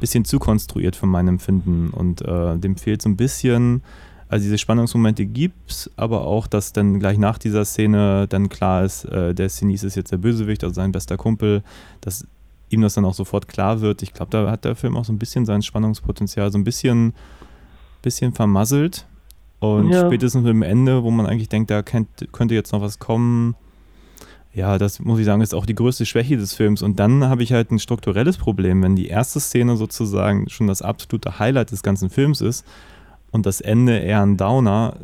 [0.00, 3.82] bisschen zu konstruiert für mein Empfinden und äh, dem fehlt so ein bisschen,
[4.28, 9.04] also diese Spannungsmomente gibt's, aber auch, dass dann gleich nach dieser Szene dann klar ist,
[9.04, 11.62] äh, der Sinise ist jetzt der Bösewicht, also sein bester Kumpel,
[12.00, 12.26] dass
[12.70, 14.02] ihm das dann auch sofort klar wird.
[14.02, 17.12] Ich glaube, da hat der Film auch so ein bisschen sein Spannungspotenzial so ein bisschen,
[18.02, 19.06] bisschen vermasselt.
[19.60, 20.06] Und Ja.
[20.06, 23.54] spätestens mit dem Ende, wo man eigentlich denkt, da könnte jetzt noch was kommen,
[24.52, 26.80] ja, das muss ich sagen, ist auch die größte Schwäche des Films.
[26.82, 30.80] Und dann habe ich halt ein strukturelles Problem, wenn die erste Szene sozusagen schon das
[30.80, 32.64] absolute Highlight des ganzen Films ist
[33.34, 34.94] und das Ende eher ein Downer,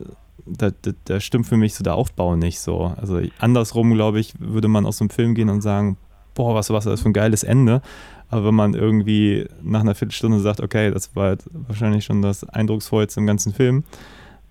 [0.46, 2.94] da, da, da stimmt für mich so der Aufbau nicht so.
[2.96, 5.96] Also andersrum, glaube ich, würde man aus dem Film gehen und sagen,
[6.34, 7.82] boah, was war das für ein geiles Ende.
[8.28, 12.44] Aber wenn man irgendwie nach einer Viertelstunde sagt, okay, das war jetzt wahrscheinlich schon das
[12.44, 13.82] Eindrucksvollste im ganzen Film,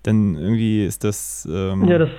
[0.02, 2.10] dann irgendwie ist das, ähm, ja, das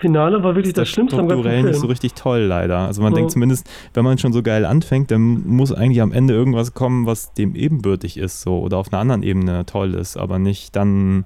[0.00, 1.72] Finale war wirklich ist das, das Schlimmste am ganzen strukturell Film.
[1.72, 2.78] nicht so richtig toll, leider.
[2.78, 3.16] Also man Ja.
[3.18, 7.06] denkt zumindest, wenn man schon so geil anfängt, dann muss eigentlich am Ende irgendwas kommen,
[7.06, 11.24] was dem ebenbürtig ist, so oder auf einer anderen Ebene toll ist, aber nicht dann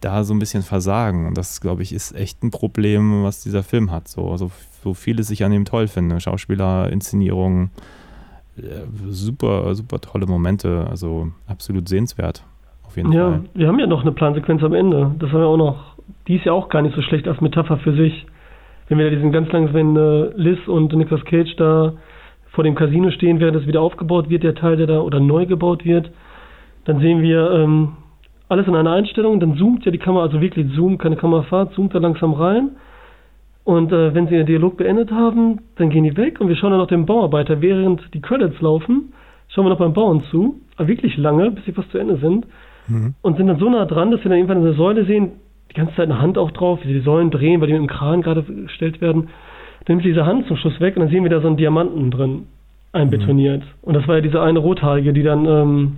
[0.00, 1.26] da so ein bisschen versagen.
[1.26, 4.06] Und das, glaube ich, ist echt ein Problem, was dieser Film hat.
[4.08, 4.50] So, so,
[4.82, 6.20] so vieles ich an ihm toll finde.
[6.20, 7.70] Schauspieler, Inszenierung,
[8.58, 8.62] äh,
[9.08, 10.86] super, super tolle Momente.
[10.90, 12.44] Also absolut sehenswert.
[12.86, 13.44] Auf jeden Ja, Fall.
[13.54, 15.14] wir haben ja noch eine Plansequenz am Ende.
[15.18, 15.93] Das haben wir auch noch.
[16.28, 18.26] Die ist ja auch gar nicht so schlecht als Metapher für sich.
[18.88, 21.94] Wenn wir da diesen ganz langsam, wenn äh, Liz und Nicolas Cage da
[22.52, 25.46] vor dem Casino stehen, während das wieder aufgebaut wird, der Teil, der da oder neu
[25.46, 26.10] gebaut wird,
[26.84, 27.96] dann sehen wir ähm,
[28.48, 31.94] alles in einer Einstellung, dann zoomt ja die Kamera, also wirklich zoomt, keine Kamerafahrt, zoomt
[31.94, 32.70] da langsam rein.
[33.64, 36.70] Und äh, wenn sie den Dialog beendet haben, dann gehen die weg und wir schauen
[36.70, 39.14] dann noch den Bauarbeiter, während die Credits laufen,
[39.48, 42.46] schauen wir noch beim Bauen zu, aber wirklich lange, bis sie fast zu Ende sind
[42.88, 43.14] Mhm.
[43.22, 45.32] und sind dann so nah dran, dass wir dann irgendwann eine Säule sehen,
[45.74, 47.82] die ganze Zeit eine Hand auch drauf, wie sie die Säulen drehen, weil die mit
[47.82, 49.28] dem Kran gerade gestellt werden.
[49.84, 52.10] Dann nimmt diese Hand zum Schluss weg und dann sehen wir da so einen Diamanten
[52.10, 52.46] drin
[52.92, 53.62] einbetoniert.
[53.82, 55.96] Und das war ja diese eine Rothaarige, die dann, ähm,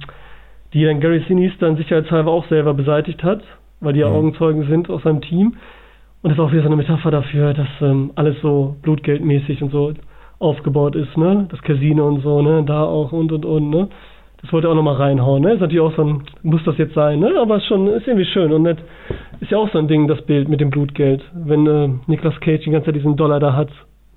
[0.72, 3.42] die dann Gary Sinise dann sicherheitshalber auch selber beseitigt hat,
[3.80, 4.14] weil die ja Mhm.
[4.16, 5.56] Augenzeugen sind aus seinem Team.
[6.22, 9.70] Und das ist auch wieder so eine Metapher dafür, dass ähm, alles so blutgeldmäßig und
[9.70, 9.92] so
[10.38, 11.46] aufgebaut ist, ne?
[11.50, 12.64] Das Casino und so, ne?
[12.66, 13.88] Da auch und und und, ne?
[14.42, 15.54] Das wollte er auch nochmal reinhauen, ne?
[15.54, 17.32] Ist natürlich auch so ein, muss das jetzt sein, ne?
[17.40, 18.78] Aber ist schon, ist irgendwie schön und nett.
[19.40, 21.22] Ist ja auch so ein Ding, das Bild mit dem Blutgeld.
[21.34, 23.70] Wenn äh, Nicolas Cage die ganze Zeit diesen Dollar da hat,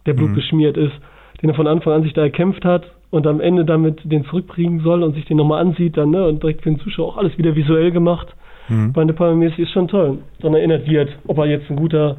[0.05, 0.35] der Blut Mhm.
[0.35, 0.93] beschmiert ist,
[1.41, 4.81] den er von Anfang an sich da erkämpft hat und am Ende damit den zurückbringen
[4.81, 6.27] soll und sich den nochmal ansieht dann, ne?
[6.27, 8.27] Und direkt für den Zuschauer auch alles wieder visuell gemacht.
[8.67, 8.93] Hm.
[8.93, 10.19] Bei De Palma-mäßig ist schon toll.
[10.41, 12.17] Dann erinnert wird, ob er jetzt ein guter,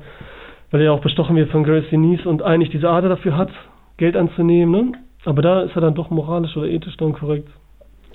[0.70, 3.50] weil er ja auch bestochen wird von Gary Sinise und eigentlich diese Ader dafür hat,
[3.98, 4.92] Geld anzunehmen, ne?
[5.26, 7.48] Aber da ist er dann doch moralisch oder ethisch dann korrekt.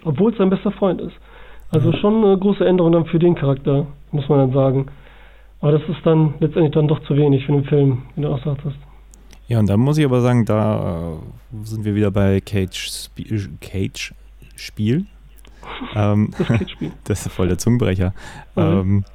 [0.06, 1.16] Obwohl es sein bester Freund ist.
[1.72, 4.86] Also schon eine große Änderung dann für den Charakter, muss man dann sagen.
[5.62, 8.44] Aber das ist dann letztendlich dann doch zu wenig für den Film, wie du auch
[8.44, 8.78] sagtest.
[9.48, 13.26] Ja, und da muss ich aber sagen, da äh, sind wir wieder bei Cage, Sp
[13.62, 14.14] Cage
[14.56, 15.06] Spiel.
[15.96, 16.92] Ähm, Das Kids-Spiel.
[17.06, 18.14] das ist voll der Zungenbrecher.
[18.56, 18.62] Mhm.
[18.62, 19.06] Ähm,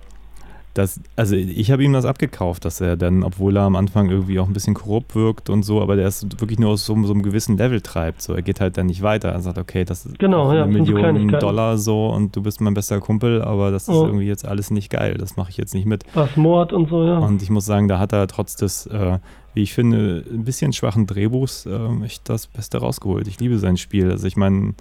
[0.74, 4.38] das, also ich habe ihm das abgekauft, dass er dann, obwohl er am Anfang irgendwie
[4.38, 7.12] auch ein bisschen korrupt wirkt und so, aber der ist wirklich nur aus so, so
[7.12, 8.22] einem gewissen Level treibt.
[8.22, 9.30] So, er geht halt dann nicht weiter.
[9.30, 11.40] Er sagt, okay, das ist Genau, ja, eine so Million Kleinigkeiten.
[11.40, 14.06] Dollar so und du bist mein bester Kumpel, aber das ist Oh.
[14.06, 15.16] irgendwie jetzt alles nicht geil.
[15.18, 16.04] Das mache ich jetzt nicht mit.
[16.14, 17.18] Was Mord und so, ja.
[17.18, 19.18] Und ich muss sagen, da hat er trotz des, äh,
[19.54, 23.26] wie ich finde, ein bisschen schwachen Drehbuchs äh, echt das Beste rausgeholt.
[23.26, 24.10] Ich liebe sein Spiel.
[24.12, 24.74] Also ich meine,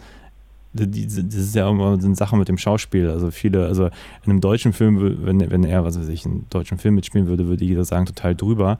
[0.74, 3.10] die- das ist ja immer so eine Sache mit dem Schauspiel.
[3.10, 3.92] Also viele, also in
[4.32, 7.66] einem deutschen Film, wenn, wenn er, was weiß ich, einen deutschen Film mitspielen würde, würde
[7.66, 8.78] jeder sagen, total drüber.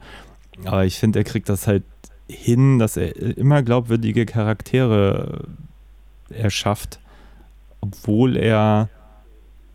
[0.64, 1.82] Aber ich finde, er kriegt das halt
[2.28, 5.46] hin, dass er immer glaubwürdige Charaktere
[6.28, 7.00] erschafft,
[7.80, 8.88] obwohl er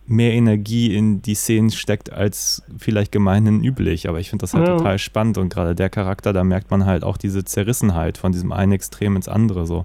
[0.07, 4.07] mehr Energie in die Szenen steckt als vielleicht gemeinhin üblich.
[4.07, 4.77] Aber ich finde das halt Ja.
[4.77, 8.51] total spannend und gerade der Charakter, da merkt man halt auch diese Zerrissenheit von diesem
[8.51, 9.65] einen Extrem ins andere.
[9.65, 9.83] So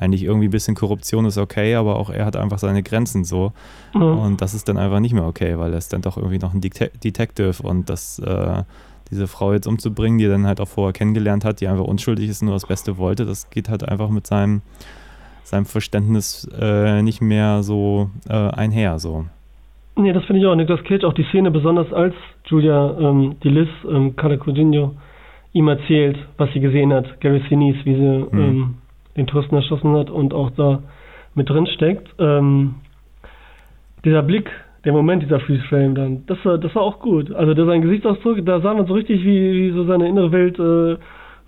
[0.00, 3.52] eigentlich irgendwie ein bisschen Korruption ist okay, aber auch er hat einfach seine Grenzen so.
[3.94, 4.00] ja.
[4.00, 6.54] Und das ist dann einfach nicht mehr okay, weil er ist dann doch irgendwie noch
[6.54, 8.62] ein Dete Detective und das, äh,
[9.10, 12.28] diese Frau jetzt umzubringen, die er dann halt auch vorher kennengelernt hat, die einfach unschuldig
[12.30, 14.62] ist und nur das Beste wollte, das geht halt einfach mit seinem,
[15.44, 18.98] seinem Verständnis äh, nicht mehr so äh, einher.
[18.98, 19.26] So.
[19.96, 20.54] Nee, das finde ich auch.
[20.54, 22.14] Nicolas Cage, auch die Szene, besonders als
[22.46, 24.94] Julia, ähm, die Liz, ähm, Coutinho,
[25.52, 28.38] ihm erzählt, was sie gesehen hat, Gary Sinise, wie sie Mhm.
[28.40, 28.74] ähm,
[29.16, 30.82] den Touristen erschossen hat und auch da
[31.34, 32.08] mit drin steckt.
[32.18, 32.76] Ähm,
[34.04, 34.50] dieser Blick,
[34.84, 37.32] der Moment, dieser Freeze Frame dann, das war, das war auch gut.
[37.32, 40.58] Also der sein Gesichtsausdruck, da sah man so richtig, wie, wie so seine innere Welt
[40.58, 40.96] äh,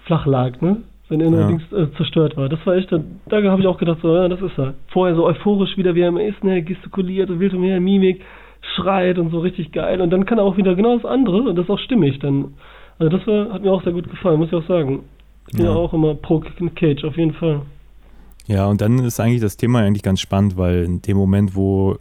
[0.04, 0.78] flach lag, ne?
[1.08, 1.46] Seine innere Ja.
[1.48, 2.48] Dings äh, zerstört war.
[2.48, 4.74] Das war echt, da, da habe ich auch gedacht, so, ja, das ist er.
[4.88, 8.22] Vorher so euphorisch wieder, wie er immer ist, ne, gestikuliert und wild umher, Mimik,
[8.76, 10.00] schreit und so richtig geil.
[10.00, 12.54] Und dann kann er auch wieder genau das andere und das ist auch stimmig dann.
[12.98, 15.00] Also das war, hat mir auch sehr gut gefallen, muss ich auch sagen.
[15.52, 17.62] Ich bin ja auch immer pro Cage, auf jeden Fall.
[18.46, 21.98] Ja, und dann ist eigentlich das Thema eigentlich ganz spannend, weil in dem Moment, wo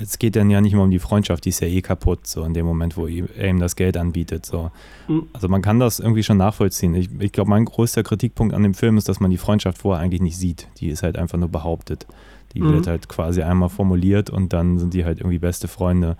[0.00, 2.42] es geht dann ja nicht mehr um die Freundschaft, die ist ja eh kaputt, so
[2.42, 4.44] in dem Moment, wo er ihm das Geld anbietet.
[4.44, 4.72] So.
[5.06, 5.26] Mhm.
[5.32, 6.94] Also man kann das irgendwie schon nachvollziehen.
[6.94, 10.02] Ich, ich glaube, mein größter Kritikpunkt an dem Film ist, dass man die Freundschaft vorher
[10.02, 10.66] eigentlich nicht sieht.
[10.78, 12.06] Die ist halt einfach nur behauptet.
[12.54, 12.72] Die Mhm.
[12.72, 16.16] wird halt quasi einmal formuliert und dann sind die halt irgendwie beste Freunde.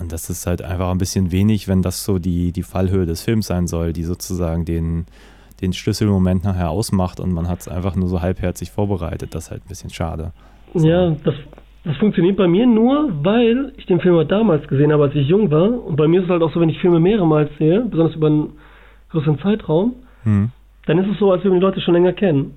[0.00, 3.20] Und das ist halt einfach ein bisschen wenig, wenn das so die, die Fallhöhe des
[3.20, 5.04] Films sein soll, die sozusagen den,
[5.60, 9.34] den Schlüsselmoment nachher ausmacht und man hat es einfach nur so halbherzig vorbereitet.
[9.34, 10.32] Das ist halt ein bisschen schade.
[10.74, 10.86] So.
[10.86, 11.34] Ja, das,
[11.84, 15.26] das funktioniert bei mir nur, weil ich den Film halt damals gesehen habe, als ich
[15.28, 15.84] jung war.
[15.84, 18.26] Und bei mir ist es halt auch so, wenn ich Filme mehrmals sehe, besonders über
[18.28, 18.52] einen
[19.10, 19.94] größeren Zeitraum,
[20.24, 20.50] Hm.
[20.86, 22.54] dann ist es so, als würden die Leute schon länger kennen.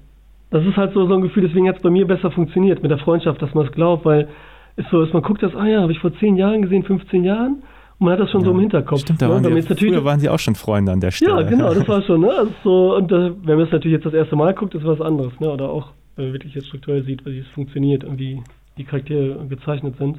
[0.52, 2.92] Das ist halt so, so ein Gefühl, deswegen hat es bei mir besser funktioniert mit
[2.92, 4.28] der Freundschaft, dass man es glaubt, weil
[4.76, 7.24] es so ist, man guckt das, ah ja, habe ich vor 10 Jahren gesehen, 15
[7.24, 7.64] Jahren,
[8.04, 9.02] man hat das schon so im Hinterkopf.
[9.02, 9.34] Stimmt, da ne?
[9.34, 11.42] waren die, ist natürlich früher waren sie auch schon Freunde an der Stelle.
[11.42, 12.32] Ja, genau, das war schon, ne?
[12.32, 15.02] Also so, und äh, wenn man es natürlich jetzt das erste Mal guckt, ist was
[15.02, 15.50] anderes, ne?
[15.50, 18.42] Oder auch, wenn man wirklich jetzt strukturell sieht, wie es funktioniert und wie
[18.78, 20.18] die Charaktere gezeichnet sind.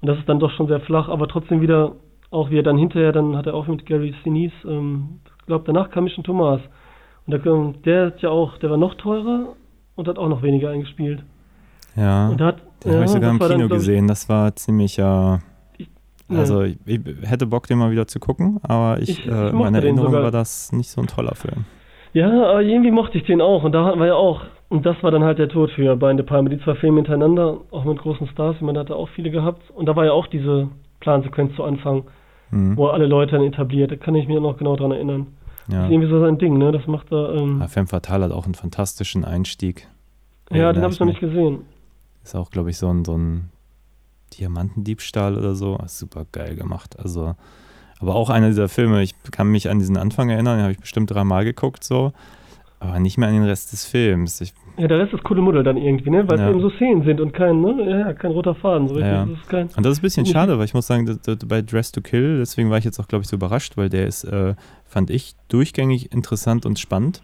[0.00, 1.92] Und das ist dann doch schon sehr flach, aber trotzdem wieder,
[2.30, 5.64] auch wie er dann hinterher, dann hat er auch mit Gary Sinise, ähm, ich glaube,
[5.66, 6.60] danach kam Mission Thomas.
[7.26, 9.48] Und da, der hat ja auch, der war noch teurer
[9.96, 11.22] und hat auch noch weniger eingespielt.
[11.96, 12.28] ja.
[12.28, 14.08] Und da hat, Den habe ich sogar im dann, Kino ich, gesehen.
[14.08, 15.40] Das war ziemlich, äh, ja.
[16.28, 19.34] Also ich, ich hätte Bock, den mal wieder zu gucken, aber ich, Ich- äh, in
[19.36, 21.64] mochte meiner den Erinnerung war das nicht so ein toller Film.
[22.14, 23.62] Ja, aber irgendwie mochte ich den auch.
[23.64, 26.16] Und da hatten wir ja auch, und das war dann halt der Tod für Brian
[26.18, 26.48] De Palma.
[26.50, 29.62] Die zwei Filme hintereinander, auch mit großen Stars, man hatte auch viele gehabt.
[29.70, 30.68] Und da war ja auch diese
[31.00, 32.04] Plansequenz zu Anfang,
[32.50, 32.76] Hm.
[32.76, 33.90] wo er alle Leute dann etabliert.
[33.90, 35.28] Da kann ich mich noch genau dran erinnern.
[35.68, 35.84] Das Ja.
[35.86, 36.70] ist irgendwie so sein Ding, ne?
[36.70, 39.88] Das macht er, ähm, Ja, Femme Fatale hat auch einen fantastischen Einstieg.
[40.50, 41.60] ja, Erinnere den habe ich noch nicht gesehen.
[42.22, 43.48] Ist auch, glaube ich, so ein, so ein
[44.38, 45.78] Diamantendiebstahl oder so.
[45.86, 46.98] Super geil gemacht.
[46.98, 47.34] Also,
[48.00, 50.80] aber auch einer dieser Filme, ich kann mich an diesen Anfang erinnern, den habe ich
[50.80, 52.12] bestimmt dreimal geguckt, so.
[52.80, 54.40] Aber nicht mehr an den Rest des Films.
[54.40, 56.26] Ich, Ja, der Rest ist Kuddelmuddel dann irgendwie, ne?
[56.28, 56.46] Weil Ja.
[56.48, 57.76] es eben so Szenen sind und kein, ne?
[57.88, 58.88] Ja, kein roter Faden.
[58.88, 58.98] So.
[58.98, 59.24] Ja.
[59.26, 61.92] Das ist kein, und das ist ein bisschen schade, weil ich muss sagen, bei Dress
[61.92, 64.54] to Kill, deswegen war ich jetzt auch, glaube ich, so überrascht, weil der ist, äh,
[64.84, 67.22] fand ich, durchgängig interessant und spannend.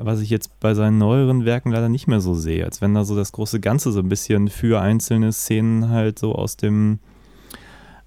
[0.00, 3.04] Was ich jetzt bei seinen neueren Werken leider nicht mehr so sehe, als wenn da
[3.04, 6.98] so das große Ganze so ein bisschen für einzelne Szenen halt so aus dem,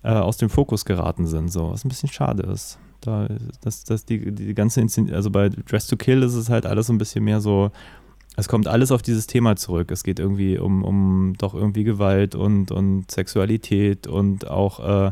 [0.04, 2.80] äh, aus dem Fokus geraten sind, so, was ein bisschen schade ist.
[3.02, 3.28] Da,
[3.62, 6.88] dass, dass die, die ganze Inszen also bei Dress to Kill ist es halt alles
[6.88, 7.72] so ein bisschen mehr so,
[8.38, 9.92] es kommt alles auf dieses Thema zurück.
[9.92, 15.12] Es geht irgendwie um, um doch irgendwie Gewalt und, und Sexualität und auch äh,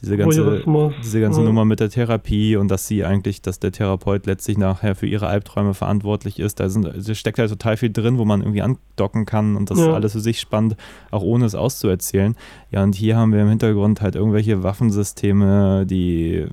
[0.00, 0.62] diese ganze,
[1.02, 1.46] diese ganze ja.
[1.46, 5.26] Nummer mit der Therapie und dass sie eigentlich, dass der Therapeut letztlich nachher für ihre
[5.26, 6.60] Albträume verantwortlich ist.
[6.60, 9.78] Da, sind, da steckt halt total viel drin, wo man irgendwie andocken kann und das
[9.78, 9.88] ja.
[9.88, 10.76] ist alles für sich spannend,
[11.10, 12.36] auch ohne es auszuerzählen.
[12.70, 16.46] Ja, und hier haben wir im Hintergrund halt irgendwelche Waffensysteme, die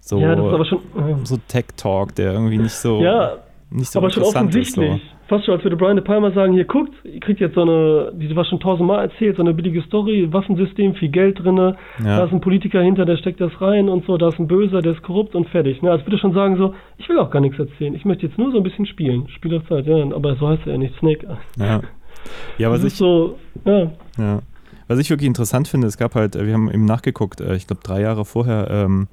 [0.00, 1.16] so, ja, schon, äh.
[1.24, 3.38] so Tech-Talk, der irgendwie nicht so, ja,
[3.70, 4.96] nicht so aber schon offensichtlich.
[4.96, 7.54] Ist, so fast schon, als würde Brian De Palma sagen, hier guckt, ihr kriegt jetzt
[7.54, 11.56] so eine, die war schon tausendmal erzählt, so eine billige Story, Waffensystem, viel Geld drin,
[11.56, 11.74] ja.
[11.98, 14.80] da ist ein Politiker hinter, der steckt das rein und so, da ist ein Böser,
[14.80, 15.82] der ist korrupt und fertig.
[15.82, 15.90] Ne?
[15.90, 18.50] Als würde schon sagen so, ich will auch gar nichts erzählen, ich möchte jetzt nur
[18.50, 21.26] so ein bisschen spielen, Spiel auf Zeit, ja, aber so heißt er ja nicht, Snake.
[21.58, 21.82] Ja,
[22.58, 23.92] ja was ich, so, ja.
[24.16, 24.40] ja.
[24.86, 27.82] Was ich wirklich interessant finde, es gab halt, wir haben eben nachgeguckt, äh, ich glaube
[27.84, 29.08] drei Jahre vorher, ähm,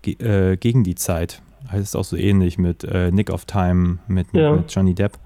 [0.00, 3.98] ge äh, gegen die Zeit heißt es auch so ähnlich mit äh, Nick of Time,
[4.08, 4.56] mit, ja.
[4.56, 5.18] mit Johnny Depp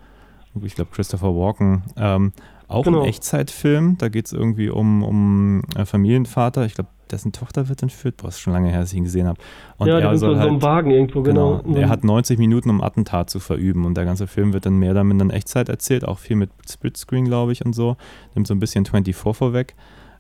[0.65, 1.83] ich glaube Christopher Walken.
[1.97, 2.33] Ähm,
[2.69, 3.03] auch genau.
[3.03, 7.83] ein Echtzeitfilm, da geht es irgendwie um, um äh, Familienvater, ich glaube, dessen Tochter wird
[7.83, 9.39] entführt, boah, ist schon lange her, dass ich ihn gesehen habe.
[9.79, 11.59] Und ja, er soll so halt, einem Wagen irgendwo, genau.
[11.59, 11.79] genau.
[11.79, 14.91] Er hat 90 Minuten, um Attentat zu verüben und der ganze Film wird dann mehr
[14.91, 17.97] oder minder in Echtzeit erzählt, auch viel mit Splitscreen, glaube ich, und so.
[18.35, 19.77] Nimmt so ein bisschen 24 vorweg.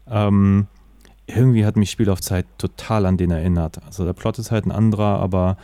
[0.09, 0.69] Ähm,
[1.27, 3.85] irgendwie hat mich Spiel auf Zeit total an den erinnert.
[3.85, 5.57] Also der Plot ist halt ein anderer, aber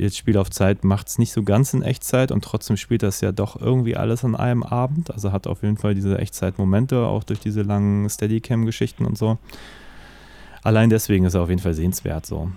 [0.00, 3.20] Jetzt Spiel auf Zeit macht es nicht so ganz in Echtzeit und trotzdem spielt das
[3.20, 5.10] ja doch irgendwie alles an einem Abend.
[5.10, 9.36] Also hat auf jeden Fall diese Echtzeit-Momente, auch durch diese langen Steadicam-Geschichten und so.
[10.64, 12.48] Allein deswegen ist er auf jeden Fall sehenswert so.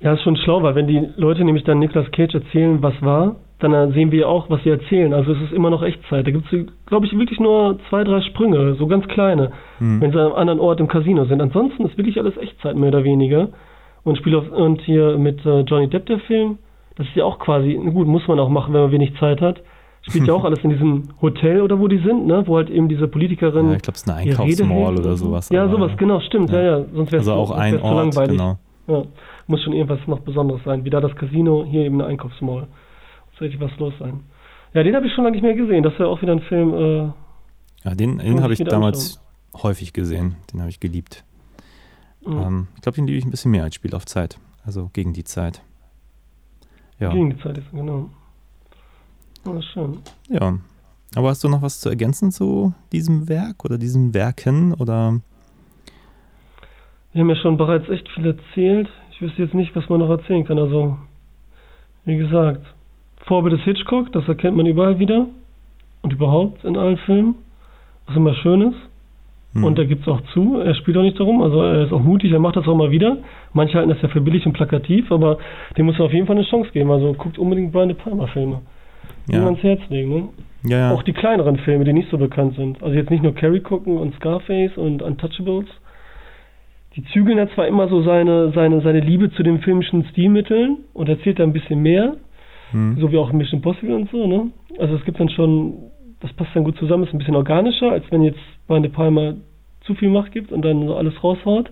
[0.00, 3.36] Ja, ist schon schlau, weil wenn die Leute nämlich dann Nicolas Cage erzählen, was war,
[3.58, 5.12] dann sehen wir auch, was sie erzählen.
[5.14, 6.24] Also es ist immer noch Echtzeit.
[6.26, 10.00] Da gibt es, glaube ich, wirklich nur zwei, drei Sprünge, so ganz kleine, hm.
[10.00, 11.40] wenn sie an einem anderen Ort im Casino sind.
[11.40, 13.48] Ansonsten ist wirklich alles Echtzeit, mehr oder weniger.
[14.04, 16.58] Und Spiel auf, und hier mit äh, Johnny Depp der Film,
[16.96, 19.62] das ist ja auch quasi, gut, muss man auch machen, wenn man wenig Zeit hat.
[20.02, 22.42] Spielt ja auch alles in diesem Hotel oder wo die sind, ne?
[22.46, 23.68] Wo halt eben diese Politikerin.
[23.70, 25.48] Ja, ich glaube, es ist eine Einkaufsmall oder sowas.
[25.50, 26.78] Ja, sowas, genau, stimmt, ja, ja.
[26.78, 26.84] ja.
[26.92, 28.32] Sonst wäre es also auch ein Ort, langweilig.
[28.32, 28.58] Genau.
[28.88, 29.04] Ja,
[29.46, 30.84] muss schon irgendwas noch Besonderes sein.
[30.84, 32.66] Wie da das Casino, hier eben eine Einkaufsmall.
[33.30, 34.20] Muss richtig was los sein.
[34.74, 35.82] Ja, den habe ich schon lange nicht mehr gesehen.
[35.84, 36.74] Das ist ja auch wieder ein Film.
[36.74, 37.12] Äh,
[37.84, 39.18] ja, den, den habe ich damals
[39.52, 39.62] anschauen.
[39.62, 40.36] häufig gesehen.
[40.52, 41.24] Den habe ich geliebt.
[42.26, 42.38] Mhm.
[42.38, 44.38] Ähm, ich glaube, den liebe ich ein bisschen mehr als Spiel auf Zeit.
[44.64, 45.62] Also gegen die Zeit.
[46.98, 47.12] Ja.
[47.12, 48.10] Gegen die Zeit ist genau.
[49.44, 49.98] Oh, schön.
[50.28, 50.58] Ja.
[51.14, 55.20] Aber hast du noch was zu ergänzen zu diesem Werk oder diesen Werken oder?
[57.12, 58.88] Wir haben ja schon bereits echt viel erzählt.
[59.10, 60.58] Ich wüsste jetzt nicht, was man noch erzählen kann.
[60.58, 60.96] Also,
[62.04, 62.64] wie gesagt,
[63.26, 65.26] Vorbild ist Hitchcock, das erkennt man überall wieder.
[66.00, 67.34] Und überhaupt in allen Filmen.
[68.06, 68.78] Was immer schön ist.
[69.54, 69.64] Hm.
[69.64, 72.02] Und er gibt es auch zu, er spielt auch nicht darum, also er ist auch
[72.02, 73.18] mutig, er macht das auch mal wieder.
[73.52, 75.38] Manche halten das ja für billig und plakativ, aber
[75.76, 76.90] dem muss er auf jeden Fall eine Chance geben.
[76.90, 78.62] Also guckt unbedingt Brian De Palma Filme.
[79.28, 79.44] Die ja.
[79.44, 80.28] ans Herz legen, ne?
[80.64, 80.92] Ja, ja.
[80.92, 82.82] Auch die kleineren Filme, die nicht so bekannt sind.
[82.82, 85.66] Also jetzt nicht nur Carrie gucken und Scarface und Untouchables.
[86.94, 91.08] Die zügeln ja zwar immer so seine, seine, seine Liebe zu den filmischen Stilmitteln und
[91.08, 92.16] erzählt da ein bisschen mehr,
[92.70, 92.96] hm.
[93.00, 94.50] so wie auch Mission Impossible und so, ne?
[94.78, 95.74] Also es gibt dann schon
[96.22, 99.34] das passt dann gut zusammen, ist ein bisschen organischer, als wenn jetzt Brian De Palma
[99.84, 101.70] zu viel Macht gibt und dann so alles raushaut.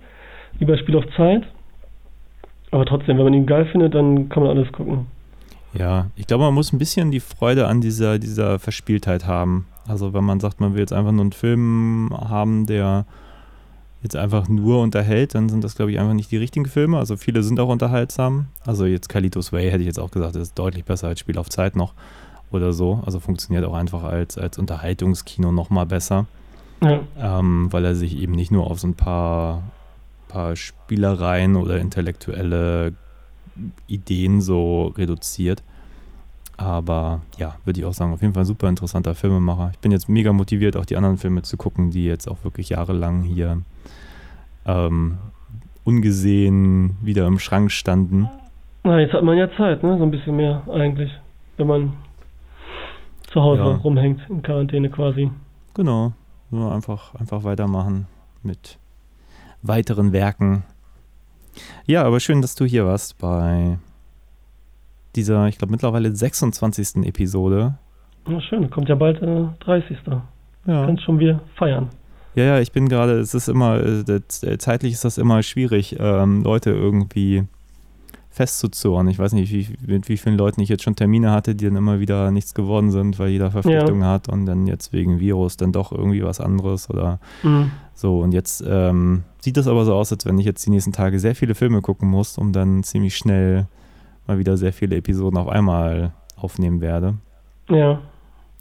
[0.58, 1.44] Lieber Spiel auf Zeit.
[2.72, 5.06] Aber trotzdem, wenn man ihn geil findet, dann kann man alles gucken.
[5.72, 9.66] Ja, ich glaube, man muss ein bisschen die Freude an dieser, dieser Verspieltheit haben.
[9.86, 13.06] Also wenn man sagt, man will jetzt einfach nur einen Film haben, der
[14.02, 16.98] jetzt einfach nur unterhält, dann sind das, glaube ich, einfach nicht die richtigen Filme.
[16.98, 18.46] Also viele sind auch unterhaltsam.
[18.66, 21.48] Also jetzt Kalitos Way hätte ich jetzt auch gesagt, ist deutlich besser als Spiel auf
[21.48, 21.94] Zeit noch
[22.50, 23.02] oder so.
[23.04, 26.26] Also funktioniert auch einfach als, als Unterhaltungskino nochmal besser.
[26.82, 27.00] Ja.
[27.18, 29.62] Ähm, weil er sich eben nicht nur auf so ein paar,
[30.28, 32.94] paar Spielereien oder intellektuelle
[33.86, 35.62] Ideen so reduziert.
[36.56, 39.70] Aber ja, würde ich auch sagen, auf jeden Fall ein super interessanter Filmemacher.
[39.72, 42.68] Ich bin jetzt mega motiviert, auch die anderen Filme zu gucken, die jetzt auch wirklich
[42.68, 43.62] jahrelang hier
[44.66, 45.18] ähm,
[45.84, 48.28] ungesehen wieder im Schrank standen.
[48.84, 49.96] Na, jetzt hat man ja Zeit, ne?
[49.98, 51.10] So ein bisschen mehr eigentlich,
[51.56, 51.92] wenn man
[53.32, 53.76] zu Hause ja.
[53.76, 55.30] rumhängt, in Quarantäne quasi.
[55.74, 56.12] Genau.
[56.50, 58.06] Nur einfach, einfach weitermachen
[58.42, 58.78] mit
[59.62, 60.64] weiteren Werken.
[61.86, 63.78] Ja, aber schön, dass du hier warst bei
[65.16, 67.04] dieser, ich glaube, mittlerweile 26.
[67.06, 67.74] Episode.
[68.26, 69.98] Na schön, kommt ja bald äh, 30.
[70.66, 70.86] Ja.
[70.86, 71.88] Kannst schon wieder feiern.
[72.34, 76.42] Ja, ja, ich bin gerade, es ist immer, äh, zeitlich ist das immer schwierig, ähm,
[76.44, 77.44] Leute irgendwie
[78.30, 79.08] festzuzurren.
[79.08, 81.76] Ich weiß nicht, wie, mit wie vielen Leuten ich jetzt schon Termine hatte, die dann
[81.76, 85.72] immer wieder nichts geworden sind, weil jeder Verpflichtungen hat und dann jetzt wegen Virus dann
[85.72, 87.72] doch irgendwie was anderes oder Mhm.
[87.94, 88.20] so.
[88.20, 91.18] Und jetzt ähm, sieht das aber so aus, als wenn ich jetzt die nächsten Tage
[91.18, 93.66] sehr viele Filme gucken muss, um dann ziemlich schnell
[94.26, 97.14] mal wieder sehr viele Episoden auf einmal aufnehmen werde.
[97.68, 98.00] Ja.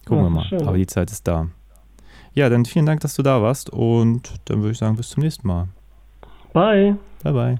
[0.06, 0.44] Gucken Ja, wir mal.
[0.46, 0.68] schön.
[0.68, 1.48] Aber die Zeit ist da.
[2.34, 5.22] Ja, dann vielen Dank, dass du da warst und dann würde ich sagen, bis zum
[5.24, 5.68] nächsten Mal.
[6.54, 6.96] Bye.
[7.24, 7.60] Bye, bye.